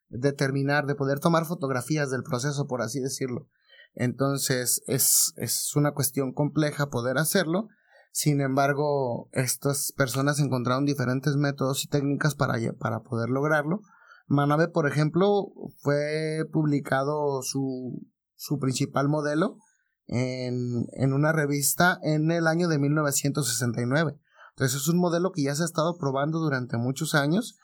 determinar, 0.09 0.87
de 0.87 0.95
poder 0.95 1.21
tomar 1.21 1.47
fotografías 1.47 2.11
del 2.11 2.23
proceso, 2.23 2.67
por 2.67 2.83
así 2.83 3.01
decirlo. 3.01 3.49
Entonces 3.95 4.83
es, 4.87 5.33
es 5.37 5.75
una 5.75 5.93
cuestión 5.93 6.33
compleja 6.33 6.91
poder 6.91 7.17
hacerlo. 7.17 7.69
Sin 8.13 8.41
embargo, 8.41 9.29
estas 9.33 9.93
personas 9.93 10.39
encontraron 10.39 10.85
diferentes 10.85 11.37
métodos 11.37 11.85
y 11.85 11.89
técnicas 11.89 12.35
para, 12.35 12.55
para 12.79 13.01
poder 13.01 13.31
lograrlo. 13.31 13.81
Manabe, 14.27 14.69
por 14.69 14.89
ejemplo, 14.89 15.49
fue 15.79 16.45
publicado 16.53 17.43
su, 17.43 18.07
su 18.35 18.59
principal 18.59 19.09
modelo, 19.09 19.59
en, 20.07 20.87
en 20.93 21.13
una 21.13 21.33
revista 21.33 21.99
en 22.03 22.31
el 22.31 22.47
año 22.47 22.69
de 22.69 22.79
1969. 22.79 24.19
Entonces 24.51 24.81
es 24.81 24.89
un 24.89 24.99
modelo 24.99 25.33
que 25.33 25.43
ya 25.43 25.55
se 25.55 25.63
ha 25.63 25.67
estado 25.67 25.99
probando 25.99 26.39
durante 26.39 26.77
muchos 26.79 27.15
años 27.15 27.59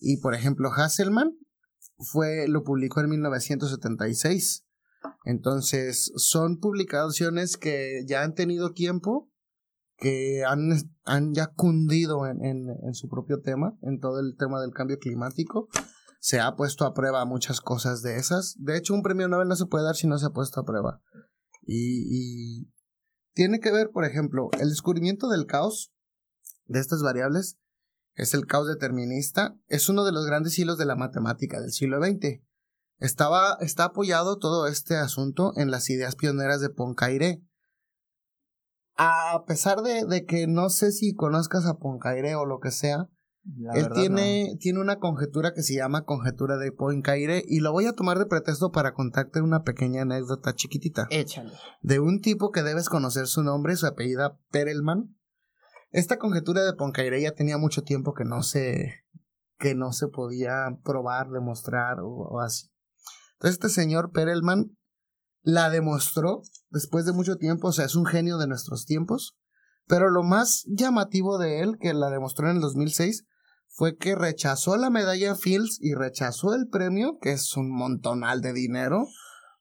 y 0.00 0.16
por 0.18 0.34
ejemplo 0.34 0.70
Hasselman 0.72 1.36
fue 1.98 2.48
lo 2.48 2.64
publicó 2.64 3.00
en 3.00 3.10
1976. 3.10 4.66
Entonces 5.24 6.12
son 6.16 6.58
publicaciones 6.58 7.56
que 7.56 8.04
ya 8.06 8.22
han 8.22 8.34
tenido 8.34 8.72
tiempo, 8.72 9.30
que 9.96 10.44
han, 10.44 10.70
han 11.04 11.32
ya 11.32 11.46
cundido 11.46 12.26
en, 12.26 12.44
en, 12.44 12.68
en, 12.70 12.94
su 12.94 13.08
propio 13.08 13.40
tema, 13.40 13.76
en 13.82 14.00
todo 14.00 14.20
el 14.20 14.36
tema 14.36 14.60
del 14.60 14.72
cambio 14.72 14.98
climático. 14.98 15.68
Se 16.20 16.40
ha 16.40 16.54
puesto 16.54 16.84
a 16.84 16.94
prueba 16.94 17.24
muchas 17.24 17.60
cosas 17.60 18.02
de 18.02 18.16
esas. 18.16 18.56
De 18.58 18.76
hecho, 18.76 18.94
un 18.94 19.02
premio 19.02 19.28
Nobel 19.28 19.48
no 19.48 19.56
se 19.56 19.66
puede 19.66 19.84
dar 19.84 19.96
si 19.96 20.06
no 20.06 20.18
se 20.18 20.26
ha 20.26 20.30
puesto 20.30 20.60
a 20.60 20.64
prueba. 20.64 21.00
Y, 21.64 22.68
tiene 23.34 23.60
que 23.60 23.72
ver, 23.72 23.90
por 23.90 24.04
ejemplo, 24.04 24.50
el 24.60 24.68
descubrimiento 24.68 25.28
del 25.28 25.46
caos 25.46 25.90
de 26.66 26.80
estas 26.80 27.02
variables 27.02 27.58
es 28.14 28.34
el 28.34 28.46
caos 28.46 28.68
determinista, 28.68 29.56
es 29.68 29.88
uno 29.88 30.04
de 30.04 30.12
los 30.12 30.26
grandes 30.26 30.58
hilos 30.58 30.76
de 30.76 30.84
la 30.84 30.96
matemática 30.96 31.60
del 31.60 31.72
siglo 31.72 31.98
XX. 32.02 32.42
Estaba, 32.98 33.56
está 33.60 33.84
apoyado 33.84 34.38
todo 34.38 34.66
este 34.66 34.96
asunto 34.96 35.52
en 35.56 35.70
las 35.70 35.88
ideas 35.88 36.14
pioneras 36.14 36.60
de 36.60 36.68
Poincaré. 36.68 37.42
A 38.96 39.44
pesar 39.46 39.80
de, 39.80 40.04
de 40.04 40.26
que 40.26 40.46
no 40.46 40.68
sé 40.68 40.92
si 40.92 41.14
conozcas 41.14 41.64
a 41.64 41.78
Poincaré 41.78 42.34
o 42.34 42.44
lo 42.44 42.60
que 42.60 42.70
sea, 42.70 43.08
él 43.74 43.88
tiene, 43.94 44.56
tiene 44.60 44.80
una 44.80 44.98
conjetura 44.98 45.52
que 45.52 45.62
se 45.62 45.74
llama 45.74 46.04
conjetura 46.04 46.56
de 46.58 46.70
Poincaré 46.70 47.42
y 47.46 47.60
lo 47.60 47.72
voy 47.72 47.86
a 47.86 47.92
tomar 47.92 48.18
de 48.18 48.26
pretexto 48.26 48.70
para 48.70 48.94
contarte 48.94 49.40
una 49.40 49.64
pequeña 49.64 50.02
anécdota 50.02 50.54
chiquitita. 50.54 51.08
Échale. 51.10 51.52
De 51.80 51.98
un 51.98 52.20
tipo 52.20 52.52
que 52.52 52.62
debes 52.62 52.88
conocer 52.88 53.26
su 53.26 53.42
nombre, 53.42 53.76
su 53.76 53.86
apellida 53.86 54.38
Perelman. 54.50 55.16
Esta 55.90 56.18
conjetura 56.18 56.64
de 56.64 56.74
Poincaré 56.74 57.20
ya 57.20 57.32
tenía 57.32 57.58
mucho 57.58 57.82
tiempo 57.82 58.14
que 58.14 58.24
no 58.24 58.42
se 58.42 59.04
que 59.58 59.74
no 59.74 59.92
se 59.92 60.08
podía 60.08 60.78
probar, 60.84 61.30
demostrar 61.30 62.00
o, 62.00 62.08
o 62.08 62.40
así. 62.40 62.70
Entonces 63.34 63.54
este 63.54 63.68
señor 63.68 64.12
Perelman 64.12 64.76
la 65.42 65.70
demostró 65.70 66.42
después 66.70 67.06
de 67.06 67.12
mucho 67.12 67.36
tiempo, 67.36 67.68
o 67.68 67.72
sea, 67.72 67.84
es 67.84 67.96
un 67.96 68.06
genio 68.06 68.38
de 68.38 68.46
nuestros 68.46 68.86
tiempos. 68.86 69.36
Pero 69.86 70.10
lo 70.10 70.22
más 70.22 70.64
llamativo 70.68 71.38
de 71.38 71.60
él, 71.60 71.76
que 71.80 71.92
la 71.92 72.10
demostró 72.10 72.48
en 72.48 72.56
el 72.56 72.62
2006, 72.62 73.26
fue 73.74 73.96
que 73.96 74.14
rechazó 74.14 74.76
la 74.76 74.90
medalla 74.90 75.34
Fields 75.34 75.78
y 75.80 75.94
rechazó 75.94 76.54
el 76.54 76.68
premio, 76.68 77.18
que 77.20 77.32
es 77.32 77.56
un 77.56 77.70
montonal 77.70 78.42
de 78.42 78.52
dinero, 78.52 79.06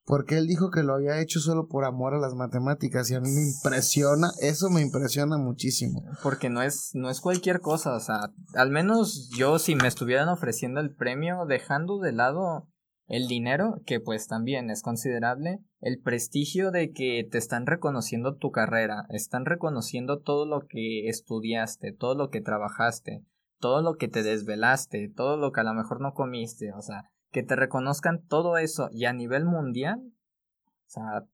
porque 0.03 0.37
él 0.37 0.47
dijo 0.47 0.69
que 0.69 0.83
lo 0.83 0.95
había 0.95 1.21
hecho 1.21 1.39
solo 1.39 1.67
por 1.69 1.85
amor 1.85 2.13
a 2.13 2.19
las 2.19 2.33
matemáticas 2.33 3.09
y 3.09 3.15
a 3.15 3.21
mí 3.21 3.29
me 3.29 3.43
impresiona, 3.43 4.31
eso 4.41 4.69
me 4.69 4.81
impresiona 4.81 5.37
muchísimo. 5.37 6.03
Porque 6.21 6.49
no 6.49 6.61
es 6.61 6.91
no 6.93 7.09
es 7.09 7.21
cualquier 7.21 7.61
cosa, 7.61 7.95
o 7.95 7.99
sea, 8.01 8.31
al 8.53 8.69
menos 8.69 9.29
yo 9.37 9.59
si 9.59 9.75
me 9.75 9.87
estuvieran 9.87 10.27
ofreciendo 10.27 10.81
el 10.81 10.93
premio 10.93 11.45
dejando 11.47 11.99
de 11.99 12.11
lado 12.11 12.67
el 13.07 13.27
dinero, 13.27 13.81
que 13.85 13.99
pues 13.99 14.27
también 14.27 14.69
es 14.69 14.81
considerable, 14.81 15.59
el 15.79 16.01
prestigio 16.01 16.71
de 16.71 16.91
que 16.91 17.27
te 17.29 17.37
están 17.37 17.65
reconociendo 17.65 18.35
tu 18.35 18.51
carrera, 18.51 19.05
están 19.09 19.45
reconociendo 19.45 20.19
todo 20.21 20.45
lo 20.45 20.67
que 20.67 21.07
estudiaste, 21.07 21.91
todo 21.91 22.15
lo 22.15 22.29
que 22.29 22.41
trabajaste, 22.41 23.25
todo 23.61 23.81
lo 23.81 23.95
que 23.95 24.09
te 24.09 24.23
desvelaste, 24.23 25.09
todo 25.15 25.37
lo 25.37 25.53
que 25.53 25.61
a 25.61 25.63
lo 25.63 25.73
mejor 25.73 26.01
no 26.01 26.13
comiste, 26.13 26.73
o 26.73 26.81
sea, 26.81 27.05
que 27.31 27.43
te 27.43 27.55
reconozcan 27.55 28.25
todo 28.27 28.57
eso 28.57 28.89
y 28.91 29.05
a 29.05 29.13
nivel 29.13 29.45
mundial, 29.45 30.01
o 30.01 30.89
sea, 30.89 31.25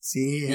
sí, 0.00 0.46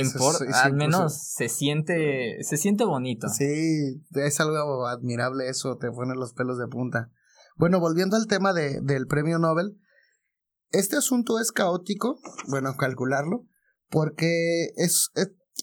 al 0.53 0.73
menos 0.73 1.34
se 1.34 1.49
siente, 1.49 2.43
se 2.43 2.57
siente 2.57 2.84
bonito. 2.84 3.27
Sí, 3.29 4.03
es 4.11 4.39
algo 4.39 4.86
admirable 4.86 5.49
eso, 5.49 5.77
te 5.77 5.89
pone 5.89 6.13
los 6.13 6.34
pelos 6.34 6.59
de 6.59 6.67
punta. 6.67 7.09
Bueno, 7.55 7.79
volviendo 7.79 8.15
al 8.15 8.27
tema 8.27 8.53
de, 8.53 8.79
del 8.81 9.07
premio 9.07 9.39
Nobel, 9.39 9.79
este 10.69 10.97
asunto 10.97 11.39
es 11.39 11.51
caótico, 11.51 12.19
bueno, 12.47 12.75
calcularlo, 12.77 13.47
porque 13.89 14.67
es 14.75 15.11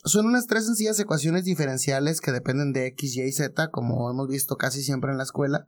son 0.04 0.26
unas 0.26 0.46
tres 0.46 0.66
sencillas 0.66 0.98
ecuaciones 0.98 1.44
diferenciales 1.44 2.20
que 2.20 2.32
dependen 2.32 2.72
de 2.72 2.86
x, 2.86 3.16
y 3.16 3.22
y 3.22 3.32
z, 3.32 3.70
como 3.70 4.10
hemos 4.10 4.28
visto 4.28 4.56
casi 4.56 4.82
siempre 4.82 5.10
en 5.10 5.18
la 5.18 5.24
escuela, 5.24 5.66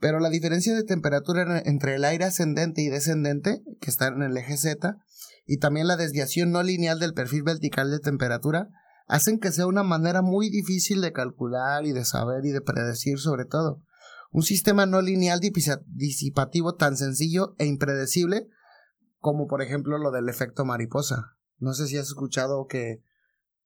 pero 0.00 0.20
la 0.20 0.30
diferencia 0.30 0.74
de 0.74 0.84
temperatura 0.84 1.60
entre 1.64 1.96
el 1.96 2.04
aire 2.04 2.24
ascendente 2.24 2.82
y 2.82 2.88
descendente, 2.88 3.62
que 3.80 3.90
está 3.90 4.08
en 4.08 4.22
el 4.22 4.36
eje 4.36 4.56
z, 4.56 4.96
y 5.46 5.58
también 5.58 5.88
la 5.88 5.96
desviación 5.96 6.50
no 6.50 6.62
lineal 6.62 7.00
del 7.00 7.14
perfil 7.14 7.42
vertical 7.42 7.90
de 7.90 7.98
temperatura, 7.98 8.68
hacen 9.06 9.40
que 9.40 9.50
sea 9.50 9.66
una 9.66 9.82
manera 9.82 10.22
muy 10.22 10.50
difícil 10.50 11.00
de 11.00 11.12
calcular 11.12 11.86
y 11.86 11.92
de 11.92 12.04
saber 12.04 12.44
y 12.44 12.50
de 12.50 12.60
predecir 12.60 13.18
sobre 13.18 13.44
todo. 13.44 13.82
Un 14.30 14.42
sistema 14.42 14.84
no 14.84 15.00
lineal 15.00 15.40
disipativo 15.40 16.74
tan 16.74 16.96
sencillo 16.96 17.54
e 17.58 17.64
impredecible 17.64 18.48
como 19.18 19.46
por 19.46 19.62
ejemplo 19.62 19.98
lo 19.98 20.10
del 20.10 20.28
efecto 20.28 20.64
mariposa. 20.64 21.36
No 21.58 21.72
sé 21.72 21.86
si 21.86 21.96
has 21.96 22.06
escuchado 22.06 22.66
que 22.66 23.02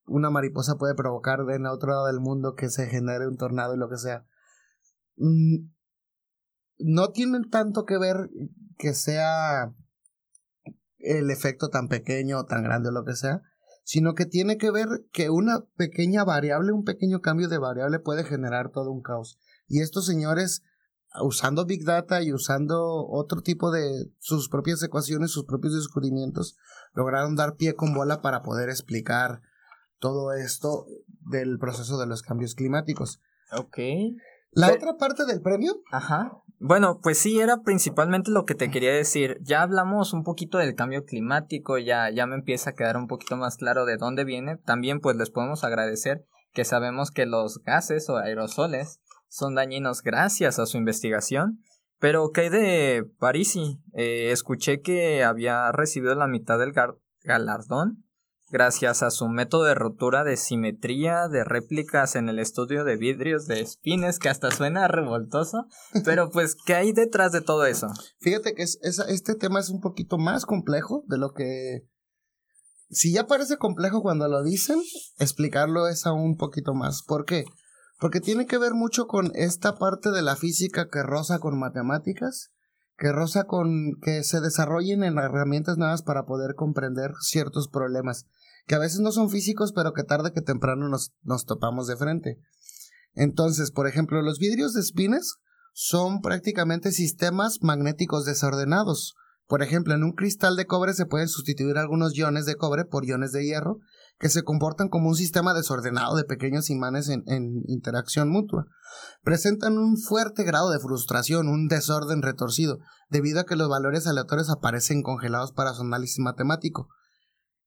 una 0.06 0.30
mariposa 0.30 0.76
puede 0.76 0.94
provocar 0.94 1.40
en 1.50 1.66
otro 1.66 1.90
lado 1.90 2.06
del 2.06 2.20
mundo 2.20 2.54
que 2.54 2.68
se 2.68 2.86
genere 2.86 3.26
un 3.26 3.36
tornado 3.36 3.74
y 3.74 3.78
lo 3.78 3.88
que 3.88 3.98
sea. 3.98 4.26
Mm, 5.16 5.70
no 6.78 7.10
tienen 7.10 7.48
tanto 7.50 7.84
que 7.84 7.98
ver 7.98 8.30
que 8.78 8.94
sea 8.94 9.74
el 10.98 11.30
efecto 11.30 11.68
tan 11.68 11.88
pequeño 11.88 12.40
o 12.40 12.46
tan 12.46 12.62
grande 12.62 12.88
o 12.88 12.92
lo 12.92 13.04
que 13.04 13.14
sea, 13.14 13.42
sino 13.84 14.14
que 14.14 14.26
tiene 14.26 14.58
que 14.58 14.70
ver 14.70 14.88
que 15.12 15.30
una 15.30 15.64
pequeña 15.76 16.24
variable, 16.24 16.72
un 16.72 16.84
pequeño 16.84 17.20
cambio 17.20 17.48
de 17.48 17.58
variable 17.58 17.98
puede 17.98 18.24
generar 18.24 18.70
todo 18.70 18.90
un 18.90 19.02
caos. 19.02 19.38
Y 19.66 19.80
estos 19.80 20.06
señores, 20.06 20.62
usando 21.20 21.66
Big 21.66 21.84
Data 21.84 22.22
y 22.22 22.32
usando 22.32 23.06
otro 23.08 23.42
tipo 23.42 23.70
de 23.70 24.12
sus 24.18 24.48
propias 24.48 24.82
ecuaciones, 24.82 25.32
sus 25.32 25.44
propios 25.44 25.74
descubrimientos, 25.74 26.56
lograron 26.94 27.34
dar 27.34 27.56
pie 27.56 27.74
con 27.74 27.92
bola 27.94 28.22
para 28.22 28.42
poder 28.42 28.68
explicar 28.68 29.42
todo 30.02 30.32
esto 30.32 30.86
del 31.06 31.58
proceso 31.58 31.96
de 31.96 32.06
los 32.06 32.22
cambios 32.22 32.56
climáticos. 32.56 33.22
Ok. 33.52 33.78
La 34.50 34.72
otra 34.72 34.96
parte 34.98 35.24
del 35.24 35.40
premio. 35.40 35.80
Ajá. 35.92 36.42
Bueno, 36.58 37.00
pues 37.00 37.18
sí, 37.18 37.40
era 37.40 37.62
principalmente 37.62 38.30
lo 38.30 38.44
que 38.44 38.54
te 38.54 38.70
quería 38.70 38.92
decir. 38.92 39.38
Ya 39.42 39.62
hablamos 39.62 40.12
un 40.12 40.24
poquito 40.24 40.58
del 40.58 40.74
cambio 40.74 41.04
climático, 41.04 41.78
ya, 41.78 42.10
ya 42.10 42.26
me 42.26 42.34
empieza 42.34 42.70
a 42.70 42.74
quedar 42.74 42.96
un 42.96 43.06
poquito 43.06 43.36
más 43.36 43.56
claro 43.56 43.86
de 43.86 43.96
dónde 43.96 44.24
viene. 44.24 44.58
También 44.58 45.00
pues 45.00 45.16
les 45.16 45.30
podemos 45.30 45.64
agradecer 45.64 46.26
que 46.52 46.64
sabemos 46.64 47.10
que 47.10 47.24
los 47.24 47.62
gases 47.62 48.10
o 48.10 48.16
aerosoles 48.16 49.00
son 49.28 49.54
dañinos 49.54 50.02
gracias 50.02 50.58
a 50.58 50.66
su 50.66 50.76
investigación. 50.76 51.60
Pero 51.98 52.30
¿qué 52.32 52.42
hay 52.42 52.48
de 52.48 53.04
Parisi? 53.18 53.80
Eh, 53.94 54.32
escuché 54.32 54.82
que 54.82 55.22
había 55.22 55.70
recibido 55.70 56.16
la 56.16 56.26
mitad 56.26 56.58
del 56.58 56.74
galardón 57.22 58.04
gracias 58.52 59.02
a 59.02 59.10
su 59.10 59.28
método 59.28 59.64
de 59.64 59.74
rotura 59.74 60.24
de 60.24 60.36
simetría 60.36 61.26
de 61.28 61.42
réplicas 61.42 62.14
en 62.14 62.28
el 62.28 62.38
estudio 62.38 62.84
de 62.84 62.96
vidrios 62.96 63.46
de 63.46 63.60
espines, 63.60 64.18
que 64.18 64.28
hasta 64.28 64.50
suena 64.50 64.86
revoltoso, 64.88 65.66
pero 66.04 66.30
pues, 66.30 66.54
¿qué 66.66 66.74
hay 66.74 66.92
detrás 66.92 67.32
de 67.32 67.40
todo 67.40 67.64
eso? 67.64 67.88
Fíjate 68.20 68.54
que 68.54 68.62
es, 68.62 68.78
este 68.82 69.34
tema 69.34 69.58
es 69.58 69.70
un 69.70 69.80
poquito 69.80 70.18
más 70.18 70.44
complejo 70.44 71.02
de 71.08 71.18
lo 71.18 71.32
que... 71.32 71.88
Si 72.90 73.10
ya 73.10 73.26
parece 73.26 73.56
complejo 73.56 74.02
cuando 74.02 74.28
lo 74.28 74.42
dicen, 74.42 74.78
explicarlo 75.18 75.88
es 75.88 76.04
aún 76.04 76.32
un 76.32 76.36
poquito 76.36 76.74
más. 76.74 77.02
¿Por 77.02 77.24
qué? 77.24 77.46
Porque 77.98 78.20
tiene 78.20 78.46
que 78.46 78.58
ver 78.58 78.74
mucho 78.74 79.06
con 79.06 79.32
esta 79.34 79.76
parte 79.78 80.10
de 80.10 80.20
la 80.20 80.36
física 80.36 80.88
que 80.90 81.02
roza 81.02 81.38
con 81.38 81.58
matemáticas 81.58 82.52
que 83.02 83.10
roza 83.10 83.44
con 83.44 83.98
que 84.00 84.22
se 84.22 84.40
desarrollen 84.40 85.02
en 85.02 85.18
herramientas 85.18 85.76
nuevas 85.76 86.02
para 86.02 86.24
poder 86.24 86.54
comprender 86.54 87.10
ciertos 87.20 87.68
problemas 87.68 88.26
que 88.66 88.74
a 88.74 88.78
veces 88.78 89.00
no 89.00 89.12
son 89.12 89.30
físicos, 89.30 89.72
pero 89.72 89.92
que 89.92 90.04
tarde 90.04 90.32
que 90.32 90.42
temprano 90.42 90.88
nos, 90.88 91.12
nos 91.22 91.44
topamos 91.44 91.86
de 91.86 91.96
frente. 91.96 92.38
Entonces, 93.14 93.70
por 93.70 93.86
ejemplo, 93.86 94.22
los 94.22 94.38
vidrios 94.38 94.74
de 94.74 94.80
espines 94.80 95.36
son 95.74 96.20
prácticamente 96.20 96.92
sistemas 96.92 97.58
magnéticos 97.62 98.24
desordenados. 98.24 99.14
Por 99.46 99.62
ejemplo, 99.62 99.94
en 99.94 100.04
un 100.04 100.12
cristal 100.12 100.56
de 100.56 100.66
cobre 100.66 100.94
se 100.94 101.06
pueden 101.06 101.28
sustituir 101.28 101.76
algunos 101.76 102.16
iones 102.16 102.46
de 102.46 102.56
cobre 102.56 102.84
por 102.84 103.04
iones 103.04 103.32
de 103.32 103.44
hierro, 103.44 103.80
que 104.18 104.28
se 104.28 104.44
comportan 104.44 104.88
como 104.88 105.08
un 105.08 105.14
sistema 105.16 105.52
desordenado 105.52 106.16
de 106.16 106.24
pequeños 106.24 106.70
imanes 106.70 107.08
en, 107.08 107.22
en, 107.26 107.62
interacción 107.66 108.30
mutua. 108.30 108.66
Presentan 109.22 109.78
un 109.78 109.98
fuerte 109.98 110.44
grado 110.44 110.70
de 110.70 110.78
frustración, 110.78 111.48
un 111.48 111.66
desorden 111.68 112.22
retorcido, 112.22 112.78
debido 113.10 113.40
a 113.40 113.44
que 113.44 113.56
los 113.56 113.68
valores 113.68 114.06
aleatorios 114.06 114.48
aparecen 114.48 115.02
congelados 115.02 115.52
para 115.52 115.74
su 115.74 115.82
análisis 115.82 116.20
matemático. 116.20 116.88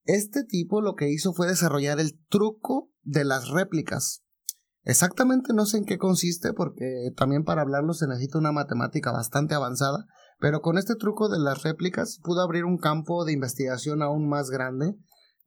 Este 0.06 0.44
tipo 0.44 0.82
lo 0.82 0.96
que 0.96 1.10
hizo 1.10 1.34
fue 1.34 1.48
desarrollar 1.48 2.00
el 2.00 2.20
truco 2.30 2.92
de 3.04 3.26
las 3.26 3.50
réplicas. 3.50 4.24
Exactamente 4.84 5.52
no 5.52 5.66
sé 5.66 5.78
en 5.78 5.86
qué 5.86 5.98
consiste 5.98 6.54
porque 6.54 7.12
también 7.18 7.44
para 7.44 7.64
hablarlo 7.64 7.94
se 7.94 8.08
necesita 8.08 8.38
una 8.38 8.52
matemática 8.52 9.12
bastante 9.12 9.56
avanzada, 9.56 10.06
pero 10.40 10.62
con 10.62 10.78
este 10.78 10.96
truco 10.96 11.28
de 11.28 11.40
las 11.40 11.64
réplicas 11.64 12.20
pudo 12.24 12.42
abrir 12.42 12.66
un 12.66 12.78
campo 12.78 13.26
de 13.26 13.34
investigación 13.34 14.04
aún 14.04 14.30
más 14.30 14.52
grande 14.52 14.96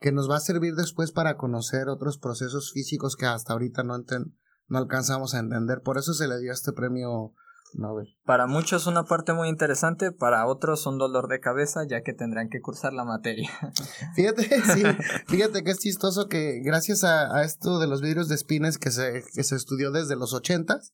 que 0.00 0.11
nos 0.11 0.28
va 0.28 0.36
a 0.36 0.40
servir 0.40 0.74
después 0.74 1.12
para 1.12 1.36
conocer 1.36 1.88
otros 1.88 2.18
procesos 2.18 2.72
físicos 2.72 3.14
que 3.14 3.26
hasta 3.26 3.52
ahorita 3.52 3.84
no, 3.84 3.96
no 4.66 4.78
alcanzamos 4.78 5.34
a 5.34 5.38
entender. 5.38 5.82
Por 5.82 5.98
eso 5.98 6.14
se 6.14 6.26
le 6.26 6.40
dio 6.40 6.52
este 6.52 6.72
premio 6.72 7.32
para 8.24 8.46
muchos 8.46 8.86
una 8.86 9.04
parte 9.04 9.32
muy 9.32 9.48
interesante, 9.48 10.12
para 10.12 10.46
otros 10.46 10.86
un 10.86 10.98
dolor 10.98 11.28
de 11.28 11.40
cabeza, 11.40 11.86
ya 11.88 12.02
que 12.02 12.12
tendrán 12.12 12.48
que 12.48 12.60
cursar 12.60 12.92
la 12.92 13.04
materia. 13.04 13.50
Fíjate, 14.14 14.42
sí, 14.42 14.82
fíjate 15.26 15.62
que 15.62 15.70
es 15.70 15.78
chistoso 15.78 16.28
que 16.28 16.60
gracias 16.64 17.04
a, 17.04 17.42
esto 17.42 17.78
de 17.78 17.86
los 17.86 18.00
vidrios 18.00 18.28
de 18.28 18.34
espines 18.34 18.78
que 18.78 18.90
se, 18.90 19.24
que 19.34 19.44
se 19.44 19.56
estudió 19.56 19.90
desde 19.90 20.16
los 20.16 20.34
ochentas, 20.34 20.92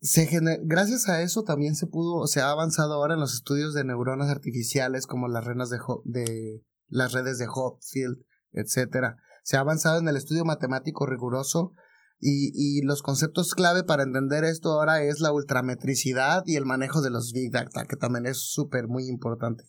se 0.00 0.28
gracias 0.62 1.08
a 1.08 1.22
eso 1.22 1.42
también 1.42 1.74
se 1.74 1.86
pudo, 1.86 2.26
se 2.26 2.40
ha 2.40 2.50
avanzado 2.50 2.94
ahora 2.94 3.14
en 3.14 3.20
los 3.20 3.34
estudios 3.34 3.74
de 3.74 3.84
neuronas 3.84 4.28
artificiales 4.28 5.06
como 5.06 5.28
las 5.28 5.44
renas 5.44 5.70
de, 5.70 5.78
de 6.04 6.62
las 6.88 7.12
redes 7.12 7.38
de 7.38 7.48
Hopfield, 7.52 8.18
etcétera. 8.52 9.16
Se 9.42 9.56
ha 9.56 9.60
avanzado 9.60 9.98
en 9.98 10.08
el 10.08 10.16
estudio 10.16 10.44
matemático 10.44 11.06
riguroso 11.06 11.72
y, 12.18 12.50
y, 12.54 12.82
los 12.82 13.02
conceptos 13.02 13.54
clave 13.54 13.84
para 13.84 14.02
entender 14.02 14.44
esto 14.44 14.70
ahora 14.70 15.02
es 15.02 15.20
la 15.20 15.32
ultrametricidad 15.32 16.42
y 16.46 16.56
el 16.56 16.64
manejo 16.64 17.02
de 17.02 17.10
los 17.10 17.32
Big 17.32 17.52
Data, 17.52 17.84
que 17.84 17.96
también 17.96 18.26
es 18.26 18.38
súper 18.38 18.88
muy 18.88 19.06
importante. 19.08 19.64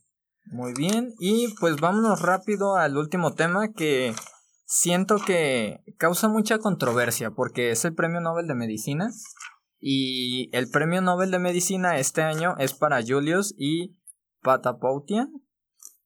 Muy 0.45 0.73
bien, 0.73 1.13
y 1.19 1.53
pues 1.59 1.75
vámonos 1.75 2.21
rápido 2.21 2.77
al 2.77 2.97
último 2.97 3.33
tema 3.33 3.73
que 3.73 4.13
siento 4.65 5.17
que 5.17 5.83
causa 5.97 6.29
mucha 6.29 6.57
controversia 6.59 7.31
porque 7.31 7.71
es 7.71 7.83
el 7.83 7.93
Premio 7.95 8.21
Nobel 8.21 8.47
de 8.47 8.55
Medicina 8.55 9.11
y 9.79 10.49
el 10.55 10.69
Premio 10.69 11.01
Nobel 11.01 11.31
de 11.31 11.39
Medicina 11.39 11.97
este 11.97 12.21
año 12.21 12.55
es 12.59 12.73
para 12.73 13.01
Julius 13.05 13.53
y 13.57 13.97
Patapoutian 14.41 15.31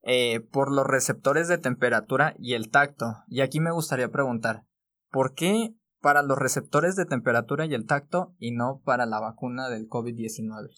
eh, 0.03 0.39
por 0.39 0.71
los 0.71 0.87
receptores 0.87 1.47
de 1.47 1.59
temperatura 1.59 2.33
y 2.39 2.53
el 2.53 2.69
tacto. 2.69 3.17
Y 3.27 3.41
aquí 3.41 3.59
me 3.59 3.71
gustaría 3.71 4.09
preguntar, 4.09 4.65
¿por 5.11 5.35
qué 5.35 5.75
para 6.01 6.23
los 6.23 6.37
receptores 6.37 6.95
de 6.95 7.05
temperatura 7.05 7.65
y 7.65 7.73
el 7.73 7.85
tacto 7.85 8.35
y 8.39 8.51
no 8.51 8.81
para 8.83 9.05
la 9.05 9.19
vacuna 9.19 9.69
del 9.69 9.87
COVID-19. 9.87 10.69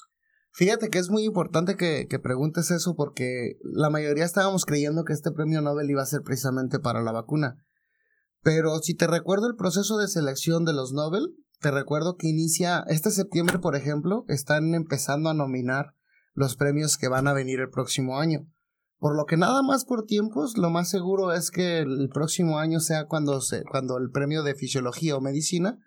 Fíjate 0.51 0.89
que 0.89 0.99
es 0.99 1.09
muy 1.09 1.23
importante 1.23 1.75
que, 1.75 2.07
que, 2.07 2.19
preguntes 2.19 2.69
eso 2.69 2.95
porque 2.95 3.57
la 3.63 3.89
mayoría 3.89 4.25
estábamos 4.25 4.65
creyendo 4.65 5.03
que 5.03 5.13
este 5.13 5.31
premio 5.31 5.61
Nobel 5.61 5.89
iba 5.89 6.03
a 6.03 6.05
ser 6.05 6.21
precisamente 6.21 6.79
para 6.79 7.01
la 7.01 7.11
vacuna. 7.11 7.55
Pero 8.43 8.77
si 8.79 8.93
te 8.93 9.07
recuerdo 9.07 9.47
el 9.47 9.55
proceso 9.55 9.97
de 9.97 10.07
selección 10.07 10.65
de 10.65 10.73
los 10.73 10.91
Nobel, 10.91 11.33
te 11.59 11.71
recuerdo 11.71 12.17
que 12.17 12.27
inicia 12.27 12.83
este 12.87 13.09
septiembre, 13.09 13.57
por 13.57 13.75
ejemplo, 13.75 14.25
están 14.27 14.75
empezando 14.75 15.29
a 15.29 15.33
nominar 15.33 15.95
los 16.33 16.55
premios 16.57 16.97
que 16.97 17.07
van 17.07 17.27
a 17.27 17.33
venir 17.33 17.61
el 17.61 17.69
próximo 17.69 18.19
año. 18.19 18.45
Por 19.03 19.17
lo 19.17 19.25
que 19.25 19.35
nada 19.35 19.61
más 19.63 19.83
por 19.83 20.05
tiempos, 20.05 20.57
lo 20.57 20.69
más 20.69 20.89
seguro 20.89 21.33
es 21.33 21.51
que 21.51 21.79
el 21.79 22.07
próximo 22.07 22.57
año 22.57 22.79
sea 22.79 23.05
cuando, 23.05 23.41
se, 23.41 23.65
cuando 23.65 23.97
el 23.97 24.09
premio 24.11 24.43
de 24.43 24.55
fisiología 24.55 25.17
o 25.17 25.19
medicina 25.19 25.77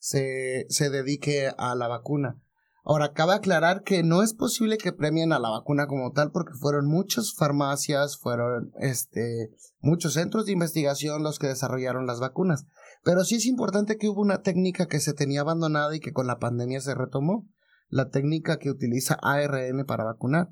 se, 0.00 0.66
se 0.68 0.90
dedique 0.90 1.50
a 1.56 1.74
la 1.74 1.88
vacuna. 1.88 2.42
Ahora, 2.84 3.14
cabe 3.14 3.32
aclarar 3.32 3.84
que 3.84 4.02
no 4.02 4.22
es 4.22 4.34
posible 4.34 4.76
que 4.76 4.92
premien 4.92 5.32
a 5.32 5.38
la 5.38 5.48
vacuna 5.48 5.86
como 5.86 6.12
tal 6.12 6.30
porque 6.30 6.52
fueron 6.60 6.86
muchas 6.86 7.32
farmacias, 7.34 8.18
fueron 8.18 8.70
este, 8.78 9.48
muchos 9.80 10.12
centros 10.12 10.44
de 10.44 10.52
investigación 10.52 11.22
los 11.22 11.38
que 11.38 11.46
desarrollaron 11.46 12.06
las 12.06 12.20
vacunas. 12.20 12.66
Pero 13.02 13.24
sí 13.24 13.36
es 13.36 13.46
importante 13.46 13.96
que 13.96 14.10
hubo 14.10 14.20
una 14.20 14.42
técnica 14.42 14.88
que 14.88 15.00
se 15.00 15.14
tenía 15.14 15.40
abandonada 15.40 15.96
y 15.96 16.00
que 16.00 16.12
con 16.12 16.26
la 16.26 16.38
pandemia 16.38 16.82
se 16.82 16.94
retomó, 16.94 17.48
la 17.88 18.10
técnica 18.10 18.58
que 18.58 18.68
utiliza 18.68 19.18
ARN 19.22 19.86
para 19.86 20.04
vacunar. 20.04 20.50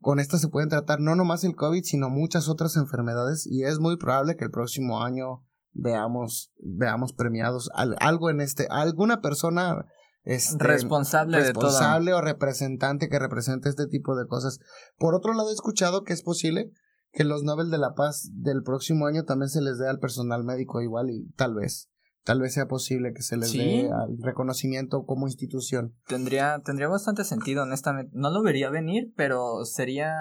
Con 0.00 0.20
esta 0.20 0.38
se 0.38 0.48
pueden 0.48 0.68
tratar 0.68 1.00
no 1.00 1.14
nomás 1.14 1.44
el 1.44 1.56
COVID, 1.56 1.82
sino 1.82 2.10
muchas 2.10 2.48
otras 2.48 2.76
enfermedades 2.76 3.46
y 3.46 3.64
es 3.64 3.78
muy 3.78 3.96
probable 3.96 4.36
que 4.36 4.44
el 4.44 4.50
próximo 4.50 5.02
año 5.02 5.42
veamos, 5.72 6.52
veamos 6.58 7.12
premiados 7.12 7.70
algo 7.74 8.30
en 8.30 8.40
este, 8.40 8.66
alguna 8.70 9.20
persona 9.20 9.86
este, 10.24 10.62
responsable, 10.62 11.38
responsable 11.38 12.12
o 12.12 12.20
representante 12.20 13.08
que 13.08 13.18
represente 13.18 13.68
este 13.68 13.86
tipo 13.86 14.16
de 14.16 14.26
cosas. 14.26 14.58
Por 14.98 15.14
otro 15.14 15.34
lado, 15.34 15.50
he 15.50 15.54
escuchado 15.54 16.02
que 16.02 16.12
es 16.12 16.22
posible 16.22 16.72
que 17.12 17.24
los 17.24 17.42
Nobel 17.44 17.70
de 17.70 17.78
la 17.78 17.94
Paz 17.94 18.30
del 18.32 18.62
próximo 18.62 19.06
año 19.06 19.24
también 19.24 19.48
se 19.48 19.62
les 19.62 19.78
dé 19.78 19.88
al 19.88 19.98
personal 19.98 20.44
médico 20.44 20.82
igual 20.82 21.10
y 21.10 21.30
tal 21.36 21.54
vez 21.54 21.90
tal 22.26 22.40
vez 22.40 22.54
sea 22.54 22.66
posible 22.66 23.12
que 23.14 23.22
se 23.22 23.36
les 23.36 23.52
dé 23.52 23.88
al 23.88 24.18
reconocimiento 24.20 25.06
como 25.06 25.28
institución. 25.28 25.96
Tendría, 26.08 26.60
tendría 26.64 26.88
bastante 26.88 27.22
sentido, 27.22 27.62
honestamente. 27.62 28.10
No 28.14 28.30
lo 28.30 28.42
vería 28.42 28.68
venir, 28.68 29.12
pero 29.16 29.64
sería, 29.64 30.12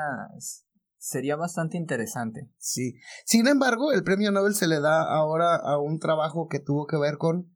sería 0.97 1.36
bastante 1.36 1.78
interesante. 1.78 2.47
Sí. 2.60 2.93
Sin 3.26 3.47
embargo, 3.47 3.91
el 3.91 4.03
premio 4.03 4.32
Nobel 4.32 4.53
se 4.53 4.68
le 4.68 4.80
da 4.80 5.01
ahora 5.01 5.56
a 5.56 5.80
un 5.80 5.97
trabajo 5.97 6.47
que 6.47 6.60
tuvo 6.60 6.86
que 6.86 6.97
ver 6.97 7.18
con 7.18 7.51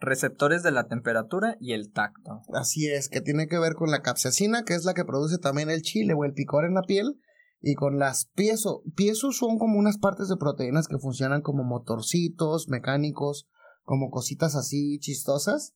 receptores 0.00 0.62
de 0.62 0.70
la 0.70 0.86
temperatura 0.86 1.56
y 1.58 1.72
el 1.72 1.90
tacto. 1.92 2.42
Así 2.52 2.88
es, 2.88 3.08
que 3.08 3.22
tiene 3.22 3.48
que 3.48 3.58
ver 3.58 3.74
con 3.74 3.90
la 3.90 4.02
capsaicina, 4.02 4.64
que 4.64 4.74
es 4.74 4.84
la 4.84 4.94
que 4.94 5.04
produce 5.04 5.38
también 5.38 5.68
el 5.68 5.82
chile 5.82 6.14
o 6.16 6.24
el 6.24 6.32
picor 6.32 6.64
en 6.64 6.74
la 6.74 6.82
piel, 6.82 7.18
y 7.60 7.74
con 7.74 7.98
las 7.98 8.26
piezo. 8.36 8.82
Piezos 8.94 9.38
son 9.38 9.58
como 9.58 9.80
unas 9.80 9.98
partes 9.98 10.28
de 10.28 10.36
proteínas 10.36 10.86
que 10.86 10.98
funcionan 10.98 11.42
como 11.42 11.64
motorcitos 11.64 12.68
mecánicos, 12.68 13.48
como 13.84 14.10
cositas 14.10 14.56
así 14.56 14.98
chistosas. 14.98 15.74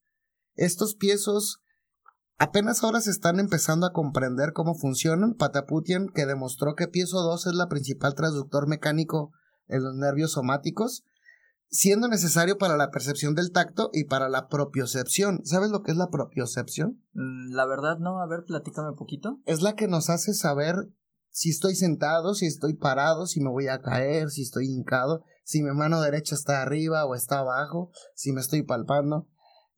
Estos 0.54 0.96
piezos 0.96 1.62
apenas 2.38 2.82
ahora 2.82 3.00
se 3.00 3.10
están 3.10 3.38
empezando 3.38 3.86
a 3.86 3.92
comprender 3.92 4.52
cómo 4.52 4.74
funcionan. 4.74 5.34
Pataputian, 5.34 6.08
que 6.08 6.26
demostró 6.26 6.74
que 6.74 6.88
piezo 6.88 7.22
2 7.22 7.46
es 7.46 7.54
la 7.54 7.68
principal 7.68 8.14
transductor 8.14 8.66
mecánico 8.66 9.32
en 9.68 9.84
los 9.84 9.94
nervios 9.94 10.32
somáticos, 10.32 11.04
siendo 11.68 12.08
necesario 12.08 12.56
para 12.56 12.76
la 12.76 12.90
percepción 12.90 13.34
del 13.34 13.52
tacto 13.52 13.90
y 13.92 14.04
para 14.04 14.28
la 14.28 14.48
propiocepción. 14.48 15.44
¿Sabes 15.44 15.70
lo 15.70 15.82
que 15.82 15.92
es 15.92 15.96
la 15.96 16.08
propiocepción? 16.08 17.04
Mm, 17.12 17.52
la 17.54 17.66
verdad 17.66 17.98
no, 17.98 18.20
a 18.20 18.26
ver, 18.26 18.44
platícame 18.46 18.90
un 18.90 18.96
poquito. 18.96 19.38
Es 19.44 19.62
la 19.62 19.74
que 19.74 19.86
nos 19.86 20.08
hace 20.08 20.32
saber 20.32 20.74
si 21.30 21.50
estoy 21.50 21.74
sentado, 21.76 22.34
si 22.34 22.46
estoy 22.46 22.74
parado, 22.74 23.26
si 23.26 23.40
me 23.40 23.50
voy 23.50 23.68
a 23.68 23.80
caer, 23.80 24.30
si 24.30 24.42
estoy 24.42 24.66
hincado, 24.66 25.22
si 25.48 25.62
mi 25.62 25.70
mano 25.70 26.02
derecha 26.02 26.34
está 26.34 26.60
arriba 26.60 27.06
o 27.06 27.14
está 27.14 27.38
abajo, 27.38 27.90
si 28.14 28.32
me 28.32 28.40
estoy 28.42 28.64
palpando. 28.64 29.28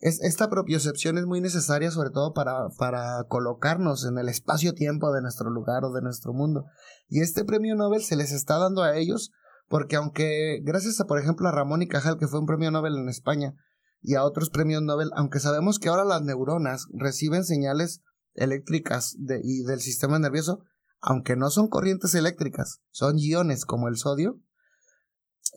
Es, 0.01 0.21
esta 0.21 0.51
propiocepción 0.51 1.17
es 1.17 1.27
muy 1.27 1.41
necesaria 1.41 1.93
sobre 1.93 2.11
todo 2.11 2.33
para, 2.33 2.71
para 2.77 3.23
colocarnos 3.29 4.05
en 4.05 4.19
el 4.19 4.29
espacio-tiempo 4.29 5.13
de 5.13 5.23
nuestro 5.23 5.49
lugar 5.49 5.85
o 5.85 5.93
de 5.93 6.03
nuestro 6.03 6.33
mundo. 6.33 6.65
Y 7.07 7.21
este 7.21 7.45
premio 7.45 7.77
Nobel 7.77 8.03
se 8.03 8.17
les 8.17 8.33
está 8.33 8.59
dando 8.59 8.83
a 8.83 8.97
ellos 8.97 9.31
porque 9.69 9.95
aunque 9.95 10.59
gracias 10.65 11.01
a 11.01 11.05
por 11.05 11.21
ejemplo 11.21 11.47
a 11.47 11.53
Ramón 11.53 11.83
y 11.83 11.87
Cajal 11.87 12.19
que 12.19 12.27
fue 12.27 12.41
un 12.41 12.47
premio 12.47 12.73
Nobel 12.73 12.97
en 12.97 13.09
España 13.09 13.55
y 14.03 14.17
a 14.17 14.25
otros 14.25 14.51
premios 14.51 14.83
Nobel, 14.83 15.11
aunque 15.15 15.39
sabemos 15.39 15.79
que 15.79 15.89
ahora 15.89 16.05
las 16.05 16.23
neuronas 16.23 16.89
reciben 16.93 17.45
señales 17.45 18.03
eléctricas 18.35 19.15
de, 19.21 19.41
y 19.45 19.63
del 19.63 19.79
sistema 19.79 20.19
nervioso, 20.19 20.65
aunque 21.01 21.37
no 21.37 21.49
son 21.51 21.69
corrientes 21.69 22.17
eléctricas, 22.17 22.81
son 22.91 23.21
iones 23.21 23.65
como 23.65 23.87
el 23.87 23.97
sodio, 23.97 24.41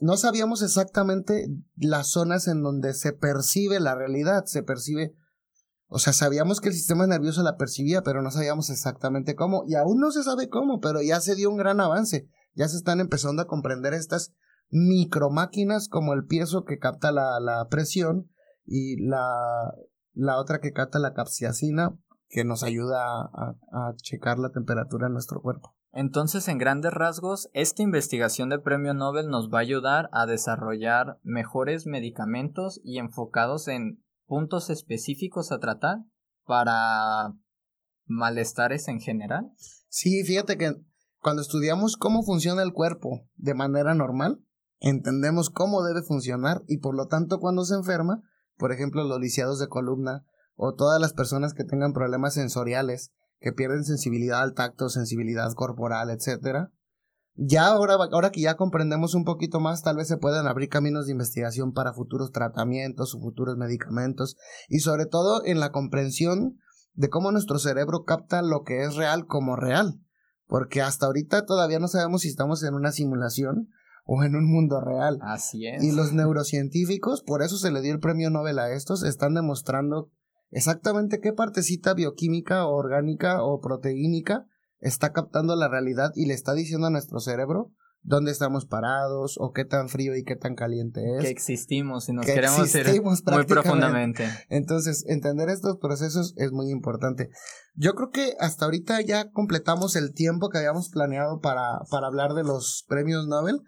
no 0.00 0.16
sabíamos 0.16 0.62
exactamente 0.62 1.46
las 1.76 2.10
zonas 2.10 2.48
en 2.48 2.62
donde 2.62 2.94
se 2.94 3.12
percibe 3.12 3.80
la 3.80 3.94
realidad, 3.94 4.44
se 4.46 4.62
percibe, 4.62 5.14
o 5.86 5.98
sea, 5.98 6.12
sabíamos 6.12 6.60
que 6.60 6.68
el 6.68 6.74
sistema 6.74 7.06
nervioso 7.06 7.42
la 7.42 7.56
percibía, 7.56 8.02
pero 8.02 8.22
no 8.22 8.30
sabíamos 8.30 8.70
exactamente 8.70 9.34
cómo, 9.34 9.64
y 9.66 9.74
aún 9.74 10.00
no 10.00 10.10
se 10.10 10.22
sabe 10.22 10.48
cómo, 10.48 10.80
pero 10.80 11.02
ya 11.02 11.20
se 11.20 11.34
dio 11.34 11.50
un 11.50 11.56
gran 11.56 11.80
avance, 11.80 12.28
ya 12.54 12.68
se 12.68 12.76
están 12.76 13.00
empezando 13.00 13.42
a 13.42 13.46
comprender 13.46 13.94
estas 13.94 14.32
micromáquinas 14.70 15.88
como 15.88 16.14
el 16.14 16.24
piezo 16.26 16.64
que 16.64 16.78
capta 16.78 17.12
la, 17.12 17.38
la 17.40 17.68
presión 17.68 18.30
y 18.64 18.96
la, 19.06 19.74
la 20.14 20.38
otra 20.38 20.60
que 20.60 20.72
capta 20.72 20.98
la 20.98 21.12
capsiacina 21.12 21.96
que 22.28 22.44
nos 22.44 22.62
ayuda 22.62 23.30
a, 23.32 23.94
checar 23.96 24.38
la 24.38 24.50
temperatura 24.50 25.06
en 25.06 25.12
nuestro 25.12 25.40
cuerpo. 25.40 25.76
Entonces, 25.96 26.48
en 26.48 26.58
grandes 26.58 26.92
rasgos, 26.92 27.48
esta 27.52 27.82
investigación 27.82 28.48
de 28.48 28.58
premio 28.58 28.94
Nobel 28.94 29.28
nos 29.28 29.48
va 29.48 29.58
a 29.58 29.62
ayudar 29.62 30.10
a 30.12 30.26
desarrollar 30.26 31.20
mejores 31.22 31.86
medicamentos 31.86 32.80
y 32.82 32.98
enfocados 32.98 33.68
en 33.68 34.02
puntos 34.26 34.70
específicos 34.70 35.52
a 35.52 35.60
tratar 35.60 35.98
para 36.44 37.34
malestares 38.06 38.88
en 38.88 38.98
general. 38.98 39.52
Sí, 39.88 40.24
fíjate 40.24 40.58
que 40.58 40.74
cuando 41.20 41.42
estudiamos 41.42 41.96
cómo 41.96 42.24
funciona 42.24 42.62
el 42.62 42.72
cuerpo 42.72 43.28
de 43.36 43.54
manera 43.54 43.94
normal, 43.94 44.40
entendemos 44.80 45.48
cómo 45.48 45.84
debe 45.84 46.02
funcionar 46.02 46.64
y 46.66 46.78
por 46.78 46.96
lo 46.96 47.06
tanto 47.06 47.38
cuando 47.38 47.64
se 47.64 47.76
enferma, 47.76 48.20
por 48.56 48.72
ejemplo 48.72 49.04
los 49.04 49.20
lisiados 49.20 49.60
de 49.60 49.68
columna, 49.68 50.26
o 50.56 50.74
todas 50.74 51.00
las 51.00 51.12
personas 51.12 51.54
que 51.54 51.64
tengan 51.64 51.92
problemas 51.92 52.34
sensoriales, 52.34 53.12
que 53.40 53.52
pierden 53.52 53.84
sensibilidad 53.84 54.42
al 54.42 54.54
tacto, 54.54 54.88
sensibilidad 54.88 55.52
corporal, 55.54 56.10
etcétera. 56.10 56.72
Ya 57.36 57.66
ahora, 57.66 57.94
ahora 57.94 58.30
que 58.30 58.40
ya 58.40 58.56
comprendemos 58.56 59.14
un 59.14 59.24
poquito 59.24 59.58
más, 59.58 59.82
tal 59.82 59.96
vez 59.96 60.06
se 60.06 60.16
puedan 60.16 60.46
abrir 60.46 60.68
caminos 60.68 61.06
de 61.06 61.12
investigación 61.12 61.72
para 61.72 61.92
futuros 61.92 62.30
tratamientos 62.30 63.14
o 63.14 63.20
futuros 63.20 63.56
medicamentos 63.56 64.36
y 64.68 64.78
sobre 64.80 65.06
todo 65.06 65.44
en 65.44 65.58
la 65.58 65.72
comprensión 65.72 66.58
de 66.94 67.08
cómo 67.08 67.32
nuestro 67.32 67.58
cerebro 67.58 68.04
capta 68.04 68.40
lo 68.42 68.62
que 68.62 68.82
es 68.84 68.94
real 68.94 69.26
como 69.26 69.56
real. 69.56 70.00
Porque 70.46 70.80
hasta 70.80 71.06
ahorita 71.06 71.44
todavía 71.44 71.80
no 71.80 71.88
sabemos 71.88 72.22
si 72.22 72.28
estamos 72.28 72.62
en 72.62 72.74
una 72.74 72.92
simulación 72.92 73.68
o 74.04 74.22
en 74.22 74.36
un 74.36 74.50
mundo 74.50 74.80
real. 74.80 75.18
Así 75.22 75.66
es. 75.66 75.82
Y 75.82 75.92
los 75.92 76.12
neurocientíficos, 76.12 77.22
por 77.22 77.42
eso 77.42 77.56
se 77.56 77.72
le 77.72 77.80
dio 77.80 77.92
el 77.92 78.00
premio 78.00 78.30
Nobel 78.30 78.58
a 78.58 78.70
estos, 78.70 79.02
están 79.02 79.34
demostrando 79.34 80.10
exactamente 80.54 81.20
qué 81.20 81.32
partecita 81.32 81.92
bioquímica 81.94 82.66
o 82.66 82.74
orgánica 82.74 83.42
o 83.42 83.60
proteínica 83.60 84.46
está 84.80 85.12
captando 85.12 85.56
la 85.56 85.68
realidad 85.68 86.12
y 86.14 86.26
le 86.26 86.34
está 86.34 86.54
diciendo 86.54 86.86
a 86.86 86.90
nuestro 86.90 87.20
cerebro 87.20 87.72
dónde 88.04 88.30
estamos 88.30 88.66
parados 88.66 89.36
o 89.38 89.52
qué 89.52 89.64
tan 89.64 89.88
frío 89.88 90.14
y 90.14 90.24
qué 90.24 90.36
tan 90.36 90.54
caliente 90.54 91.00
es. 91.16 91.24
Que 91.24 91.30
existimos 91.30 92.08
y 92.08 92.12
nos 92.12 92.26
queremos 92.26 92.72
ir 92.74 93.02
muy 93.02 93.44
profundamente. 93.46 94.28
Entonces, 94.50 95.04
entender 95.08 95.48
estos 95.48 95.78
procesos 95.78 96.34
es 96.36 96.52
muy 96.52 96.70
importante. 96.70 97.30
Yo 97.74 97.94
creo 97.94 98.10
que 98.10 98.34
hasta 98.38 98.66
ahorita 98.66 99.00
ya 99.00 99.30
completamos 99.30 99.96
el 99.96 100.12
tiempo 100.12 100.50
que 100.50 100.58
habíamos 100.58 100.90
planeado 100.90 101.40
para, 101.40 101.80
para 101.90 102.06
hablar 102.06 102.34
de 102.34 102.44
los 102.44 102.84
premios 102.86 103.26
Nobel. 103.26 103.60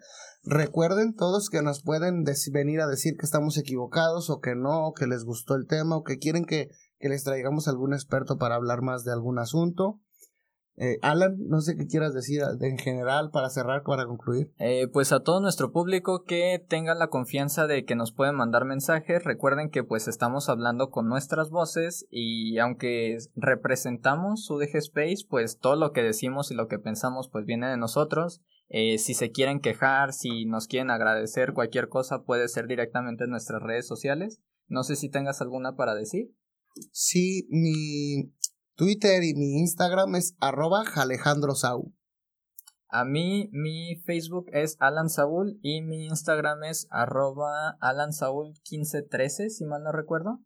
Recuerden 0.49 1.13
todos 1.13 1.49
que 1.49 1.61
nos 1.61 1.83
pueden 1.83 2.23
venir 2.53 2.79
a 2.79 2.87
decir 2.87 3.17
que 3.17 3.25
estamos 3.25 3.57
equivocados 3.57 4.29
o 4.29 4.39
que 4.39 4.55
no, 4.55 4.87
o 4.87 4.93
que 4.93 5.05
les 5.05 5.25
gustó 5.25 5.55
el 5.55 5.67
tema 5.67 5.97
o 5.97 6.03
que 6.03 6.19
quieren 6.19 6.45
que, 6.45 6.69
les 7.01 7.25
traigamos 7.25 7.67
algún 7.67 7.93
experto 7.93 8.37
para 8.37 8.55
hablar 8.55 8.81
más 8.81 9.03
de 9.03 9.11
algún 9.11 9.39
asunto. 9.39 9.99
Eh, 10.77 10.99
Alan, 11.01 11.35
no 11.47 11.59
sé 11.59 11.75
qué 11.75 11.85
quieras 11.85 12.13
decir 12.13 12.41
en 12.61 12.77
general 12.77 13.29
para 13.31 13.49
cerrar, 13.49 13.83
para 13.83 14.05
concluir. 14.05 14.53
Eh, 14.57 14.87
pues 14.87 15.11
a 15.11 15.19
todo 15.19 15.41
nuestro 15.41 15.73
público 15.73 16.23
que 16.23 16.63
tenga 16.65 16.95
la 16.95 17.09
confianza 17.09 17.67
de 17.67 17.83
que 17.83 17.95
nos 17.95 18.13
pueden 18.13 18.35
mandar 18.35 18.63
mensajes, 18.63 19.25
recuerden 19.25 19.69
que 19.69 19.83
pues 19.83 20.07
estamos 20.07 20.47
hablando 20.47 20.91
con 20.91 21.09
nuestras 21.09 21.49
voces 21.49 22.07
y 22.09 22.57
aunque 22.59 23.17
representamos 23.35 24.49
UDG 24.49 24.77
Space, 24.77 25.25
pues 25.27 25.59
todo 25.59 25.75
lo 25.75 25.91
que 25.91 26.03
decimos 26.03 26.51
y 26.51 26.55
lo 26.55 26.69
que 26.69 26.79
pensamos 26.79 27.27
pues 27.29 27.43
viene 27.45 27.67
de 27.67 27.77
nosotros 27.77 28.41
eh, 28.69 28.97
si 28.97 29.13
se 29.13 29.31
quieren 29.31 29.59
quejar, 29.59 30.13
si 30.13 30.45
nos 30.45 30.67
quieren 30.67 30.91
agradecer 30.91 31.53
cualquier 31.53 31.87
cosa, 31.89 32.23
puede 32.23 32.47
ser 32.47 32.67
directamente 32.67 33.23
en 33.23 33.29
nuestras 33.29 33.61
redes 33.61 33.87
sociales. 33.87 34.41
No 34.67 34.83
sé 34.83 34.95
si 34.95 35.09
tengas 35.09 35.41
alguna 35.41 35.75
para 35.75 35.95
decir. 35.95 36.33
Sí, 36.91 37.47
mi 37.49 38.33
Twitter 38.75 39.23
y 39.23 39.33
mi 39.33 39.59
Instagram 39.59 40.15
es 40.15 40.35
arroba 40.39 40.83
Alejandro 40.95 41.55
Sau. 41.55 41.93
A 42.89 43.03
mí, 43.03 43.49
mi 43.51 43.97
Facebook 44.05 44.45
es 44.53 44.77
Alan 44.79 45.09
Saúl 45.09 45.59
y 45.61 45.81
mi 45.81 46.05
Instagram 46.05 46.63
es 46.63 46.87
arroba 46.89 47.77
Alan 47.81 48.13
Saúl 48.13 48.53
1513, 48.69 49.49
si 49.49 49.65
mal 49.65 49.83
no 49.83 49.91
recuerdo. 49.91 50.39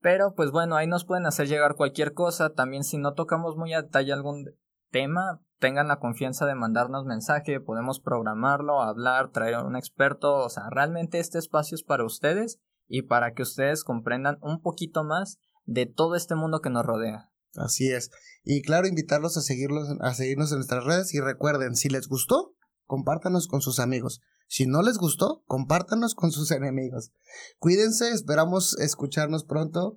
Pero 0.00 0.34
pues 0.34 0.50
bueno, 0.50 0.76
ahí 0.76 0.86
nos 0.86 1.04
pueden 1.04 1.26
hacer 1.26 1.46
llegar 1.46 1.76
cualquier 1.76 2.12
cosa. 2.12 2.52
También 2.52 2.84
si 2.84 2.98
no 2.98 3.14
tocamos 3.14 3.56
muy 3.56 3.72
a 3.74 3.82
detalle 3.82 4.12
algún 4.12 4.44
tema, 4.90 5.40
tengan 5.64 5.88
la 5.88 5.98
confianza 5.98 6.44
de 6.44 6.54
mandarnos 6.54 7.06
mensaje, 7.06 7.58
podemos 7.58 7.98
programarlo, 7.98 8.82
hablar, 8.82 9.32
traer 9.32 9.54
a 9.54 9.64
un 9.64 9.76
experto, 9.76 10.34
o 10.44 10.50
sea, 10.50 10.64
realmente 10.70 11.20
este 11.20 11.38
espacio 11.38 11.74
es 11.74 11.82
para 11.82 12.04
ustedes 12.04 12.58
y 12.86 13.00
para 13.00 13.32
que 13.32 13.44
ustedes 13.44 13.82
comprendan 13.82 14.36
un 14.42 14.60
poquito 14.60 15.04
más 15.04 15.38
de 15.64 15.86
todo 15.86 16.16
este 16.16 16.34
mundo 16.34 16.60
que 16.60 16.68
nos 16.68 16.84
rodea. 16.84 17.30
Así 17.56 17.90
es. 17.90 18.10
Y 18.44 18.60
claro, 18.60 18.86
invitarlos 18.86 19.38
a 19.38 19.40
seguirlos, 19.40 19.88
a 20.02 20.12
seguirnos 20.12 20.52
en 20.52 20.58
nuestras 20.58 20.84
redes 20.84 21.14
y 21.14 21.20
recuerden, 21.20 21.76
si 21.76 21.88
les 21.88 22.08
gustó, 22.08 22.54
compártanos 22.84 23.48
con 23.48 23.62
sus 23.62 23.80
amigos. 23.80 24.20
Si 24.46 24.66
no 24.66 24.82
les 24.82 24.98
gustó, 24.98 25.44
compártanos 25.46 26.14
con 26.14 26.30
sus 26.30 26.50
enemigos. 26.50 27.10
Cuídense, 27.58 28.10
esperamos 28.10 28.78
escucharnos 28.78 29.44
pronto. 29.44 29.96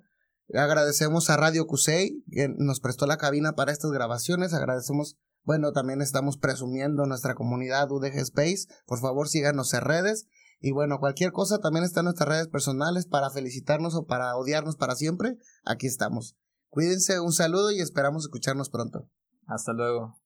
Agradecemos 0.53 1.29
a 1.29 1.35
Radio 1.35 1.67
Cusey 1.67 2.23
que 2.31 2.47
nos 2.57 2.79
prestó 2.79 3.05
la 3.05 3.17
cabina 3.17 3.51
para 3.51 3.73
estas 3.73 3.91
grabaciones. 3.91 4.53
Agradecemos 4.53 5.17
bueno, 5.47 5.71
también 5.71 6.01
estamos 6.01 6.35
presumiendo 6.35 7.05
nuestra 7.05 7.33
comunidad 7.33 7.89
UDG 7.89 8.17
Space. 8.17 8.67
Por 8.85 8.99
favor, 8.99 9.29
síganos 9.29 9.73
en 9.73 9.79
redes. 9.79 10.27
Y 10.59 10.71
bueno, 10.73 10.99
cualquier 10.99 11.31
cosa 11.31 11.59
también 11.59 11.85
está 11.85 12.01
en 12.01 12.07
nuestras 12.07 12.27
redes 12.27 12.47
personales 12.49 13.05
para 13.05 13.29
felicitarnos 13.29 13.95
o 13.95 14.05
para 14.05 14.35
odiarnos 14.35 14.75
para 14.75 14.95
siempre. 14.95 15.37
Aquí 15.63 15.87
estamos. 15.87 16.35
Cuídense, 16.67 17.21
un 17.21 17.31
saludo 17.31 17.71
y 17.71 17.79
esperamos 17.79 18.25
escucharnos 18.25 18.69
pronto. 18.69 19.07
Hasta 19.45 19.71
luego. 19.71 20.17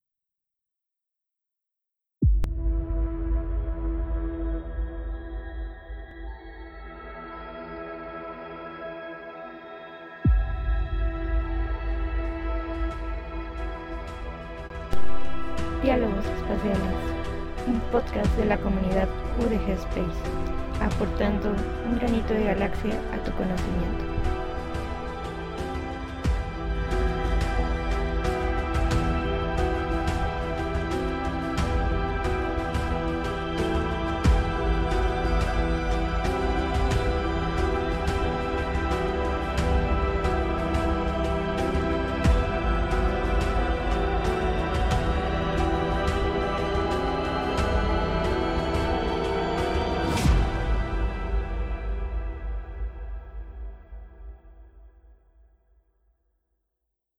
Diálogos 15.82 16.26
Espaciales, 16.26 16.94
un 17.66 17.80
podcast 17.92 18.30
de 18.38 18.46
la 18.46 18.58
comunidad 18.58 19.08
UDG 19.40 19.72
Space, 19.72 20.22
aportando 20.80 21.50
un 21.50 21.98
granito 21.98 22.36
de 22.36 22.44
galaxia 22.44 22.94
a 23.12 23.24
tu 23.24 23.32
conocimiento. 23.32 24.06